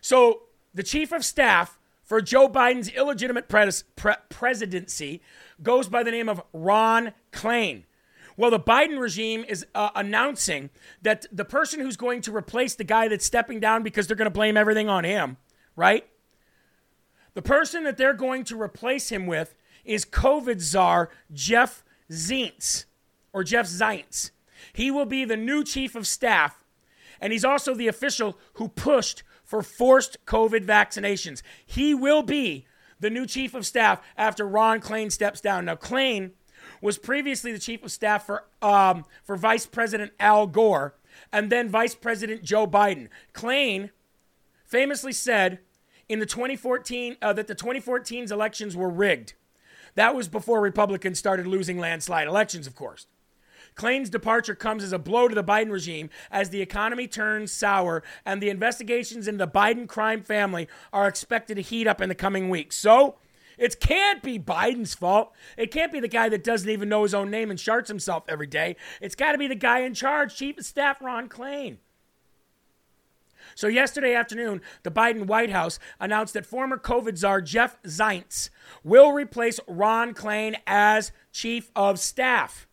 So 0.00 0.42
the 0.74 0.82
chief 0.82 1.12
of 1.12 1.24
staff 1.24 1.78
for 2.02 2.20
Joe 2.20 2.48
Biden's 2.48 2.88
illegitimate 2.88 3.48
pre- 3.48 4.14
presidency 4.28 5.22
goes 5.62 5.88
by 5.88 6.02
the 6.02 6.10
name 6.10 6.28
of 6.28 6.42
Ron 6.52 7.12
Klain. 7.32 7.84
Well, 8.36 8.50
the 8.50 8.58
Biden 8.58 8.98
regime 8.98 9.44
is 9.46 9.66
uh, 9.74 9.90
announcing 9.94 10.70
that 11.02 11.26
the 11.30 11.44
person 11.44 11.80
who's 11.80 11.96
going 11.96 12.22
to 12.22 12.34
replace 12.34 12.74
the 12.74 12.84
guy 12.84 13.06
that's 13.08 13.26
stepping 13.26 13.60
down 13.60 13.82
because 13.82 14.06
they're 14.06 14.16
going 14.16 14.26
to 14.26 14.30
blame 14.30 14.56
everything 14.56 14.88
on 14.88 15.04
him, 15.04 15.36
right? 15.76 16.06
The 17.34 17.42
person 17.42 17.84
that 17.84 17.96
they're 17.96 18.14
going 18.14 18.44
to 18.44 18.60
replace 18.60 19.10
him 19.10 19.26
with 19.26 19.54
is 19.84 20.04
COVID 20.04 20.60
czar 20.60 21.10
Jeff 21.32 21.84
Zients, 22.10 22.86
or 23.32 23.44
Jeff 23.44 23.66
Zients. 23.66 24.30
He 24.72 24.90
will 24.90 25.06
be 25.06 25.24
the 25.24 25.36
new 25.36 25.62
chief 25.62 25.94
of 25.94 26.06
staff, 26.06 26.59
and 27.20 27.32
he's 27.32 27.44
also 27.44 27.74
the 27.74 27.88
official 27.88 28.38
who 28.54 28.68
pushed 28.68 29.22
for 29.44 29.62
forced 29.62 30.24
COVID 30.26 30.64
vaccinations. 30.64 31.42
He 31.64 31.94
will 31.94 32.22
be 32.22 32.66
the 33.00 33.10
new 33.10 33.26
chief 33.26 33.54
of 33.54 33.66
staff 33.66 34.00
after 34.16 34.46
Ron 34.46 34.80
Klain 34.80 35.10
steps 35.10 35.40
down. 35.40 35.64
Now, 35.64 35.74
Klain 35.74 36.32
was 36.80 36.98
previously 36.98 37.52
the 37.52 37.58
chief 37.58 37.82
of 37.82 37.92
staff 37.92 38.26
for, 38.26 38.44
um, 38.62 39.04
for 39.24 39.36
Vice 39.36 39.66
President 39.66 40.12
Al 40.20 40.46
Gore 40.46 40.94
and 41.32 41.50
then 41.50 41.68
Vice 41.68 41.94
President 41.94 42.42
Joe 42.42 42.66
Biden. 42.66 43.08
Klain 43.34 43.90
famously 44.64 45.12
said 45.12 45.58
in 46.08 46.18
the 46.18 46.26
2014 46.26 47.16
uh, 47.20 47.32
that 47.32 47.46
the 47.46 47.54
2014's 47.54 48.32
elections 48.32 48.76
were 48.76 48.90
rigged. 48.90 49.34
That 49.94 50.14
was 50.14 50.28
before 50.28 50.60
Republicans 50.60 51.18
started 51.18 51.46
losing 51.46 51.78
landslide 51.78 52.28
elections, 52.28 52.66
of 52.66 52.76
course. 52.76 53.06
Klain's 53.74 54.10
departure 54.10 54.54
comes 54.54 54.82
as 54.82 54.92
a 54.92 54.98
blow 54.98 55.28
to 55.28 55.34
the 55.34 55.44
Biden 55.44 55.70
regime 55.70 56.10
as 56.30 56.50
the 56.50 56.60
economy 56.60 57.06
turns 57.06 57.52
sour 57.52 58.02
and 58.24 58.42
the 58.42 58.50
investigations 58.50 59.28
into 59.28 59.44
the 59.44 59.50
Biden 59.50 59.88
crime 59.88 60.22
family 60.22 60.68
are 60.92 61.08
expected 61.08 61.56
to 61.56 61.62
heat 61.62 61.86
up 61.86 62.00
in 62.00 62.08
the 62.08 62.14
coming 62.14 62.48
weeks. 62.48 62.76
So, 62.76 63.16
it 63.60 63.78
can't 63.78 64.22
be 64.22 64.38
Biden's 64.38 64.94
fault. 64.94 65.34
It 65.58 65.70
can't 65.70 65.92
be 65.92 66.00
the 66.00 66.08
guy 66.08 66.30
that 66.30 66.42
doesn't 66.42 66.70
even 66.70 66.88
know 66.88 67.02
his 67.02 67.12
own 67.12 67.30
name 67.30 67.50
and 67.50 67.58
sharts 67.58 67.88
himself 67.88 68.24
every 68.26 68.46
day. 68.46 68.76
It's 69.02 69.14
got 69.14 69.32
to 69.32 69.38
be 69.38 69.48
the 69.48 69.54
guy 69.54 69.80
in 69.80 69.92
charge, 69.92 70.34
Chief 70.34 70.56
of 70.58 70.64
Staff 70.64 71.02
Ron 71.02 71.28
Klain. 71.28 71.76
So, 73.54 73.66
yesterday 73.66 74.14
afternoon, 74.14 74.62
the 74.82 74.90
Biden 74.90 75.26
White 75.26 75.50
House 75.50 75.78
announced 75.98 76.32
that 76.34 76.46
former 76.46 76.78
COVID 76.78 77.18
czar 77.18 77.42
Jeff 77.42 77.82
Zients 77.82 78.48
will 78.82 79.12
replace 79.12 79.60
Ron 79.68 80.14
Klain 80.14 80.56
as 80.66 81.12
Chief 81.30 81.70
of 81.76 81.98
Staff. 81.98 82.66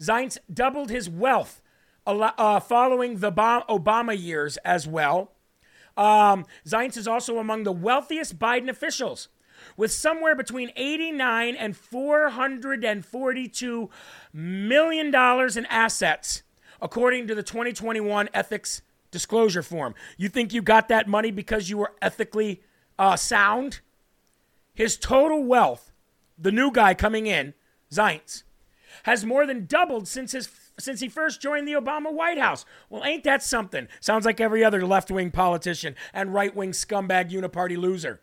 Zients 0.00 0.38
doubled 0.52 0.90
his 0.90 1.08
wealth 1.08 1.62
uh, 2.06 2.60
following 2.60 3.18
the 3.18 3.32
Obama 3.32 4.16
years 4.18 4.56
as 4.58 4.86
well. 4.86 5.32
Um, 5.96 6.46
Zients 6.66 6.96
is 6.96 7.08
also 7.08 7.38
among 7.38 7.64
the 7.64 7.72
wealthiest 7.72 8.38
Biden 8.38 8.68
officials, 8.68 9.28
with 9.76 9.92
somewhere 9.92 10.36
between 10.36 10.70
89 10.76 11.56
and 11.56 11.76
442 11.76 13.90
million 14.32 15.10
dollars 15.10 15.56
in 15.56 15.66
assets, 15.66 16.44
according 16.80 17.26
to 17.26 17.34
the 17.34 17.42
2021 17.42 18.28
ethics 18.32 18.82
disclosure 19.10 19.62
form. 19.62 19.94
You 20.16 20.28
think 20.28 20.52
you 20.52 20.62
got 20.62 20.86
that 20.88 21.08
money 21.08 21.32
because 21.32 21.68
you 21.68 21.78
were 21.78 21.92
ethically 22.00 22.62
uh, 22.98 23.16
sound? 23.16 23.80
His 24.74 24.96
total 24.96 25.44
wealth, 25.44 25.90
the 26.38 26.52
new 26.52 26.70
guy 26.70 26.94
coming 26.94 27.26
in, 27.26 27.54
Zients, 27.90 28.44
has 29.04 29.24
more 29.24 29.46
than 29.46 29.66
doubled 29.66 30.08
since 30.08 30.32
his 30.32 30.48
since 30.78 31.00
he 31.00 31.08
first 31.08 31.40
joined 31.40 31.66
the 31.66 31.72
Obama 31.72 32.12
White 32.12 32.38
House. 32.38 32.64
Well, 32.88 33.04
ain't 33.04 33.24
that 33.24 33.42
something? 33.42 33.88
Sounds 34.00 34.24
like 34.24 34.40
every 34.40 34.64
other 34.64 34.86
left-wing 34.86 35.32
politician 35.32 35.96
and 36.12 36.32
right-wing 36.32 36.70
scumbag 36.70 37.30
uniparty 37.30 37.76
loser. 37.76 38.20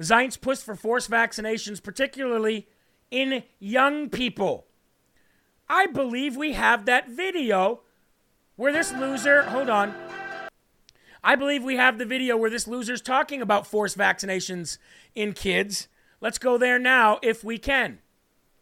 Zients 0.00 0.40
pushed 0.40 0.64
for 0.64 0.74
forced 0.74 1.10
vaccinations, 1.10 1.82
particularly 1.82 2.68
in 3.10 3.44
young 3.58 4.08
people. 4.08 4.66
I 5.68 5.86
believe 5.86 6.36
we 6.36 6.52
have 6.52 6.86
that 6.86 7.08
video 7.08 7.82
where 8.56 8.72
this 8.72 8.92
loser, 8.92 9.42
hold 9.42 9.68
on. 9.68 9.94
I 11.22 11.34
believe 11.34 11.64
we 11.64 11.76
have 11.76 11.98
the 11.98 12.06
video 12.06 12.36
where 12.36 12.50
this 12.50 12.68
loser's 12.68 13.02
talking 13.02 13.42
about 13.42 13.66
forced 13.66 13.98
vaccinations 13.98 14.78
in 15.14 15.32
kids. 15.32 15.88
Let's 16.20 16.38
go 16.38 16.56
there 16.56 16.78
now 16.78 17.18
if 17.22 17.42
we 17.42 17.58
can. 17.58 17.98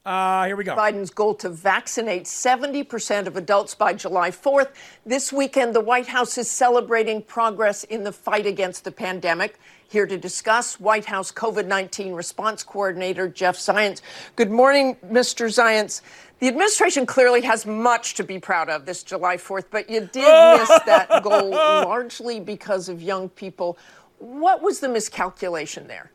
Uh, 0.04 0.44
here 0.44 0.56
we 0.56 0.64
go. 0.64 0.76
Biden's 0.76 1.08
goal 1.08 1.34
to 1.36 1.48
vaccinate 1.48 2.24
70% 2.24 3.26
of 3.26 3.38
adults 3.38 3.74
by 3.74 3.94
July 3.94 4.30
4th. 4.30 4.72
This 5.06 5.32
weekend, 5.32 5.74
the 5.74 5.80
White 5.80 6.08
House 6.08 6.36
is 6.36 6.50
celebrating 6.50 7.22
progress 7.22 7.84
in 7.84 8.04
the 8.04 8.12
fight 8.12 8.44
against 8.44 8.84
the 8.84 8.90
pandemic. 8.90 9.58
Here 9.88 10.06
to 10.06 10.18
discuss, 10.18 10.78
White 10.78 11.06
House 11.06 11.32
COVID 11.32 11.66
19 11.66 12.12
response 12.12 12.62
coordinator 12.62 13.28
Jeff 13.28 13.56
Zients. 13.56 14.02
Good 14.36 14.50
morning, 14.50 14.96
Mr. 15.06 15.46
Zients. 15.46 16.02
The 16.38 16.48
administration 16.48 17.06
clearly 17.06 17.40
has 17.42 17.64
much 17.64 18.12
to 18.14 18.24
be 18.24 18.38
proud 18.38 18.68
of 18.68 18.84
this 18.84 19.04
July 19.04 19.38
4th, 19.38 19.66
but 19.70 19.88
you 19.88 20.00
did 20.00 20.14
miss 20.58 20.68
that 20.84 21.22
goal 21.22 21.48
largely 21.48 22.40
because 22.40 22.90
of 22.90 23.00
young 23.00 23.30
people. 23.30 23.78
What 24.18 24.60
was 24.60 24.80
the 24.80 24.88
miscalculation 24.88 25.86
there? 25.86 26.10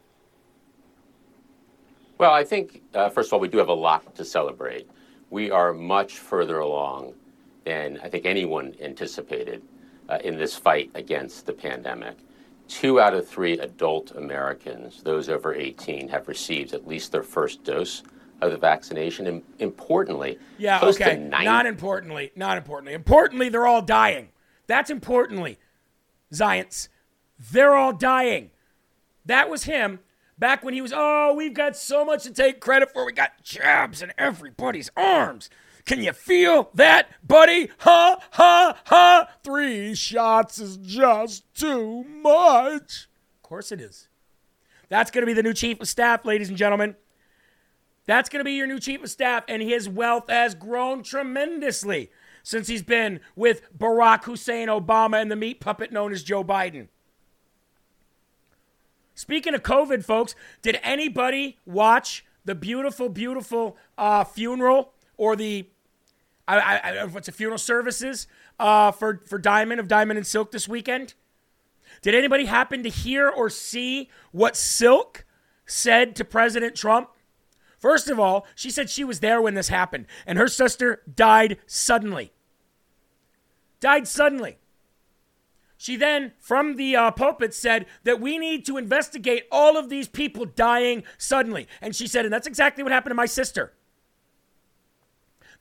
Well, 2.20 2.34
I 2.34 2.44
think, 2.44 2.84
uh, 2.94 3.10
first 3.10 3.30
of 3.30 3.34
all, 3.34 3.40
we 3.40 3.48
do 3.48 3.58
have 3.60 3.70
a 3.70 3.74
lot 3.74 4.14
to 4.16 4.26
celebrate. 4.26 4.90
We 5.30 5.52
are 5.52 5.74
much 5.74 6.18
further 6.18 6.60
along 6.60 7.14
than 7.64 7.98
I 8.04 8.10
think 8.10 8.26
anyone 8.26 8.76
anticipated 8.82 9.64
uh, 10.10 10.18
in 10.24 10.38
this 10.38 10.54
fight 10.54 10.92
against 10.96 11.46
the 11.46 11.54
pandemic. 11.54 12.18
Two 12.68 13.00
out 13.00 13.14
of 13.14 13.26
three 13.26 13.58
adult 13.60 14.12
Americans, 14.12 15.02
those 15.02 15.30
over 15.30 15.56
18, 15.56 16.10
have 16.10 16.28
received 16.28 16.74
at 16.74 16.86
least 16.86 17.14
their 17.14 17.24
first 17.24 17.64
dose 17.64 18.04
of 18.42 18.52
the 18.52 18.58
vaccination. 18.58 19.26
And 19.28 19.42
importantly, 19.60 20.38
yeah, 20.58 20.82
okay, 20.84 21.18
not 21.18 21.66
importantly, 21.66 22.32
not 22.36 22.58
importantly. 22.58 22.94
Importantly, 22.96 23.48
they're 23.48 23.66
all 23.66 23.82
dying. 23.82 24.28
That's 24.68 24.90
importantly, 24.90 25.58
Zients. 26.34 26.90
They're 27.52 27.76
all 27.76 27.94
dying. 27.94 28.52
That 29.26 29.50
was 29.50 29.64
him 29.64 30.00
back 30.40 30.64
when 30.64 30.74
he 30.74 30.82
was, 30.82 30.94
oh, 30.96 31.34
we've 31.36 31.54
got 31.54 31.76
so 31.76 32.06
much 32.06 32.24
to 32.24 32.32
take 32.32 32.62
credit 32.62 32.92
for. 32.92 33.06
We 33.06 33.12
got 33.12 33.44
jabs 33.44 34.02
in 34.02 34.14
everybody's 34.18 34.90
arms. 34.96 35.50
Can 35.86 36.02
you 36.04 36.14
feel 36.14 36.70
that, 36.74 37.10
buddy? 37.26 37.70
Ha, 37.80 38.18
ha, 38.32 38.78
ha. 38.86 39.30
Three 39.44 39.96
shots 39.96 40.60
is 40.60 40.78
just 40.78 41.54
too 41.54 42.04
much. 42.04 43.08
Of 43.38 43.42
course 43.44 43.72
it 43.72 43.82
is. 43.82 44.08
That's 44.90 45.12
going 45.12 45.22
to 45.22 45.28
be 45.28 45.34
the 45.34 45.44
new 45.44 45.54
chief 45.54 45.80
of 45.82 45.88
staff, 45.88 46.26
ladies 46.26 46.50
and 46.50 46.58
gentlemen. 46.58 46.96
That's 48.06 48.30
going 48.30 48.40
to 48.40 48.46
be 48.46 48.54
your 48.54 48.68
new 48.68 48.80
chief 48.80 49.04
of 49.04 49.10
staff, 49.10 49.44
and 49.48 49.62
his 49.62 49.88
wealth 49.88 50.30
has 50.30 50.56
grown 50.56 51.04
tremendously 51.04 52.10
since 52.44 52.68
he's 52.68 52.82
been 52.82 53.20
with 53.36 53.62
Barack 53.78 54.24
Hussein 54.24 54.68
Obama 54.68 55.22
and 55.22 55.32
the 55.32 55.36
meat 55.36 55.60
puppet 55.60 55.92
known 55.92 56.12
as 56.12 56.24
Joe 56.24 56.44
Biden. 56.44 56.88
Speaking 59.20 59.54
of 59.54 59.64
COVID, 59.64 60.06
folks, 60.06 60.34
did 60.62 60.80
anybody 60.82 61.58
watch 61.66 62.24
the 62.46 62.56
beautiful, 62.56 63.10
beautiful 63.10 63.76
uh, 63.98 64.24
funeral 64.24 64.94
or 65.18 65.36
the 65.36 65.68
I, 66.48 66.58
I, 66.58 66.78
I 66.78 67.04
if 67.04 67.28
a 67.28 67.32
funeral 67.34 67.58
services 67.58 68.28
uh, 68.62 68.92
for 68.92 69.22
for 69.26 69.38
Diamond 69.38 69.82
of 69.82 69.90
Diamond 69.90 70.20
and 70.20 70.26
Silk 70.26 70.54
this 70.54 70.70
weekend? 70.70 71.16
Did 72.02 72.16
anybody 72.16 72.46
happen 72.46 72.82
to 72.84 72.90
hear 72.90 73.28
or 73.28 73.50
see 73.50 74.10
what 74.32 74.56
Silk 74.56 75.26
said 75.66 76.16
to 76.16 76.24
President 76.24 76.76
Trump? 76.76 77.10
First 77.78 78.10
of 78.10 78.22
all, 78.22 78.48
she 78.56 78.72
said 78.72 78.90
she 78.90 79.04
was 79.04 79.20
there 79.20 79.42
when 79.42 79.54
this 79.54 79.68
happened, 79.68 80.06
and 80.26 80.38
her 80.38 80.48
sister 80.48 81.02
died 81.14 81.58
suddenly. 81.68 82.32
Died 83.82 84.08
suddenly. 84.08 84.60
She 85.82 85.96
then, 85.96 86.34
from 86.40 86.76
the 86.76 86.98
uh, 86.98 87.12
pulpit, 87.12 87.54
said 87.54 87.86
that 88.04 88.20
we 88.20 88.38
need 88.38 88.66
to 88.66 88.76
investigate 88.76 89.46
all 89.50 89.78
of 89.78 89.88
these 89.88 90.10
people 90.10 90.44
dying 90.44 91.04
suddenly. 91.18 91.70
And 91.82 91.96
she 91.96 92.06
said, 92.06 92.26
and 92.26 92.34
that's 92.34 92.48
exactly 92.48 92.84
what 92.84 92.92
happened 92.92 93.12
to 93.12 93.16
my 93.16 93.26
sister. 93.26 93.72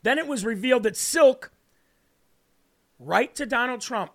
Then 0.02 0.18
it 0.18 0.26
was 0.26 0.44
revealed 0.44 0.82
that 0.82 0.96
Silk, 0.96 1.52
right 2.98 3.32
to 3.36 3.46
Donald 3.46 3.80
Trump, 3.80 4.10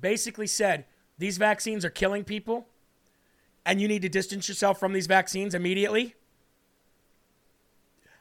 basically 0.00 0.46
said, 0.46 0.84
these 1.18 1.36
vaccines 1.36 1.84
are 1.84 1.90
killing 1.90 2.22
people, 2.22 2.68
and 3.66 3.80
you 3.80 3.88
need 3.88 4.02
to 4.02 4.08
distance 4.08 4.48
yourself 4.48 4.78
from 4.78 4.92
these 4.92 5.08
vaccines 5.08 5.52
immediately. 5.52 6.14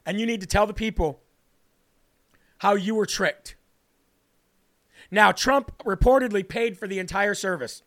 And 0.03 0.19
you 0.19 0.25
need 0.25 0.41
to 0.41 0.47
tell 0.47 0.65
the 0.65 0.73
people 0.73 1.19
how 2.57 2.73
you 2.73 2.95
were 2.95 3.05
tricked. 3.05 3.55
Now, 5.11 5.31
Trump 5.31 5.71
reportedly 5.83 6.47
paid 6.47 6.77
for 6.77 6.87
the 6.87 6.99
entire 6.99 7.33
service. 7.33 7.83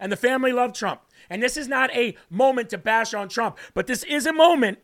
And 0.00 0.10
the 0.10 0.16
family 0.16 0.52
loved 0.52 0.74
Trump. 0.74 1.02
And 1.30 1.42
this 1.42 1.56
is 1.56 1.68
not 1.68 1.94
a 1.94 2.16
moment 2.30 2.70
to 2.70 2.78
bash 2.78 3.14
on 3.14 3.28
Trump, 3.28 3.58
but 3.74 3.86
this 3.86 4.02
is 4.04 4.26
a 4.26 4.32
moment 4.32 4.78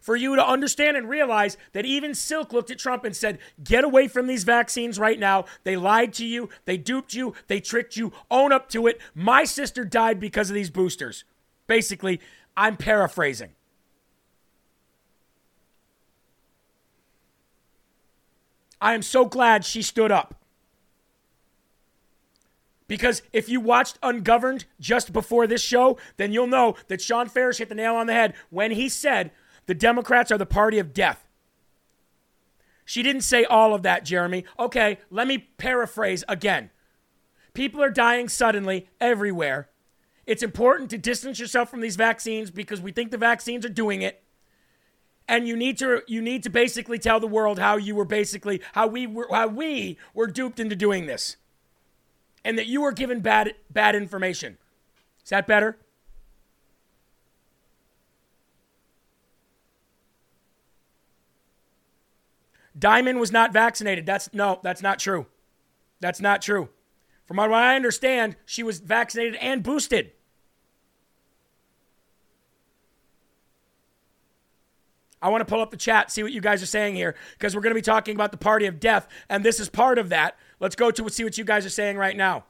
for 0.00 0.16
you 0.16 0.36
to 0.36 0.46
understand 0.46 0.98
and 0.98 1.08
realize 1.08 1.56
that 1.72 1.86
even 1.86 2.14
Silk 2.14 2.52
looked 2.52 2.70
at 2.70 2.78
Trump 2.78 3.04
and 3.04 3.16
said, 3.16 3.38
Get 3.62 3.84
away 3.84 4.06
from 4.06 4.26
these 4.26 4.44
vaccines 4.44 4.98
right 4.98 5.18
now. 5.18 5.46
They 5.64 5.76
lied 5.78 6.12
to 6.14 6.26
you, 6.26 6.50
they 6.66 6.76
duped 6.76 7.14
you, 7.14 7.34
they 7.46 7.58
tricked 7.58 7.96
you. 7.96 8.12
Own 8.30 8.52
up 8.52 8.68
to 8.70 8.86
it. 8.86 9.00
My 9.14 9.44
sister 9.44 9.82
died 9.82 10.20
because 10.20 10.50
of 10.50 10.54
these 10.54 10.70
boosters. 10.70 11.24
Basically, 11.66 12.20
I'm 12.54 12.76
paraphrasing. 12.76 13.52
I 18.84 18.92
am 18.92 19.00
so 19.00 19.24
glad 19.24 19.64
she 19.64 19.80
stood 19.80 20.12
up. 20.12 20.34
Because 22.86 23.22
if 23.32 23.48
you 23.48 23.58
watched 23.58 23.98
Ungoverned 24.02 24.66
just 24.78 25.10
before 25.10 25.46
this 25.46 25.62
show, 25.62 25.96
then 26.18 26.32
you'll 26.32 26.46
know 26.46 26.76
that 26.88 27.00
Shawn 27.00 27.30
Farash 27.30 27.56
hit 27.56 27.70
the 27.70 27.74
nail 27.74 27.96
on 27.96 28.08
the 28.08 28.12
head 28.12 28.34
when 28.50 28.72
he 28.72 28.90
said 28.90 29.30
the 29.64 29.74
Democrats 29.74 30.30
are 30.30 30.36
the 30.36 30.44
party 30.44 30.78
of 30.78 30.92
death. 30.92 31.26
She 32.84 33.02
didn't 33.02 33.22
say 33.22 33.44
all 33.44 33.72
of 33.72 33.82
that, 33.84 34.04
Jeremy. 34.04 34.44
Okay, 34.58 34.98
let 35.10 35.26
me 35.26 35.38
paraphrase 35.56 36.22
again. 36.28 36.68
People 37.54 37.82
are 37.82 37.88
dying 37.88 38.28
suddenly 38.28 38.90
everywhere. 39.00 39.70
It's 40.26 40.42
important 40.42 40.90
to 40.90 40.98
distance 40.98 41.40
yourself 41.40 41.70
from 41.70 41.80
these 41.80 41.96
vaccines 41.96 42.50
because 42.50 42.82
we 42.82 42.92
think 42.92 43.10
the 43.10 43.16
vaccines 43.16 43.64
are 43.64 43.70
doing 43.70 44.02
it 44.02 44.23
and 45.28 45.48
you 45.48 45.56
need 45.56 45.78
to 45.78 46.02
you 46.06 46.20
need 46.20 46.42
to 46.42 46.50
basically 46.50 46.98
tell 46.98 47.20
the 47.20 47.26
world 47.26 47.58
how 47.58 47.76
you 47.76 47.94
were 47.94 48.04
basically 48.04 48.60
how 48.72 48.86
we 48.86 49.06
were 49.06 49.26
how 49.30 49.48
we 49.48 49.98
were 50.12 50.26
duped 50.26 50.60
into 50.60 50.76
doing 50.76 51.06
this. 51.06 51.36
And 52.44 52.58
that 52.58 52.66
you 52.66 52.82
were 52.82 52.92
given 52.92 53.20
bad 53.20 53.54
bad 53.70 53.94
information. 53.94 54.58
Is 55.22 55.30
that 55.30 55.46
better? 55.46 55.78
Diamond 62.78 63.20
was 63.20 63.32
not 63.32 63.52
vaccinated. 63.52 64.04
That's 64.04 64.32
no 64.34 64.60
that's 64.62 64.82
not 64.82 64.98
true. 64.98 65.26
That's 66.00 66.20
not 66.20 66.42
true. 66.42 66.68
From 67.24 67.38
what 67.38 67.52
i 67.54 67.74
understand 67.74 68.36
she 68.44 68.62
was 68.62 68.80
vaccinated 68.80 69.36
and 69.36 69.62
boosted 69.62 70.12
I 75.24 75.30
want 75.30 75.40
to 75.40 75.46
pull 75.46 75.62
up 75.62 75.70
the 75.70 75.78
chat, 75.78 76.10
see 76.10 76.22
what 76.22 76.32
you 76.32 76.42
guys 76.42 76.62
are 76.62 76.66
saying 76.66 76.96
here, 76.96 77.14
because 77.32 77.56
we're 77.56 77.62
going 77.62 77.70
to 77.70 77.74
be 77.74 77.80
talking 77.80 78.14
about 78.14 78.30
the 78.30 78.36
party 78.36 78.66
of 78.66 78.78
death, 78.78 79.08
and 79.30 79.42
this 79.42 79.58
is 79.58 79.70
part 79.70 79.96
of 79.96 80.10
that. 80.10 80.36
Let's 80.60 80.76
go 80.76 80.90
to 80.90 81.08
see 81.08 81.24
what 81.24 81.38
you 81.38 81.44
guys 81.44 81.64
are 81.64 81.70
saying 81.70 81.96
right 81.96 82.14
now. 82.14 82.44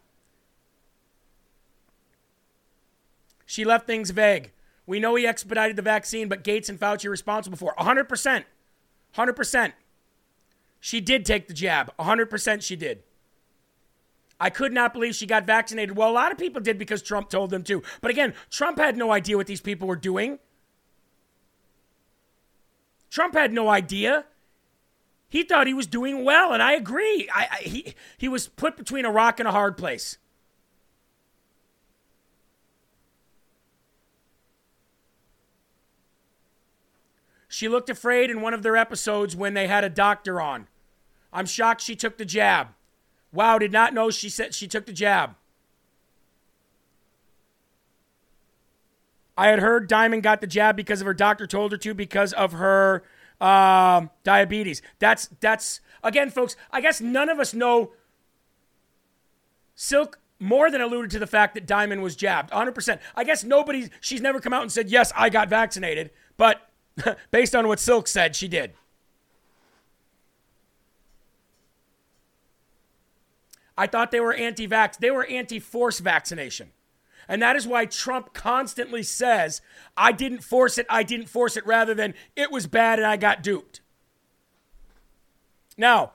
She 3.47 3.65
left 3.65 3.87
things 3.87 4.11
vague. 4.11 4.51
We 4.87 4.99
know 4.99 5.15
he 5.15 5.25
expedited 5.25 5.77
the 5.77 5.83
vaccine, 5.83 6.29
but 6.29 6.43
Gates 6.43 6.69
and 6.69 6.81
Fauci 6.81 7.07
are 7.07 7.11
responsible 7.11 7.57
for 7.57 7.77
100%. 7.79 8.45
100%. 9.17 9.73
She 10.81 11.01
did 11.01 11.25
take 11.25 11.47
the 11.47 11.55
jab. 11.55 11.93
100% 11.97 12.61
she 12.61 12.75
did. 12.75 13.05
I 14.41 14.51
could 14.51 14.73
not 14.73 14.93
believe 14.93 15.15
she 15.15 15.27
got 15.27 15.47
vaccinated. 15.47 15.97
Well, 15.97 16.11
a 16.11 16.13
lot 16.13 16.33
of 16.33 16.39
people 16.39 16.61
did 16.61 16.77
because 16.77 17.03
Trump 17.03 17.31
told 17.31 17.51
them 17.51 17.63
to. 17.63 17.85
But 18.01 18.11
again, 18.11 18.35
Trump 18.51 18.79
had 18.79 18.97
no 18.97 19.13
idea 19.13 19.37
what 19.37 19.47
these 19.47 19.61
people 19.61 19.87
were 19.87 19.95
doing. 19.95 20.41
Trump 23.15 23.35
had 23.35 23.53
no 23.53 23.69
idea. 23.69 24.25
He 25.29 25.45
thought 25.45 25.69
he 25.69 25.73
was 25.73 25.87
doing 25.87 26.25
well, 26.25 26.53
and 26.53 26.61
I 26.61 26.73
agree. 26.73 27.29
I, 27.33 27.47
I, 27.49 27.57
he, 27.59 27.95
he 28.19 28.27
was 28.27 28.49
put 28.49 28.77
between 28.77 29.05
a 29.05 29.13
rock 29.13 29.39
and 29.39 29.47
a 29.47 29.53
hard 29.53 29.77
place. 29.77 30.19
She 37.47 37.69
looked 37.69 37.89
afraid 37.89 38.31
in 38.31 38.41
one 38.41 38.53
of 38.53 38.65
their 38.65 38.77
episodes 38.77 39.37
when 39.37 39.55
they 39.55 39.69
had 39.69 39.85
a 39.85 39.89
doctor 39.89 40.41
on. 40.41 40.67
I'm 41.33 41.47
shocked 41.47 41.83
she 41.83 41.95
took 41.95 42.19
the 42.19 42.25
jab. 42.25 42.71
Wow, 43.33 43.59
did 43.59 43.71
not 43.71 43.95
know 43.95 44.11
she 44.11 44.29
said 44.29 44.57
she 44.57 44.67
took 44.67 44.87
the 44.87 44.93
jab. 44.93 45.37
I 49.37 49.49
had 49.49 49.59
heard 49.59 49.89
Diamond 49.89 50.23
got 50.23 50.41
the 50.41 50.47
jab 50.47 50.77
because 50.77 51.01
of 51.01 51.07
her 51.07 51.15
doctor 51.15 51.47
told 51.47 51.73
her 51.73 51.79
to 51.79 51.95
because 51.95 52.33
of 52.33 52.53
her 52.53 53.03
um, 53.41 54.11
diabetes. 54.23 54.81
That's 54.99 55.29
that's 55.41 55.81
again, 56.03 56.31
folks. 56.31 56.57
I 56.71 56.81
guess 56.81 57.01
none 57.01 57.29
of 57.29 57.39
us 57.39 57.53
know. 57.55 57.93
Silk 59.77 60.21
more 60.39 60.71
than 60.71 60.81
alluded 60.81 61.11
to 61.11 61.19
the 61.19 61.27
fact 61.27 61.55
that 61.55 61.67
Diamond 61.67 62.03
was 62.03 62.15
jabbed, 62.15 62.51
100%. 62.51 63.01
I 63.17 63.25
guess 63.25 63.43
nobody. 63.43 63.89
She's 64.01 64.21
never 64.21 64.41
come 64.41 64.53
out 64.53 64.63
and 64.63 64.71
said 64.71 64.89
yes, 64.89 65.13
I 65.17 65.31
got 65.31 65.49
vaccinated, 65.49 66.11
but 66.37 66.69
based 67.31 67.57
on 67.57 67.67
what 67.67 67.81
Silk 67.81 68.07
said, 68.07 68.37
she 68.37 68.47
did. 68.47 68.73
I 73.77 73.89
thought 73.89 74.13
they 74.13 74.21
were 74.21 74.35
anti 74.35 74.69
vax. 74.69 74.99
They 74.99 75.11
were 75.11 75.25
anti 75.27 75.59
force 75.59 75.99
vaccination. 75.99 76.71
And 77.29 77.41
that 77.43 77.57
is 77.57 77.67
why 77.67 77.87
Trump 77.87 78.35
constantly 78.35 79.03
says, 79.03 79.61
I 79.97 80.13
didn't 80.13 80.43
force 80.43 80.79
it, 80.79 80.87
I 80.89 81.03
didn't 81.03 81.29
force 81.29 81.57
it, 81.57 81.67
rather 81.67 81.95
than 81.95 82.15
it 82.37 82.51
was 82.51 82.67
bad 82.67 82.99
and 82.99 83.07
I 83.07 83.17
got 83.17 83.43
duped. 83.43 83.81
Now, 85.77 86.13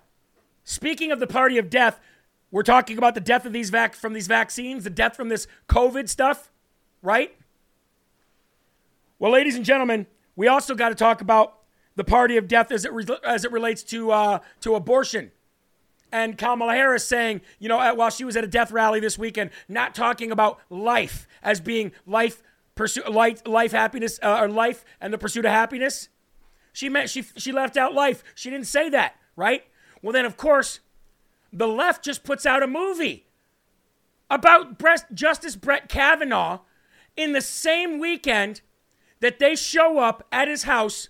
speaking 0.64 1.12
of 1.12 1.20
the 1.20 1.28
party 1.28 1.58
of 1.58 1.70
death, 1.70 2.00
we're 2.52 2.64
talking 2.64 2.98
about 2.98 3.14
the 3.16 3.22
death 3.22 3.46
of 3.46 3.54
these 3.54 3.70
vac- 3.70 3.96
from 3.96 4.14
these 4.14 4.28
vaccines, 4.28 4.84
the 4.84 4.90
death 4.90 5.16
from 5.16 5.30
this 5.30 5.48
COVID 5.68 6.10
stuff, 6.10 6.52
right? 7.02 7.36
Well, 9.20 9.32
ladies 9.32 9.56
and 9.56 9.66
gentlemen, 9.66 10.08
we 10.36 10.48
also 10.48 10.76
got 10.76 10.90
to 10.90 10.96
talk 10.96 11.22
about 11.22 11.58
the 11.96 12.04
party 12.04 12.38
of 12.38 12.48
death 12.48 12.72
as 12.72 12.86
it, 12.86 12.94
re- 12.94 13.06
as 13.24 13.44
it 13.44 13.52
relates 13.52 13.84
to, 13.84 14.12
uh, 14.12 14.40
to 14.62 14.76
abortion 14.76 15.32
and 16.12 16.38
Kamala 16.38 16.74
Harris 16.74 17.06
saying, 17.06 17.42
you 17.60 17.70
know, 17.70 17.78
while 17.96 18.10
she 18.10 18.24
was 18.24 18.36
at 18.36 18.44
a 18.44 18.48
death 18.48 18.72
rally 18.72 19.00
this 19.00 19.18
weekend, 19.18 19.52
not 19.68 19.96
talking 19.96 20.32
about 20.32 20.60
life 20.70 21.28
as 21.44 21.60
being 21.60 21.92
life, 22.06 22.42
pursue, 22.76 23.04
life, 23.04 23.42
life 23.46 23.72
happiness, 23.72 24.20
uh, 24.24 24.40
or 24.40 24.48
life 24.48 24.84
and 25.00 25.14
the 25.14 25.18
pursuit 25.18 25.46
of 25.46 25.52
happiness. 25.52 26.10
She 26.74 26.90
meant 26.90 27.10
she 27.10 27.24
she 27.36 27.52
left 27.52 27.78
out 27.78 27.94
life. 27.94 28.24
She 28.36 28.50
didn't 28.50 28.68
say 28.68 28.90
that, 28.90 29.16
right? 29.36 29.64
Well, 30.02 30.14
then 30.14 30.26
of 30.26 30.38
course, 30.38 30.80
the 31.52 31.68
left 31.68 32.04
just 32.04 32.24
puts 32.24 32.46
out 32.46 32.64
a 32.64 32.68
movie 32.68 33.26
about 34.30 34.82
Justice 35.14 35.56
Brett 35.56 35.90
Kavanaugh 35.90 36.60
in 37.18 37.34
the 37.34 37.42
same 37.42 38.00
weekend 38.00 38.62
that 39.20 39.40
they 39.40 39.56
show 39.56 40.00
up 40.00 40.26
at 40.32 40.48
his 40.48 40.64
house 40.64 41.10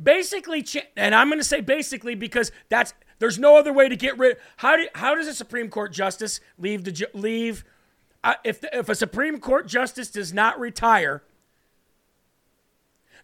basically 0.00 0.64
and 0.96 1.14
i'm 1.14 1.28
going 1.28 1.38
to 1.38 1.44
say 1.44 1.60
basically 1.60 2.14
because 2.14 2.50
that's 2.68 2.94
there's 3.22 3.38
no 3.38 3.56
other 3.56 3.72
way 3.72 3.88
to 3.88 3.94
get 3.94 4.18
rid. 4.18 4.36
How 4.56 4.74
do 4.74 4.88
how 4.96 5.14
does 5.14 5.28
a 5.28 5.34
Supreme 5.34 5.68
Court 5.68 5.92
justice 5.92 6.40
leave 6.58 6.82
the 6.82 7.06
leave? 7.14 7.64
Uh, 8.24 8.34
if 8.42 8.60
the, 8.60 8.76
if 8.76 8.88
a 8.88 8.96
Supreme 8.96 9.38
Court 9.38 9.68
justice 9.68 10.10
does 10.10 10.32
not 10.32 10.58
retire, 10.58 11.22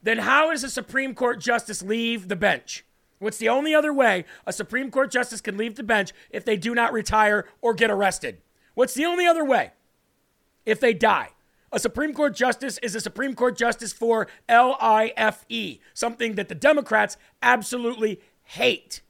then 0.01 0.19
how 0.19 0.53
does 0.53 0.63
a 0.63 0.71
Supreme 0.71 1.17
Court 1.17 1.41
justice 1.41 1.83
leave 1.83 2.29
the 2.29 2.37
bench? 2.37 2.85
What's 3.19 3.39
the 3.39 3.49
only 3.49 3.75
other 3.75 3.93
way 3.93 4.25
a 4.47 4.53
Supreme 4.53 4.93
Court 4.93 5.11
justice 5.11 5.41
can 5.41 5.57
leave 5.57 5.75
the 5.75 5.83
bench 5.83 6.13
if 6.31 6.45
they 6.45 6.57
do 6.57 6.77
not 6.77 6.93
retire 6.93 7.49
or 7.61 7.75
get 7.75 7.91
arrested? 7.91 8.39
What's 8.75 8.95
the 8.95 9.05
only 9.05 9.27
other 9.27 9.45
way? 9.45 9.73
If 10.65 10.79
they 10.79 10.95
die. 10.95 11.31
A 11.73 11.81
Supreme 11.81 12.15
Court 12.15 12.37
justice 12.37 12.79
is 12.85 12.95
a 12.95 13.01
Supreme 13.01 13.35
Court 13.35 13.59
justice 13.59 13.93
for 13.93 14.29
L 14.49 14.77
I 14.81 15.13
F 15.17 15.45
E, 15.49 15.81
something 15.93 16.37
that 16.37 16.49
the 16.49 16.55
Democrats 16.55 17.17
absolutely 17.43 18.21
hate. 18.45 19.03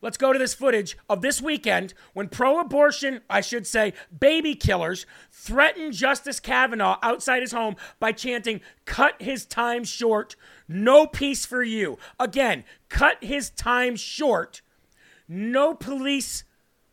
Let's 0.00 0.16
go 0.16 0.32
to 0.32 0.38
this 0.38 0.54
footage 0.54 0.96
of 1.08 1.22
this 1.22 1.42
weekend 1.42 1.92
when 2.12 2.28
pro 2.28 2.60
abortion, 2.60 3.20
I 3.28 3.40
should 3.40 3.66
say, 3.66 3.94
baby 4.16 4.54
killers 4.54 5.06
threatened 5.32 5.94
Justice 5.94 6.38
Kavanaugh 6.38 6.98
outside 7.02 7.42
his 7.42 7.52
home 7.52 7.74
by 7.98 8.12
chanting, 8.12 8.60
Cut 8.84 9.20
his 9.20 9.44
time 9.44 9.82
short, 9.82 10.36
no 10.68 11.06
peace 11.06 11.44
for 11.44 11.62
you. 11.62 11.98
Again, 12.20 12.64
cut 12.88 13.22
his 13.24 13.50
time 13.50 13.96
short, 13.96 14.62
no 15.26 15.74
police 15.74 16.44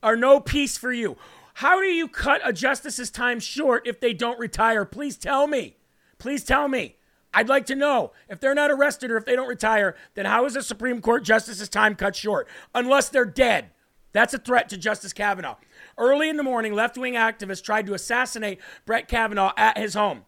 or 0.01 0.16
no 0.16 0.39
peace 0.39 0.78
for 0.78 0.91
you. 0.91 1.16
How 1.56 1.80
do 1.80 1.88
you 1.88 2.08
cut 2.08 2.41
a 2.43 2.51
justice's 2.51 3.12
time 3.12 3.39
short 3.39 3.88
if 3.88 3.99
they 3.99 4.14
don't 4.14 4.39
retire? 4.39 4.84
Please 4.84 5.16
tell 5.16 5.47
me. 5.47 5.78
Please 6.18 6.43
tell 6.43 6.68
me. 6.68 6.97
I'd 7.36 7.50
like 7.50 7.66
to 7.66 7.76
know 7.76 8.14
if 8.30 8.40
they're 8.40 8.56
not 8.56 8.72
arrested 8.72 9.12
or 9.12 9.18
if 9.18 9.26
they 9.26 9.36
don't 9.36 9.50
retire, 9.50 9.96
then 10.14 10.26
how 10.26 10.46
is 10.46 10.56
a 10.56 10.64
Supreme 10.64 11.02
Court 11.02 11.24
justice's 11.24 11.68
time 11.68 11.94
cut 11.94 12.16
short? 12.16 12.48
Unless 12.74 13.10
they're 13.10 13.26
dead. 13.26 13.72
That's 14.14 14.34
a 14.34 14.38
threat 14.38 14.70
to 14.70 14.78
Justice 14.78 15.12
Kavanaugh. 15.12 15.58
Early 15.98 16.30
in 16.30 16.38
the 16.38 16.44
morning, 16.44 16.74
left 16.74 16.98
wing 16.98 17.16
activists 17.16 17.62
tried 17.62 17.86
to 17.88 17.94
assassinate 17.94 18.60
Brett 18.86 19.10
Kavanaugh 19.10 19.52
at 19.58 19.78
his 19.78 19.94
home. 19.94 20.24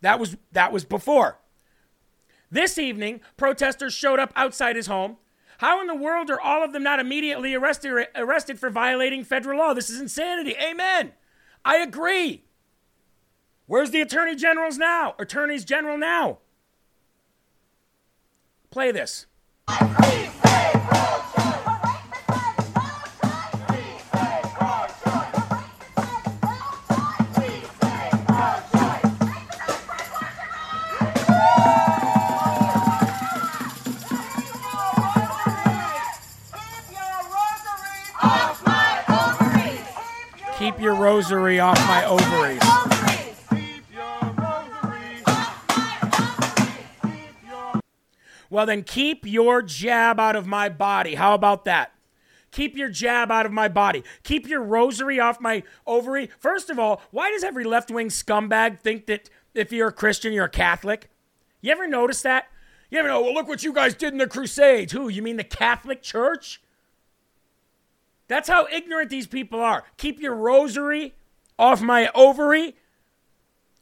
That 0.00 0.18
was, 0.18 0.38
that 0.52 0.72
was 0.72 0.86
before. 0.86 1.38
This 2.50 2.78
evening, 2.78 3.20
protesters 3.36 3.92
showed 3.92 4.18
up 4.18 4.32
outside 4.34 4.76
his 4.76 4.86
home. 4.86 5.18
How 5.58 5.82
in 5.82 5.86
the 5.86 5.94
world 5.94 6.30
are 6.30 6.40
all 6.40 6.64
of 6.64 6.72
them 6.72 6.82
not 6.82 6.98
immediately 6.98 7.52
arrested, 7.52 8.06
arrested 8.14 8.58
for 8.58 8.70
violating 8.70 9.22
federal 9.22 9.58
law? 9.58 9.74
This 9.74 9.90
is 9.90 10.00
insanity. 10.00 10.54
Amen. 10.58 11.12
I 11.62 11.76
agree. 11.76 12.44
Where's 13.68 13.90
the 13.90 14.00
attorney 14.00 14.36
generals 14.36 14.78
now? 14.78 15.16
Attorneys 15.18 15.64
general 15.64 15.98
now. 15.98 16.38
Play 18.70 18.92
this. 18.92 19.26
Keep 40.56 40.80
your 40.80 40.94
rosary 40.94 41.58
off 41.60 41.78
my 41.86 42.04
ovaries. 42.04 42.95
Well, 48.56 48.64
then 48.64 48.84
keep 48.84 49.26
your 49.26 49.60
jab 49.60 50.18
out 50.18 50.34
of 50.34 50.46
my 50.46 50.70
body. 50.70 51.16
How 51.16 51.34
about 51.34 51.66
that? 51.66 51.92
Keep 52.52 52.74
your 52.74 52.88
jab 52.88 53.30
out 53.30 53.44
of 53.44 53.52
my 53.52 53.68
body. 53.68 54.02
Keep 54.22 54.48
your 54.48 54.62
rosary 54.62 55.20
off 55.20 55.42
my 55.42 55.62
ovary. 55.86 56.30
First 56.38 56.70
of 56.70 56.78
all, 56.78 57.02
why 57.10 57.30
does 57.30 57.44
every 57.44 57.64
left 57.64 57.90
wing 57.90 58.08
scumbag 58.08 58.80
think 58.80 59.04
that 59.08 59.28
if 59.52 59.72
you're 59.72 59.88
a 59.88 59.92
Christian, 59.92 60.32
you're 60.32 60.46
a 60.46 60.48
Catholic? 60.48 61.10
You 61.60 61.70
ever 61.70 61.86
notice 61.86 62.22
that? 62.22 62.46
You 62.88 62.98
ever 62.98 63.08
know, 63.08 63.20
well, 63.20 63.34
look 63.34 63.46
what 63.46 63.62
you 63.62 63.74
guys 63.74 63.94
did 63.94 64.14
in 64.14 64.18
the 64.18 64.26
Crusades. 64.26 64.94
Who? 64.94 65.10
You 65.10 65.20
mean 65.20 65.36
the 65.36 65.44
Catholic 65.44 66.00
Church? 66.00 66.62
That's 68.26 68.48
how 68.48 68.68
ignorant 68.72 69.10
these 69.10 69.26
people 69.26 69.60
are. 69.60 69.84
Keep 69.98 70.18
your 70.18 70.34
rosary 70.34 71.14
off 71.58 71.82
my 71.82 72.08
ovary. 72.14 72.74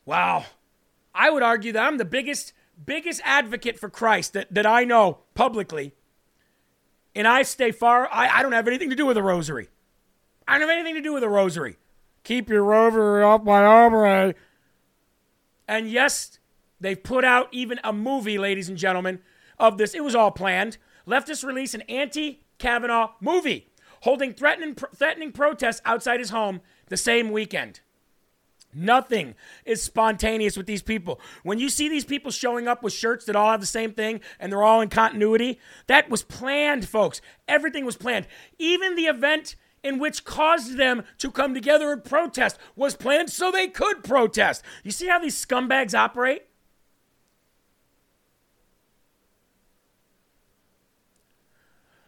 Wow. 0.05 0.47
I 1.15 1.31
would 1.31 1.45
argue 1.45 1.71
that 1.71 1.87
I'm 1.87 1.99
the 1.99 2.05
biggest 2.05 2.53
biggest 2.85 3.21
advocate 3.25 3.79
for 3.79 3.89
Christ 3.89 4.33
that, 4.33 4.53
that 4.53 4.67
I 4.67 4.85
know 4.85 5.19
publicly, 5.35 5.95
and 7.15 7.29
I 7.29 7.43
stay 7.43 7.71
far, 7.71 8.09
I, 8.13 8.39
I 8.39 8.43
don't 8.43 8.53
have 8.53 8.69
anything 8.69 8.91
to 8.91 8.97
do 8.97 9.07
with 9.07 9.17
a 9.17 9.23
rosary. 9.23 9.69
I 10.47 10.59
don't 10.59 10.69
have 10.69 10.79
anything 10.79 10.95
to 10.95 11.03
do 11.03 11.15
with 11.15 11.23
a 11.23 11.29
rosary. 11.29 11.77
Keep 12.25 12.49
your 12.49 12.65
rosary 12.65 13.23
off 13.23 13.43
my 13.43 13.65
arm. 13.65 14.35
And 15.69 15.91
yes, 15.91 16.39
they've 16.81 17.03
put 17.03 17.25
out 17.25 17.49
even 17.53 17.81
a 17.85 17.93
movie, 17.93 18.39
ladies 18.39 18.69
and 18.69 18.77
gentlemen, 18.77 19.21
of 19.59 19.79
this. 19.79 19.95
It 19.95 20.05
was 20.05 20.15
all 20.15 20.31
planned. 20.31 20.79
Leftists 21.07 21.45
release 21.45 21.75
an 21.75 21.83
anti 21.83 22.45
Kavanaugh 22.59 23.13
movie 23.21 23.71
holding 24.05 24.35
threatening, 24.35 24.75
threatening 24.95 25.33
protests 25.33 25.81
outside 25.87 26.21
his 26.21 26.31
home 26.31 26.61
the 26.89 26.97
same 26.97 27.31
weekend. 27.31 27.81
Nothing 28.75 29.35
is 29.65 29.83
spontaneous 29.83 30.57
with 30.57 30.67
these 30.67 30.83
people. 30.83 31.21
When 31.43 31.59
you 31.59 31.69
see 31.69 31.89
these 31.89 32.05
people 32.05 32.31
showing 32.31 32.67
up 32.67 32.83
with 32.83 32.93
shirts 32.93 33.25
that 33.27 33.37
all 33.37 33.51
have 33.51 33.61
the 33.61 33.67
same 33.67 33.93
thing 33.93 34.21
and 34.41 34.51
they're 34.51 34.63
all 34.63 34.81
in 34.81 34.89
continuity, 34.89 35.61
that 35.87 36.11
was 36.11 36.23
planned, 36.23 36.89
folks. 36.89 37.21
Everything 37.47 37.85
was 37.85 37.97
planned. 37.97 38.27
Even 38.59 38.97
the 38.97 39.05
event 39.05 39.57
in 39.83 39.99
which 39.99 40.25
caused 40.25 40.77
them 40.77 41.05
to 41.19 41.31
come 41.31 41.55
together 41.55 41.93
and 41.93 42.03
protest 42.03 42.59
was 42.75 42.97
planned 42.97 43.31
so 43.31 43.51
they 43.51 43.69
could 43.69 44.03
protest. 44.03 44.65
You 44.83 44.91
see 44.91 45.07
how 45.07 45.19
these 45.19 45.45
scumbags 45.45 45.95
operate? 45.95 46.45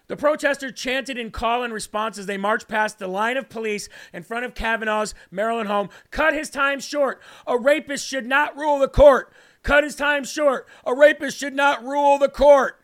The 0.08 0.16
protesters 0.16 0.72
chanted 0.72 1.18
in 1.18 1.30
call 1.30 1.64
and 1.64 1.72
response 1.72 2.16
as 2.18 2.26
they 2.26 2.36
marched 2.36 2.68
past 2.68 2.98
the 2.98 3.08
line 3.08 3.36
of 3.36 3.48
police 3.48 3.88
in 4.12 4.22
front 4.22 4.44
of 4.44 4.54
Kavanaugh's 4.54 5.14
Maryland 5.30 5.68
home. 5.68 5.88
Cut 6.10 6.32
his 6.32 6.48
time 6.48 6.78
short. 6.78 7.20
A 7.46 7.58
rapist 7.58 8.06
should 8.06 8.26
not 8.26 8.56
rule 8.56 8.78
the 8.78 8.88
court. 8.88 9.32
Cut 9.62 9.82
his 9.82 9.96
time 9.96 10.22
short. 10.24 10.68
A 10.84 10.94
rapist 10.94 11.36
should 11.36 11.54
not 11.54 11.82
rule 11.84 12.18
the 12.18 12.28
court. 12.28 12.80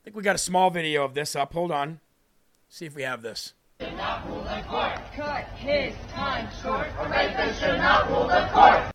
I 0.00 0.04
think 0.04 0.16
we 0.16 0.22
got 0.22 0.34
a 0.34 0.38
small 0.38 0.70
video 0.70 1.04
of 1.04 1.12
this 1.14 1.36
up. 1.36 1.52
Hold 1.52 1.70
on. 1.70 2.00
See 2.68 2.86
if 2.86 2.96
we 2.96 3.02
have 3.02 3.20
this. 3.20 3.52
Cut 3.78 5.44
his 5.56 5.94
time 6.10 6.48
short. 6.62 6.86
A 6.98 7.08
rapist 7.08 7.60
should 7.60 7.76
not 7.76 8.08
rule 8.08 8.28
the 8.28 8.48
court. 8.50 8.92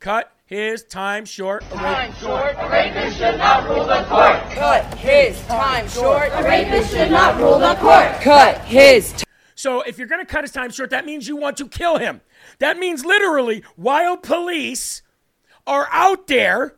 Cut 0.00 0.35
his 0.46 0.84
time 0.84 1.24
short. 1.24 1.64
A 1.64 1.74
Time 1.74 2.12
short. 2.14 2.54
A 2.58 2.68
rapist 2.70 3.18
should 3.18 3.36
not 3.38 3.68
rule 3.68 3.84
the 3.84 4.04
court. 4.04 4.40
Cut 4.54 4.94
his 4.94 5.40
time 5.46 5.88
short. 5.88 6.30
A 6.32 6.42
rapist 6.42 6.92
should 6.92 7.10
not 7.10 7.36
rule 7.38 7.58
the 7.58 7.74
court. 7.74 8.20
Cut 8.22 8.58
his. 8.64 9.12
T- 9.12 9.24
So 9.56 9.82
if 9.82 9.98
you're 9.98 10.06
going 10.06 10.24
to 10.24 10.30
cut 10.30 10.44
his 10.44 10.52
time 10.52 10.70
short, 10.70 10.90
that 10.90 11.04
means 11.04 11.26
you 11.26 11.36
want 11.36 11.56
to 11.58 11.68
kill 11.68 11.98
him. 11.98 12.20
That 12.60 12.78
means 12.78 13.04
literally, 13.04 13.64
while 13.74 14.16
police 14.16 15.02
are 15.66 15.88
out 15.90 16.28
there, 16.28 16.76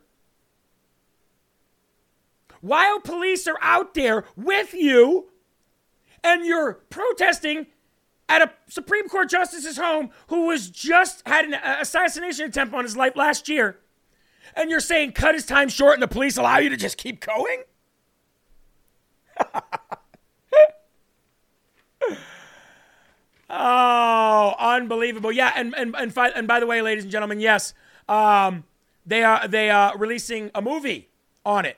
while 2.61 2.99
police 2.99 3.47
are 3.47 3.57
out 3.61 3.93
there 3.93 4.25
with 4.35 4.73
you, 4.73 5.29
and 6.23 6.43
you're 6.45 6.73
protesting 6.89 7.67
at 8.29 8.41
a 8.41 8.51
Supreme 8.69 9.09
Court 9.09 9.29
justice's 9.29 9.77
home 9.77 10.11
who 10.27 10.45
was 10.45 10.69
just 10.69 11.27
had 11.27 11.43
an 11.45 11.55
assassination 11.55 12.45
attempt 12.45 12.73
on 12.73 12.83
his 12.83 12.95
life 12.95 13.17
last 13.17 13.49
year, 13.49 13.79
and 14.55 14.69
you're 14.69 14.79
saying 14.79 15.11
cut 15.11 15.35
his 15.35 15.45
time 15.45 15.67
short 15.67 15.95
and 15.95 16.03
the 16.03 16.07
police 16.07 16.37
allow 16.37 16.59
you 16.59 16.69
to 16.69 16.77
just 16.77 16.97
keep 16.97 17.19
going? 17.19 17.63
Oh, 23.51 24.53
unbelievable! 24.59 25.31
Yeah, 25.31 25.51
and 25.55 25.73
and 25.75 25.95
and, 25.95 26.13
fi- 26.13 26.29
and 26.29 26.47
by 26.47 26.59
the 26.59 26.67
way, 26.67 26.83
ladies 26.83 27.03
and 27.03 27.11
gentlemen, 27.11 27.39
yes, 27.39 27.73
um, 28.07 28.63
they 29.07 29.23
are 29.23 29.47
they 29.47 29.71
are 29.71 29.97
releasing 29.97 30.51
a 30.53 30.61
movie 30.61 31.09
on 31.43 31.65
it. 31.65 31.77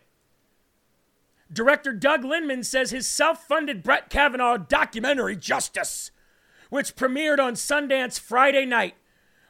Director 1.52 1.94
Doug 1.94 2.26
Liman 2.26 2.64
says 2.64 2.92
his 2.92 3.08
self-funded 3.08 3.84
Brett 3.84 4.10
Kavanaugh 4.10 4.58
documentary 4.58 5.38
Justice, 5.38 6.12
which 6.72 6.96
premiered 6.96 7.38
on 7.38 7.54
Sundance 7.54 8.18
Friday 8.18 8.66
night, 8.66 8.96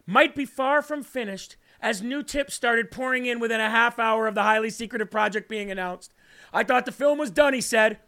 might 0.07 0.35
be 0.35 0.43
far 0.43 0.81
from 0.81 1.03
finished 1.03 1.55
as 1.79 2.01
new 2.01 2.23
tips 2.23 2.55
started 2.55 2.89
pouring 2.89 3.27
in 3.27 3.39
within 3.39 3.61
a 3.61 3.69
half 3.69 3.99
hour 3.99 4.25
of 4.25 4.33
the 4.33 4.41
highly 4.41 4.71
secretive 4.71 5.11
project 5.11 5.47
being 5.47 5.69
announced. 5.69 6.15
I 6.51 6.63
thought 6.63 6.87
the 6.87 6.91
film 6.91 7.19
was 7.19 7.29
done, 7.29 7.53
he 7.53 7.61
said. 7.61 7.99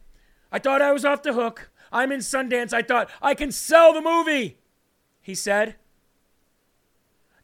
I 0.51 0.57
thought 0.57 0.81
I 0.81 0.91
was 0.91 1.05
off 1.05 1.21
the 1.21 1.33
hook. 1.33 1.69
I'm 1.91 2.11
in 2.11 2.21
Sundance. 2.21 2.73
I 2.73 2.81
thought 2.81 3.07
I 3.21 3.35
can 3.35 3.51
sell 3.51 3.93
the 3.93 4.01
movie, 4.01 4.57
he 5.21 5.35
said. 5.35 5.75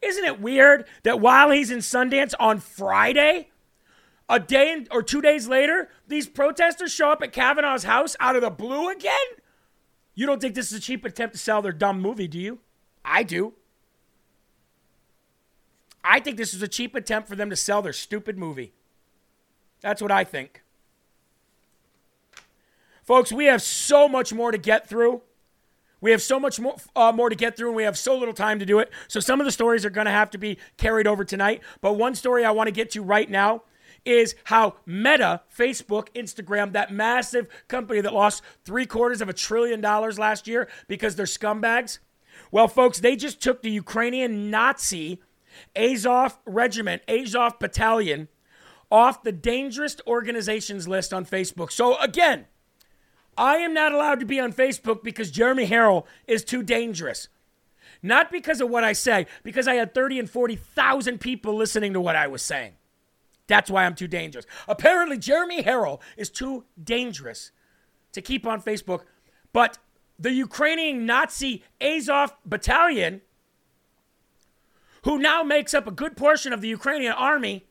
Isn't 0.01 0.25
it 0.25 0.41
weird 0.41 0.85
that 1.03 1.19
while 1.19 1.51
he's 1.51 1.69
in 1.69 1.79
Sundance 1.79 2.33
on 2.39 2.59
Friday, 2.59 3.51
a 4.27 4.39
day 4.39 4.87
or 4.89 5.03
two 5.03 5.21
days 5.21 5.47
later, 5.47 5.89
these 6.07 6.27
protesters 6.27 6.91
show 6.91 7.11
up 7.11 7.21
at 7.21 7.31
Kavanaugh's 7.31 7.83
house 7.83 8.15
out 8.19 8.35
of 8.35 8.41
the 8.41 8.49
blue 8.49 8.89
again? 8.89 9.13
You 10.19 10.25
don't 10.25 10.41
think 10.41 10.53
this 10.53 10.69
is 10.69 10.77
a 10.77 10.81
cheap 10.81 11.05
attempt 11.05 11.35
to 11.35 11.39
sell 11.39 11.61
their 11.61 11.71
dumb 11.71 12.01
movie, 12.01 12.27
do 12.27 12.37
you? 12.37 12.59
I 13.05 13.23
do. 13.23 13.53
I 16.03 16.19
think 16.19 16.35
this 16.35 16.53
is 16.53 16.61
a 16.61 16.67
cheap 16.67 16.93
attempt 16.93 17.29
for 17.29 17.37
them 17.37 17.49
to 17.49 17.55
sell 17.55 17.81
their 17.81 17.93
stupid 17.93 18.37
movie. 18.37 18.73
That's 19.79 20.01
what 20.01 20.11
I 20.11 20.25
think. 20.25 20.61
Folks, 23.01 23.31
we 23.31 23.45
have 23.45 23.61
so 23.61 24.09
much 24.09 24.33
more 24.33 24.51
to 24.51 24.57
get 24.57 24.89
through. 24.89 25.21
We 26.01 26.11
have 26.11 26.21
so 26.21 26.37
much 26.37 26.59
more, 26.59 26.75
uh, 26.97 27.13
more 27.13 27.29
to 27.29 27.35
get 27.35 27.55
through, 27.55 27.69
and 27.69 27.77
we 27.77 27.83
have 27.83 27.97
so 27.97 28.17
little 28.17 28.33
time 28.33 28.59
to 28.59 28.65
do 28.65 28.79
it. 28.79 28.91
So 29.07 29.21
some 29.21 29.39
of 29.39 29.45
the 29.45 29.53
stories 29.53 29.85
are 29.85 29.89
going 29.89 30.03
to 30.03 30.11
have 30.11 30.31
to 30.31 30.37
be 30.37 30.57
carried 30.75 31.07
over 31.07 31.23
tonight. 31.23 31.61
But 31.79 31.93
one 31.93 32.13
story 32.13 32.43
I 32.43 32.51
want 32.51 32.67
to 32.67 32.73
get 32.73 32.91
to 32.91 33.01
right 33.01 33.29
now 33.29 33.61
is 34.05 34.35
how 34.45 34.75
Meta, 34.85 35.41
Facebook, 35.55 36.07
Instagram, 36.13 36.73
that 36.73 36.93
massive 36.93 37.47
company 37.67 38.01
that 38.01 38.13
lost 38.13 38.41
three 38.65 38.85
quarters 38.85 39.21
of 39.21 39.29
a 39.29 39.33
trillion 39.33 39.81
dollars 39.81 40.17
last 40.17 40.47
year 40.47 40.67
because 40.87 41.15
they're 41.15 41.25
scumbags. 41.25 41.99
Well, 42.51 42.67
folks, 42.67 42.99
they 42.99 43.15
just 43.15 43.41
took 43.41 43.61
the 43.61 43.71
Ukrainian 43.71 44.49
Nazi 44.49 45.19
Azov 45.75 46.39
Regiment, 46.45 47.01
Azov 47.07 47.59
Battalion, 47.59 48.27
off 48.91 49.23
the 49.23 49.31
dangerous 49.31 49.97
organizations 50.07 50.87
list 50.87 51.13
on 51.13 51.25
Facebook. 51.25 51.71
So 51.71 51.97
again, 51.99 52.45
I 53.37 53.57
am 53.57 53.73
not 53.73 53.91
allowed 53.91 54.19
to 54.19 54.25
be 54.25 54.39
on 54.39 54.51
Facebook 54.51 55.03
because 55.03 55.31
Jeremy 55.31 55.67
Herrell 55.67 56.05
is 56.27 56.43
too 56.43 56.63
dangerous. 56.63 57.27
Not 58.01 58.31
because 58.31 58.61
of 58.61 58.69
what 58.69 58.83
I 58.83 58.93
say, 58.93 59.27
because 59.43 59.67
I 59.67 59.75
had 59.75 59.93
30 59.93 60.19
and 60.19 60.29
40,000 60.29 61.19
people 61.19 61.55
listening 61.55 61.93
to 61.93 62.01
what 62.01 62.15
I 62.15 62.27
was 62.27 62.41
saying. 62.41 62.73
That's 63.49 63.69
why 63.69 63.85
I'm 63.85 63.95
too 63.95 64.07
dangerous. 64.07 64.45
Apparently, 64.67 65.17
Jeremy 65.17 65.63
Herrell 65.63 65.99
is 66.15 66.29
too 66.29 66.63
dangerous 66.81 67.51
to 68.13 68.21
keep 68.21 68.45
on 68.47 68.61
Facebook. 68.61 69.01
But 69.51 69.79
the 70.17 70.31
Ukrainian 70.31 71.05
Nazi 71.05 71.63
Azov 71.81 72.33
battalion, 72.45 73.21
who 75.03 75.17
now 75.17 75.43
makes 75.43 75.73
up 75.73 75.87
a 75.87 75.91
good 75.91 76.15
portion 76.15 76.53
of 76.53 76.61
the 76.61 76.67
Ukrainian 76.67 77.13
army, 77.13 77.65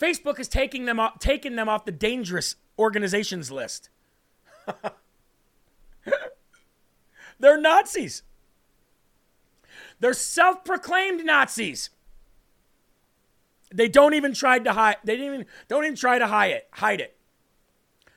Facebook 0.00 0.40
is 0.40 0.48
taking 0.48 0.86
them 0.86 0.98
off, 0.98 1.18
taking 1.18 1.56
them 1.56 1.68
off 1.68 1.84
the 1.84 1.92
dangerous 1.92 2.56
organizations 2.78 3.52
list. 3.52 3.90
They're 7.38 7.60
Nazis. 7.60 8.22
They're 10.00 10.14
self-proclaimed 10.14 11.24
Nazis. 11.24 11.90
They 13.74 13.88
don't 13.88 14.14
even 14.14 14.32
try 14.32 14.58
to 14.60 14.72
hide. 14.72 14.96
They 15.04 15.16
didn't 15.16 15.34
even 15.34 15.46
don't 15.68 15.84
even 15.84 15.96
try 15.96 16.18
to 16.18 16.28
hide 16.28 16.52
it. 16.52 16.68
Hide 16.72 17.00
it. 17.00 17.16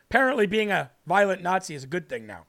Apparently, 0.10 0.46
being 0.46 0.72
a 0.72 0.92
violent 1.06 1.42
Nazi 1.42 1.74
is 1.74 1.84
a 1.84 1.88
good 1.88 2.08
thing 2.08 2.28
now. 2.28 2.46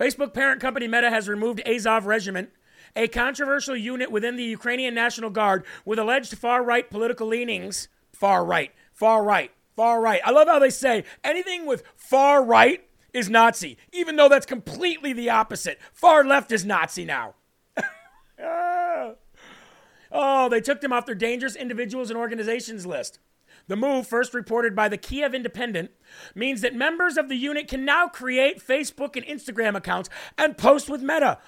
Facebook 0.00 0.32
parent 0.32 0.60
company 0.60 0.88
Meta 0.88 1.10
has 1.10 1.28
removed 1.28 1.60
Azov 1.66 2.06
Regiment, 2.06 2.50
a 2.96 3.06
controversial 3.06 3.76
unit 3.76 4.10
within 4.10 4.36
the 4.36 4.44
Ukrainian 4.44 4.94
National 4.94 5.28
Guard 5.28 5.64
with 5.84 5.98
alleged 5.98 6.38
far 6.38 6.62
right 6.64 6.88
political 6.88 7.26
leanings. 7.26 7.88
Far 8.12 8.44
right, 8.44 8.72
far 8.92 9.22
right, 9.22 9.50
far 9.76 10.00
right. 10.00 10.20
I 10.24 10.30
love 10.30 10.48
how 10.48 10.58
they 10.58 10.70
say 10.70 11.04
anything 11.22 11.66
with 11.66 11.82
far 11.96 12.42
right 12.42 12.82
is 13.12 13.28
Nazi, 13.28 13.76
even 13.92 14.16
though 14.16 14.28
that's 14.28 14.46
completely 14.46 15.12
the 15.12 15.30
opposite. 15.30 15.78
Far 15.92 16.24
left 16.24 16.50
is 16.50 16.64
Nazi 16.64 17.04
now. 17.04 17.34
Oh, 20.10 20.48
they 20.48 20.60
took 20.60 20.80
them 20.80 20.92
off 20.92 21.06
their 21.06 21.14
dangerous 21.14 21.56
individuals 21.56 22.10
and 22.10 22.18
organizations 22.18 22.86
list. 22.86 23.18
The 23.66 23.76
move, 23.76 24.06
first 24.06 24.32
reported 24.32 24.74
by 24.74 24.88
the 24.88 24.96
Kiev 24.96 25.34
Independent, 25.34 25.90
means 26.34 26.62
that 26.62 26.74
members 26.74 27.16
of 27.16 27.28
the 27.28 27.36
unit 27.36 27.68
can 27.68 27.84
now 27.84 28.08
create 28.08 28.64
Facebook 28.64 29.16
and 29.16 29.26
Instagram 29.26 29.76
accounts 29.76 30.08
and 30.38 30.56
post 30.56 30.88
with 30.88 31.02
Meta, 31.02 31.38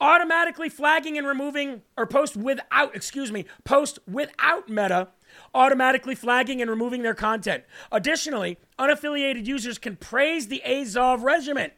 automatically 0.00 0.68
flagging 0.68 1.18
and 1.18 1.26
removing, 1.26 1.82
or 1.96 2.06
post 2.06 2.36
without, 2.36 2.94
excuse 2.94 3.32
me, 3.32 3.44
post 3.64 3.98
without 4.06 4.68
Meta 4.68 5.08
automatically 5.54 6.14
flagging 6.14 6.60
and 6.60 6.70
removing 6.70 7.02
their 7.02 7.14
content. 7.14 7.64
Additionally, 7.90 8.58
unaffiliated 8.78 9.46
users 9.46 9.78
can 9.78 9.96
praise 9.96 10.48
the 10.48 10.62
Azov 10.64 11.22
regiment 11.22 11.72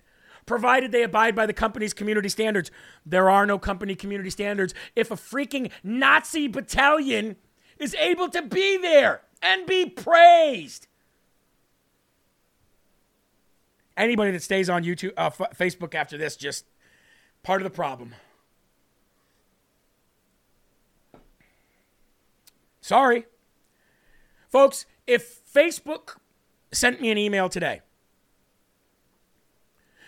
provided 0.47 0.93
they 0.93 1.03
abide 1.03 1.35
by 1.35 1.45
the 1.45 1.53
company's 1.53 1.93
community 1.93 2.29
standards. 2.29 2.71
There 3.05 3.29
are 3.29 3.45
no 3.45 3.59
company 3.59 3.95
community 3.95 4.31
standards 4.31 4.73
if 4.95 5.11
a 5.11 5.17
freaking 5.17 5.71
Nazi 5.83 6.49
battalion 6.49 7.37
is 7.79 7.95
able 7.97 8.29
to 8.31 8.43
be 8.43 8.79
there 8.79 9.23
and 9.43 9.67
be 9.67 9.87
praised. 9.87 10.87
Anybody 13.97 14.31
that 14.33 14.43
stays 14.43 14.69
on 14.69 14.85
YouTube, 14.85 15.13
uh, 15.17 15.27
F- 15.27 15.59
Facebook 15.59 15.95
after 15.95 16.19
this, 16.19 16.37
just 16.37 16.67
part 17.43 17.61
of 17.61 17.65
the 17.65 17.75
problem. 17.75 18.15
Sorry. 22.81 23.27
Folks, 24.51 24.87
if 25.07 25.43
Facebook 25.53 26.17
sent 26.73 27.01
me 27.01 27.11
an 27.11 27.19
email 27.19 27.49
today, 27.49 27.81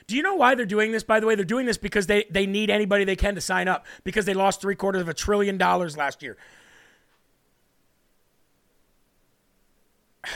do 0.09 0.17
you 0.17 0.23
know 0.23 0.35
why 0.35 0.57
they're 0.57 0.67
doing 0.67 0.91
this, 0.91 1.05
by 1.05 1.21
the 1.21 1.27
way? 1.27 1.35
They're 1.35 1.45
doing 1.45 1.67
this 1.67 1.77
because 1.77 2.07
they, 2.07 2.25
they 2.31 2.47
need 2.47 2.71
anybody 2.71 3.05
they 3.05 3.15
can 3.15 3.35
to 3.35 3.43
sign 3.43 3.69
up 3.69 3.87
because 4.05 4.25
they 4.25 4.33
lost 4.33 4.63
three 4.63 4.75
quarters 4.75 5.03
of 5.03 5.09
a 5.09 5.15
trillion 5.15 5.59
dollars 5.59 5.99
last 5.99 6.23
year. 6.23 6.39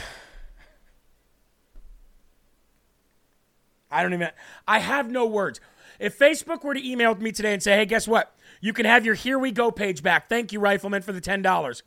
I 3.91 4.03
don't 4.03 4.13
even, 4.13 4.29
I 4.67 4.77
have 4.77 5.09
no 5.09 5.25
words. 5.25 5.59
If 5.99 6.19
Facebook 6.19 6.63
were 6.63 6.75
to 6.75 6.87
email 6.87 7.15
me 7.15 7.31
today 7.31 7.53
and 7.53 7.63
say, 7.63 7.75
hey, 7.75 7.85
guess 7.85 8.07
what? 8.07 8.35
You 8.61 8.73
can 8.73 8.85
have 8.85 9.05
your 9.05 9.15
Here 9.15 9.39
We 9.39 9.51
Go 9.51 9.71
page 9.71 10.03
back. 10.03 10.29
Thank 10.29 10.53
you, 10.53 10.59
Rifleman, 10.59 11.01
for 11.01 11.13
the 11.13 11.21
$10. 11.21 11.81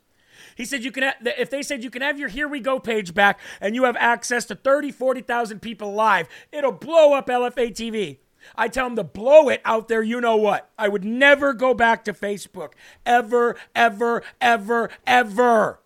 He 0.55 0.65
said 0.65 0.83
you 0.83 0.91
can 0.91 1.13
if 1.21 1.49
they 1.49 1.61
said 1.61 1.83
you 1.83 1.89
can 1.89 2.01
have 2.01 2.19
your 2.19 2.29
Here 2.29 2.47
We 2.47 2.59
Go 2.59 2.79
page 2.79 3.13
back 3.13 3.39
and 3.61 3.75
you 3.75 3.83
have 3.83 3.95
access 3.97 4.45
to 4.45 4.55
30, 4.55 4.91
40,000 4.91 5.61
people 5.61 5.93
live, 5.93 6.27
it'll 6.51 6.71
blow 6.71 7.13
up 7.13 7.27
LFA 7.27 7.71
TV. 7.71 8.17
I 8.55 8.67
tell 8.67 8.85
them 8.85 8.95
to 8.95 9.03
blow 9.03 9.49
it 9.49 9.61
out 9.65 9.87
there, 9.87 10.03
you 10.03 10.21
know 10.21 10.35
what? 10.35 10.69
I 10.77 10.87
would 10.87 11.03
never 11.03 11.53
go 11.53 11.73
back 11.73 12.03
to 12.05 12.13
Facebook. 12.13 12.73
Ever, 13.05 13.57
ever, 13.75 14.23
ever, 14.39 14.89
ever. 15.05 15.79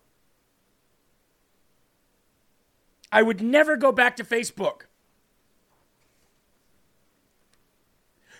I 3.11 3.21
would 3.21 3.41
never 3.41 3.75
go 3.75 3.91
back 3.91 4.15
to 4.17 4.23
Facebook. 4.23 4.83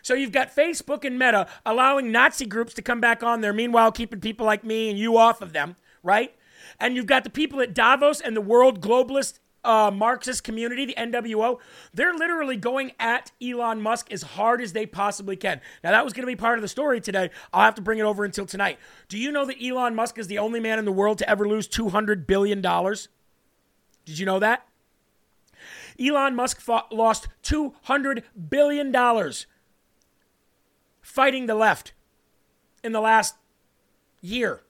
So 0.01 0.14
you've 0.14 0.32
got 0.32 0.55
Facebook 0.55 1.05
and 1.05 1.20
Meta 1.20 1.47
allowing 1.66 2.12
Nazi 2.12 2.45
groups 2.45 2.74
to 2.76 2.82
come 2.82 2.99
back 2.99 3.22
on 3.22 3.41
there, 3.41 3.53
meanwhile, 3.53 3.91
keeping 3.91 4.20
people 4.20 4.45
like 4.45 4.64
me 4.64 4.89
and 4.89 4.97
you 4.97 5.18
off 5.18 5.41
of 5.41 5.53
them 5.53 5.76
right? 6.04 6.36
And 6.80 6.95
you've 6.95 7.06
got 7.06 7.24
the 7.24 7.30
people 7.30 7.62
at 7.62 7.74
Davos 7.74 8.22
and 8.22 8.36
the 8.36 8.41
world 8.41 8.82
globalist 8.82 9.39
uh, 9.64 9.91
Marxist 9.93 10.43
community, 10.43 10.86
the 10.86 10.95
NWO, 10.95 11.60
they're 11.93 12.14
literally 12.14 12.58
going 12.58 12.91
at 12.99 13.32
Elon 13.41 13.82
Musk 13.82 14.12
as 14.12 14.24
hard 14.24 14.62
as 14.62 14.74
they 14.74 14.86
possibly 14.86 15.36
can. 15.36 15.62
Now, 15.84 15.91
that 15.91 16.04
was 16.04 16.14
going 16.14 16.24
to 16.24 16.32
be 16.32 16.36
part 16.36 16.58
of 16.58 16.62
the 16.62 16.68
story 16.68 16.99
today. 16.99 17.30
I'll 17.54 17.64
have 17.64 17.76
to 17.76 17.82
bring 17.82 17.99
it 17.99 18.04
over 18.04 18.24
until 18.24 18.45
tonight. 18.45 18.80
Do 19.08 19.18
you 19.18 19.32
know 19.32 19.45
that 19.45 19.62
Elon 19.64 19.95
Musk 19.95 20.18
is 20.18 20.28
the 20.28 20.39
only 20.39 20.60
man 20.60 20.80
in 20.80 20.86
the 20.86 20.91
world 20.91 21.20
to 21.20 21.30
ever 21.30 21.47
lose 21.47 21.68
$200 21.68 22.26
billion? 22.26 22.62
Did 22.62 24.20
you 24.20 24.26
know 24.26 24.39
that? 24.39 24.66
Elon 25.99 26.36
Musk 26.36 26.60
fought, 26.60 26.91
lost 26.91 27.28
$200 27.43 28.24
billion 28.49 28.93
fighting 31.02 31.45
the 31.45 31.56
left 31.56 31.93
in 32.84 32.93
the 32.93 33.02
last 33.02 33.36
year 34.22 34.62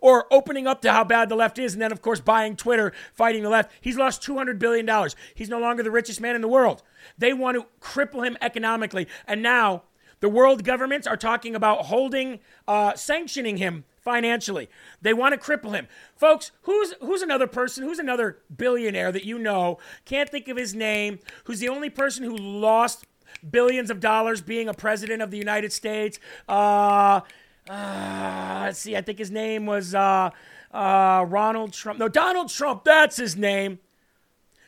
or 0.00 0.26
opening 0.32 0.66
up 0.66 0.82
to 0.82 0.92
how 0.92 1.04
bad 1.04 1.28
the 1.28 1.36
left 1.36 1.58
is, 1.58 1.72
and 1.72 1.82
then, 1.82 1.92
of 1.92 2.02
course, 2.02 2.20
buying 2.20 2.56
Twitter, 2.56 2.92
fighting 3.14 3.42
the 3.42 3.48
left. 3.48 3.70
He's 3.80 3.96
lost 3.96 4.22
$200 4.22 4.58
billion. 4.58 4.88
He's 5.34 5.48
no 5.48 5.58
longer 5.58 5.82
the 5.82 5.90
richest 5.90 6.20
man 6.20 6.34
in 6.34 6.40
the 6.40 6.48
world. 6.48 6.82
They 7.16 7.32
want 7.32 7.56
to 7.56 7.66
cripple 7.80 8.26
him 8.26 8.36
economically. 8.40 9.06
And 9.26 9.42
now 9.42 9.84
the 10.20 10.28
world 10.28 10.64
governments 10.64 11.06
are 11.06 11.16
talking 11.16 11.54
about 11.54 11.86
holding, 11.86 12.40
uh, 12.66 12.94
sanctioning 12.94 13.58
him 13.58 13.84
financially. 14.00 14.68
They 15.02 15.12
want 15.12 15.34
to 15.34 15.40
cripple 15.40 15.74
him. 15.74 15.86
Folks, 16.16 16.50
who's 16.62 16.94
who's 17.00 17.22
another 17.22 17.46
person, 17.46 17.84
who's 17.84 17.98
another 17.98 18.38
billionaire 18.54 19.12
that 19.12 19.24
you 19.24 19.38
know, 19.38 19.78
can't 20.04 20.28
think 20.28 20.48
of 20.48 20.56
his 20.56 20.74
name, 20.74 21.18
who's 21.44 21.60
the 21.60 21.68
only 21.68 21.90
person 21.90 22.24
who 22.24 22.36
lost 22.36 23.06
billions 23.48 23.90
of 23.90 24.00
dollars 24.00 24.40
being 24.40 24.68
a 24.68 24.74
president 24.74 25.22
of 25.22 25.30
the 25.30 25.36
United 25.38 25.72
States? 25.72 26.18
Uh, 26.48 27.20
uh, 27.68 28.60
let's 28.64 28.78
see, 28.78 28.96
I 28.96 29.02
think 29.02 29.18
his 29.18 29.30
name 29.30 29.66
was 29.66 29.94
uh, 29.94 30.30
uh, 30.72 31.24
Ronald 31.28 31.72
Trump. 31.72 31.98
No, 31.98 32.08
Donald 32.08 32.48
Trump, 32.48 32.84
that's 32.84 33.16
his 33.16 33.36
name. 33.36 33.78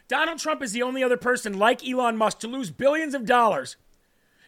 Donald 0.09 0.39
Trump 0.39 0.63
is 0.63 0.73
the 0.73 0.83
only 0.83 1.03
other 1.03 1.17
person 1.17 1.59
like 1.59 1.87
Elon 1.87 2.17
Musk 2.17 2.41
to 2.41 2.49
lose 2.49 2.71
billions 2.71 3.15
of 3.15 3.25
dollars. 3.25 3.77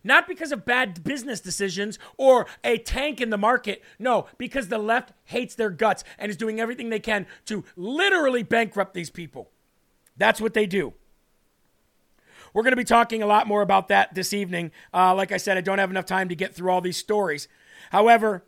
Not 0.05 0.27
because 0.27 0.51
of 0.51 0.65
bad 0.65 1.05
business 1.05 1.41
decisions 1.41 1.99
or 2.17 2.47
a 2.65 2.79
tank 2.79 3.21
in 3.21 3.31
the 3.31 3.39
market. 3.39 3.83
No, 3.99 4.27
because 4.37 4.69
the 4.69 4.79
left 4.79 5.13
hates 5.25 5.55
their 5.55 5.71
guts 5.71 6.03
and 6.19 6.29
is 6.29 6.37
doing 6.37 6.61
everything 6.61 6.91
they 6.91 6.99
can 6.99 7.27
to 7.47 7.65
literally 7.77 8.43
bankrupt 8.43 8.95
these 8.95 9.11
people. 9.11 9.51
That's 10.17 10.41
what 10.41 10.55
they 10.55 10.67
do. 10.67 10.95
We're 12.53 12.65
going 12.65 12.73
to 12.73 12.77
be 12.77 12.85
talking 12.85 13.23
a 13.23 13.27
lot 13.27 13.47
more 13.47 13.63
about 13.63 13.89
that 13.89 14.15
this 14.15 14.33
evening. 14.35 14.73
Uh, 14.93 15.15
like 15.15 15.33
I 15.33 15.37
said, 15.37 15.57
I 15.57 15.63
don't 15.63 15.79
have 15.79 15.91
enough 15.91 16.05
time 16.05 16.29
to 16.29 16.35
get 16.35 16.55
through 16.55 16.71
all 16.71 16.81
these 16.81 16.97
stories. 16.97 17.49
However, 17.91 18.45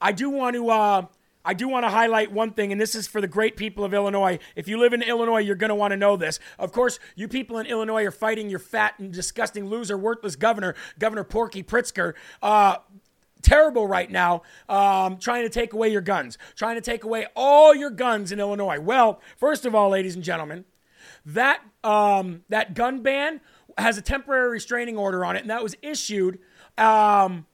I 0.00 0.12
do 0.12 0.30
want 0.30 0.56
to. 0.56 0.70
Uh, 0.70 1.06
I 1.48 1.54
do 1.54 1.68
want 1.68 1.84
to 1.84 1.90
highlight 1.90 2.32
one 2.32 2.50
thing, 2.50 2.72
and 2.72 2.80
this 2.80 2.96
is 2.96 3.06
for 3.06 3.20
the 3.20 3.28
great 3.28 3.56
people 3.56 3.84
of 3.84 3.94
Illinois. 3.94 4.40
If 4.56 4.66
you 4.66 4.78
live 4.78 4.92
in 4.92 5.00
Illinois, 5.00 5.38
you're 5.38 5.54
going 5.54 5.68
to 5.68 5.76
want 5.76 5.92
to 5.92 5.96
know 5.96 6.16
this. 6.16 6.40
Of 6.58 6.72
course, 6.72 6.98
you 7.14 7.28
people 7.28 7.58
in 7.58 7.66
Illinois 7.66 8.04
are 8.04 8.10
fighting 8.10 8.50
your 8.50 8.58
fat 8.58 8.94
and 8.98 9.12
disgusting 9.12 9.66
loser, 9.66 9.96
worthless 9.96 10.34
governor, 10.34 10.74
Governor 10.98 11.22
Porky 11.22 11.62
Pritzker. 11.62 12.14
Uh, 12.42 12.78
terrible 13.42 13.86
right 13.86 14.10
now, 14.10 14.42
um, 14.68 15.18
trying 15.18 15.44
to 15.44 15.48
take 15.48 15.72
away 15.72 15.88
your 15.88 16.00
guns, 16.00 16.36
trying 16.56 16.74
to 16.74 16.80
take 16.80 17.04
away 17.04 17.28
all 17.36 17.76
your 17.76 17.90
guns 17.90 18.32
in 18.32 18.40
Illinois. 18.40 18.80
Well, 18.80 19.20
first 19.36 19.64
of 19.64 19.72
all, 19.72 19.90
ladies 19.90 20.16
and 20.16 20.24
gentlemen, 20.24 20.64
that 21.24 21.60
um, 21.84 22.42
that 22.48 22.74
gun 22.74 23.02
ban 23.02 23.40
has 23.78 23.96
a 23.98 24.02
temporary 24.02 24.50
restraining 24.50 24.96
order 24.96 25.24
on 25.24 25.36
it, 25.36 25.42
and 25.42 25.50
that 25.50 25.62
was 25.62 25.76
issued. 25.80 26.40
Um, 26.76 27.46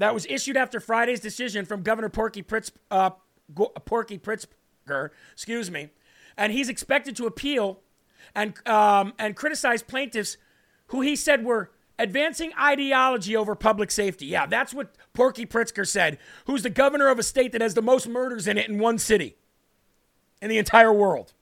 that 0.00 0.14
was 0.14 0.26
issued 0.30 0.56
after 0.56 0.80
Friday's 0.80 1.20
decision 1.20 1.66
from 1.66 1.82
Governor 1.82 2.08
Porky 2.08 2.42
Pritz, 2.42 2.72
uh, 2.90 3.10
Porky 3.84 4.18
Pritzker, 4.18 5.10
excuse 5.32 5.70
me, 5.70 5.90
and 6.38 6.52
he's 6.52 6.70
expected 6.70 7.14
to 7.16 7.26
appeal 7.26 7.80
and 8.34 8.54
um, 8.66 9.12
and 9.18 9.36
criticize 9.36 9.82
plaintiffs 9.82 10.38
who 10.86 11.02
he 11.02 11.14
said 11.14 11.44
were 11.44 11.70
advancing 11.98 12.50
ideology 12.58 13.36
over 13.36 13.54
public 13.54 13.90
safety. 13.90 14.24
Yeah, 14.24 14.46
that's 14.46 14.72
what 14.72 14.94
Porky 15.12 15.44
Pritzker 15.44 15.86
said, 15.86 16.18
who's 16.46 16.62
the 16.62 16.70
governor 16.70 17.08
of 17.08 17.18
a 17.18 17.22
state 17.22 17.52
that 17.52 17.60
has 17.60 17.74
the 17.74 17.82
most 17.82 18.08
murders 18.08 18.48
in 18.48 18.56
it 18.56 18.70
in 18.70 18.78
one 18.78 18.98
city 18.98 19.36
in 20.40 20.48
the 20.48 20.56
entire 20.56 20.92
world. 20.92 21.34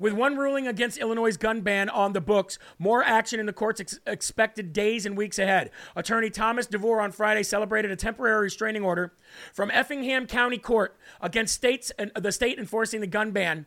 With 0.00 0.14
one 0.14 0.38
ruling 0.38 0.66
against 0.66 0.96
Illinois' 0.96 1.36
gun 1.36 1.60
ban 1.60 1.90
on 1.90 2.14
the 2.14 2.22
books, 2.22 2.58
more 2.78 3.04
action 3.04 3.38
in 3.38 3.44
the 3.44 3.52
courts 3.52 3.82
ex- 3.82 4.00
expected 4.06 4.72
days 4.72 5.04
and 5.04 5.14
weeks 5.14 5.38
ahead. 5.38 5.70
Attorney 5.94 6.30
Thomas 6.30 6.66
DeVore 6.66 7.02
on 7.02 7.12
Friday 7.12 7.42
celebrated 7.42 7.90
a 7.90 7.96
temporary 7.96 8.44
restraining 8.44 8.82
order 8.82 9.12
from 9.52 9.70
Effingham 9.70 10.26
County 10.26 10.56
Court 10.56 10.96
against 11.20 11.54
states 11.54 11.92
and 11.98 12.10
uh, 12.16 12.20
the 12.20 12.32
state 12.32 12.58
enforcing 12.58 13.02
the 13.02 13.06
gun 13.06 13.30
ban 13.30 13.66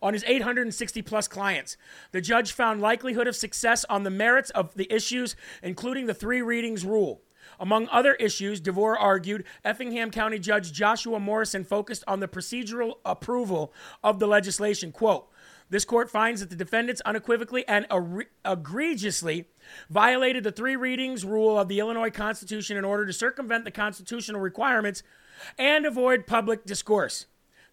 on 0.00 0.14
his 0.14 0.24
860 0.26 1.02
plus 1.02 1.28
clients. 1.28 1.76
The 2.12 2.22
judge 2.22 2.52
found 2.52 2.80
likelihood 2.80 3.28
of 3.28 3.36
success 3.36 3.84
on 3.90 4.04
the 4.04 4.10
merits 4.10 4.48
of 4.50 4.74
the 4.76 4.90
issues, 4.90 5.36
including 5.62 6.06
the 6.06 6.14
three 6.14 6.40
readings 6.40 6.86
rule. 6.86 7.20
Among 7.60 7.88
other 7.88 8.14
issues, 8.14 8.60
DeVore 8.60 8.98
argued 8.98 9.44
Effingham 9.64 10.10
County 10.10 10.38
Judge 10.38 10.72
Joshua 10.72 11.18
Morrison 11.18 11.64
focused 11.64 12.04
on 12.06 12.20
the 12.20 12.28
procedural 12.28 12.94
approval 13.04 13.72
of 14.02 14.18
the 14.18 14.26
legislation. 14.26 14.92
Quote, 14.92 15.28
this 15.70 15.84
court 15.84 16.10
finds 16.10 16.40
that 16.40 16.50
the 16.50 16.56
defendants 16.56 17.02
unequivocally 17.02 17.66
and 17.68 17.86
egregiously 18.44 19.46
violated 19.90 20.44
the 20.44 20.52
three 20.52 20.76
readings 20.76 21.24
rule 21.24 21.58
of 21.58 21.68
the 21.68 21.78
Illinois 21.78 22.10
Constitution 22.10 22.76
in 22.76 22.84
order 22.84 23.04
to 23.04 23.12
circumvent 23.12 23.64
the 23.64 23.70
constitutional 23.70 24.40
requirements 24.40 25.02
and 25.58 25.84
avoid 25.84 26.26
public 26.26 26.64
discourse. 26.64 27.26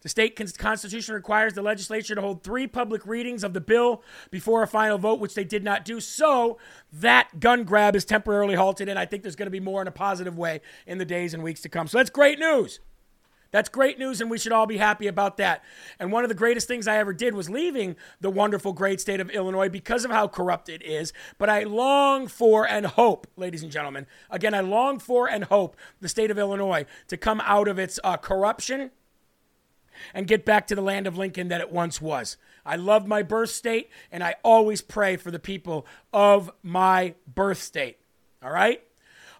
The 0.06 0.10
state 0.10 0.36
constitution 0.36 1.16
requires 1.16 1.54
the 1.54 1.62
legislature 1.62 2.14
to 2.14 2.20
hold 2.20 2.44
three 2.44 2.68
public 2.68 3.04
readings 3.04 3.42
of 3.42 3.54
the 3.54 3.60
bill 3.60 4.04
before 4.30 4.62
a 4.62 4.68
final 4.68 4.98
vote, 4.98 5.18
which 5.18 5.34
they 5.34 5.42
did 5.42 5.64
not 5.64 5.84
do. 5.84 5.98
So 5.98 6.58
that 6.92 7.40
gun 7.40 7.64
grab 7.64 7.96
is 7.96 8.04
temporarily 8.04 8.54
halted, 8.54 8.88
and 8.88 9.00
I 9.00 9.04
think 9.04 9.24
there's 9.24 9.34
going 9.34 9.48
to 9.48 9.50
be 9.50 9.58
more 9.58 9.82
in 9.82 9.88
a 9.88 9.90
positive 9.90 10.38
way 10.38 10.60
in 10.86 10.98
the 10.98 11.04
days 11.04 11.34
and 11.34 11.42
weeks 11.42 11.60
to 11.62 11.68
come. 11.68 11.88
So 11.88 11.98
that's 11.98 12.10
great 12.10 12.38
news. 12.38 12.78
That's 13.50 13.68
great 13.68 13.98
news, 13.98 14.20
and 14.20 14.30
we 14.30 14.38
should 14.38 14.52
all 14.52 14.66
be 14.66 14.76
happy 14.76 15.08
about 15.08 15.38
that. 15.38 15.64
And 15.98 16.12
one 16.12 16.22
of 16.22 16.28
the 16.28 16.36
greatest 16.36 16.68
things 16.68 16.86
I 16.86 16.98
ever 16.98 17.12
did 17.12 17.34
was 17.34 17.50
leaving 17.50 17.96
the 18.20 18.30
wonderful, 18.30 18.72
great 18.72 19.00
state 19.00 19.18
of 19.18 19.28
Illinois 19.30 19.68
because 19.68 20.04
of 20.04 20.12
how 20.12 20.28
corrupt 20.28 20.68
it 20.68 20.84
is. 20.84 21.12
But 21.36 21.50
I 21.50 21.64
long 21.64 22.28
for 22.28 22.64
and 22.64 22.86
hope, 22.86 23.26
ladies 23.36 23.64
and 23.64 23.72
gentlemen, 23.72 24.06
again, 24.30 24.54
I 24.54 24.60
long 24.60 25.00
for 25.00 25.28
and 25.28 25.42
hope 25.42 25.76
the 26.00 26.08
state 26.08 26.30
of 26.30 26.38
Illinois 26.38 26.86
to 27.08 27.16
come 27.16 27.42
out 27.44 27.66
of 27.66 27.80
its 27.80 27.98
uh, 28.04 28.16
corruption 28.16 28.92
and 30.14 30.26
get 30.26 30.44
back 30.44 30.66
to 30.68 30.74
the 30.74 30.82
land 30.82 31.06
of 31.06 31.16
Lincoln 31.16 31.48
that 31.48 31.60
it 31.60 31.72
once 31.72 32.00
was. 32.00 32.36
I 32.64 32.76
love 32.76 33.06
my 33.06 33.22
birth 33.22 33.50
state, 33.50 33.90
and 34.10 34.24
I 34.24 34.36
always 34.42 34.82
pray 34.82 35.16
for 35.16 35.30
the 35.30 35.38
people 35.38 35.86
of 36.12 36.50
my 36.62 37.14
birth 37.32 37.62
state. 37.62 37.98
All 38.42 38.50
right? 38.50 38.82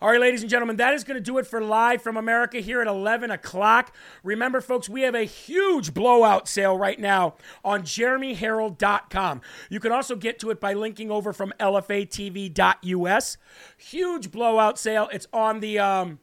All 0.00 0.11
right, 0.11 0.20
ladies 0.20 0.42
and 0.42 0.50
gentlemen, 0.50 0.76
that 0.76 0.92
is 0.92 1.04
going 1.04 1.16
to 1.16 1.22
do 1.22 1.38
it 1.38 1.46
for 1.46 1.62
Live 1.62 2.02
from 2.02 2.18
America 2.18 2.59
here 2.59 2.82
at 2.82 2.86
11 2.86 3.30
o'clock. 3.30 3.94
Remember, 4.22 4.61
folks, 4.61 4.90
we 4.90 5.02
have 5.02 5.14
a 5.14 5.24
huge 5.24 5.94
blowout 5.94 6.48
sale 6.48 6.76
right 6.76 7.00
now 7.00 7.36
on 7.64 7.82
jeremyherrell.com. 7.82 9.40
You 9.70 9.80
can 9.80 9.92
also 9.92 10.14
get 10.14 10.38
to 10.40 10.50
it 10.50 10.61
by 10.61 10.74
linking 10.74 11.11
over 11.11 11.32
from 11.32 11.54
lfatv.us. 11.59 13.38
Huge 13.78 14.30
blowout 14.30 14.78
sale. 14.78 15.09
It's 15.12 15.26
on 15.32 15.61
the. 15.61 15.78
Um, 15.78 16.18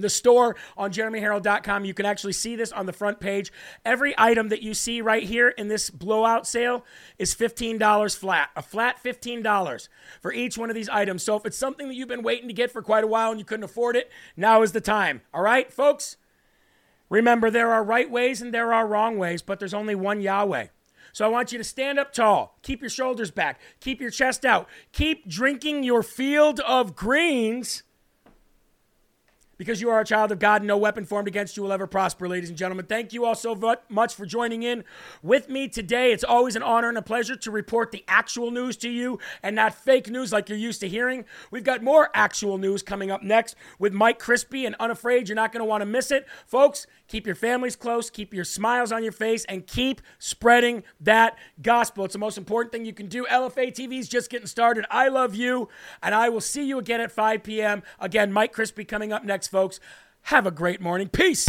the 0.00 0.10
store 0.10 0.56
on 0.76 0.92
jeremyherrell.com. 0.92 1.84
You 1.84 1.94
can 1.94 2.06
actually 2.06 2.32
see 2.32 2.56
this 2.56 2.72
on 2.72 2.86
the 2.86 2.92
front 2.92 3.20
page. 3.20 3.52
Every 3.84 4.14
item 4.18 4.48
that 4.48 4.62
you 4.62 4.74
see 4.74 5.00
right 5.00 5.22
here 5.22 5.48
in 5.48 5.68
this 5.68 5.90
blowout 5.90 6.46
sale 6.46 6.84
is 7.18 7.34
$15 7.34 8.16
flat, 8.16 8.50
a 8.56 8.62
flat 8.62 9.02
$15 9.02 9.88
for 10.20 10.32
each 10.32 10.58
one 10.58 10.70
of 10.70 10.74
these 10.74 10.88
items. 10.88 11.22
So 11.22 11.36
if 11.36 11.46
it's 11.46 11.56
something 11.56 11.88
that 11.88 11.94
you've 11.94 12.08
been 12.08 12.22
waiting 12.22 12.48
to 12.48 12.54
get 12.54 12.70
for 12.70 12.82
quite 12.82 13.04
a 13.04 13.08
while 13.08 13.30
and 13.30 13.38
you 13.38 13.44
couldn't 13.44 13.64
afford 13.64 13.96
it, 13.96 14.10
now 14.36 14.62
is 14.62 14.72
the 14.72 14.80
time. 14.80 15.22
All 15.32 15.42
right, 15.42 15.72
folks? 15.72 16.16
Remember, 17.08 17.50
there 17.50 17.72
are 17.72 17.82
right 17.82 18.08
ways 18.10 18.40
and 18.40 18.54
there 18.54 18.72
are 18.72 18.86
wrong 18.86 19.18
ways, 19.18 19.42
but 19.42 19.58
there's 19.58 19.74
only 19.74 19.94
one 19.94 20.20
Yahweh. 20.20 20.68
So 21.12 21.24
I 21.24 21.28
want 21.28 21.50
you 21.50 21.58
to 21.58 21.64
stand 21.64 21.98
up 21.98 22.12
tall, 22.12 22.56
keep 22.62 22.80
your 22.80 22.90
shoulders 22.90 23.30
back, 23.30 23.60
keep 23.80 24.00
your 24.00 24.10
chest 24.10 24.44
out, 24.44 24.68
keep 24.92 25.28
drinking 25.28 25.82
your 25.82 26.04
field 26.04 26.60
of 26.60 26.94
greens 26.94 27.82
because 29.60 29.78
you 29.78 29.90
are 29.90 30.00
a 30.00 30.06
child 30.06 30.32
of 30.32 30.38
God, 30.38 30.62
and 30.62 30.68
no 30.68 30.78
weapon 30.78 31.04
formed 31.04 31.28
against 31.28 31.54
you 31.54 31.62
will 31.62 31.70
ever 31.70 31.86
prosper, 31.86 32.26
ladies 32.26 32.48
and 32.48 32.56
gentlemen. 32.56 32.86
Thank 32.86 33.12
you 33.12 33.26
all 33.26 33.34
so 33.34 33.54
much 33.90 34.14
for 34.14 34.24
joining 34.24 34.62
in 34.62 34.84
with 35.22 35.50
me 35.50 35.68
today. 35.68 36.12
It's 36.12 36.24
always 36.24 36.56
an 36.56 36.62
honor 36.62 36.88
and 36.88 36.96
a 36.96 37.02
pleasure 37.02 37.36
to 37.36 37.50
report 37.50 37.90
the 37.90 38.02
actual 38.08 38.50
news 38.50 38.78
to 38.78 38.88
you 38.88 39.18
and 39.42 39.54
not 39.54 39.74
fake 39.74 40.08
news 40.08 40.32
like 40.32 40.48
you're 40.48 40.56
used 40.56 40.80
to 40.80 40.88
hearing. 40.88 41.26
We've 41.50 41.62
got 41.62 41.82
more 41.82 42.08
actual 42.14 42.56
news 42.56 42.82
coming 42.82 43.10
up 43.10 43.22
next 43.22 43.54
with 43.78 43.92
Mike 43.92 44.18
Crispi 44.18 44.66
and 44.66 44.74
Unafraid. 44.80 45.28
You're 45.28 45.36
not 45.36 45.52
going 45.52 45.60
to 45.60 45.66
want 45.66 45.82
to 45.82 45.86
miss 45.86 46.10
it. 46.10 46.26
Folks, 46.46 46.86
keep 47.06 47.26
your 47.26 47.36
families 47.36 47.76
close, 47.76 48.08
keep 48.08 48.32
your 48.32 48.44
smiles 48.44 48.90
on 48.90 49.02
your 49.02 49.12
face, 49.12 49.44
and 49.44 49.66
keep 49.66 50.00
spreading 50.18 50.84
that 51.00 51.36
gospel. 51.60 52.06
It's 52.06 52.14
the 52.14 52.18
most 52.18 52.38
important 52.38 52.72
thing 52.72 52.86
you 52.86 52.94
can 52.94 53.08
do. 53.08 53.26
LFA 53.26 53.74
TV 53.74 53.98
is 53.98 54.08
just 54.08 54.30
getting 54.30 54.46
started. 54.46 54.86
I 54.90 55.08
love 55.08 55.34
you, 55.34 55.68
and 56.02 56.14
I 56.14 56.30
will 56.30 56.40
see 56.40 56.64
you 56.64 56.78
again 56.78 57.02
at 57.02 57.12
5 57.12 57.42
p.m. 57.42 57.82
Again, 57.98 58.32
Mike 58.32 58.54
Crispi 58.54 58.88
coming 58.88 59.12
up 59.12 59.22
next 59.22 59.49
folks. 59.50 59.80
Have 60.22 60.46
a 60.46 60.50
great 60.50 60.80
morning. 60.80 61.08
Peace. 61.08 61.48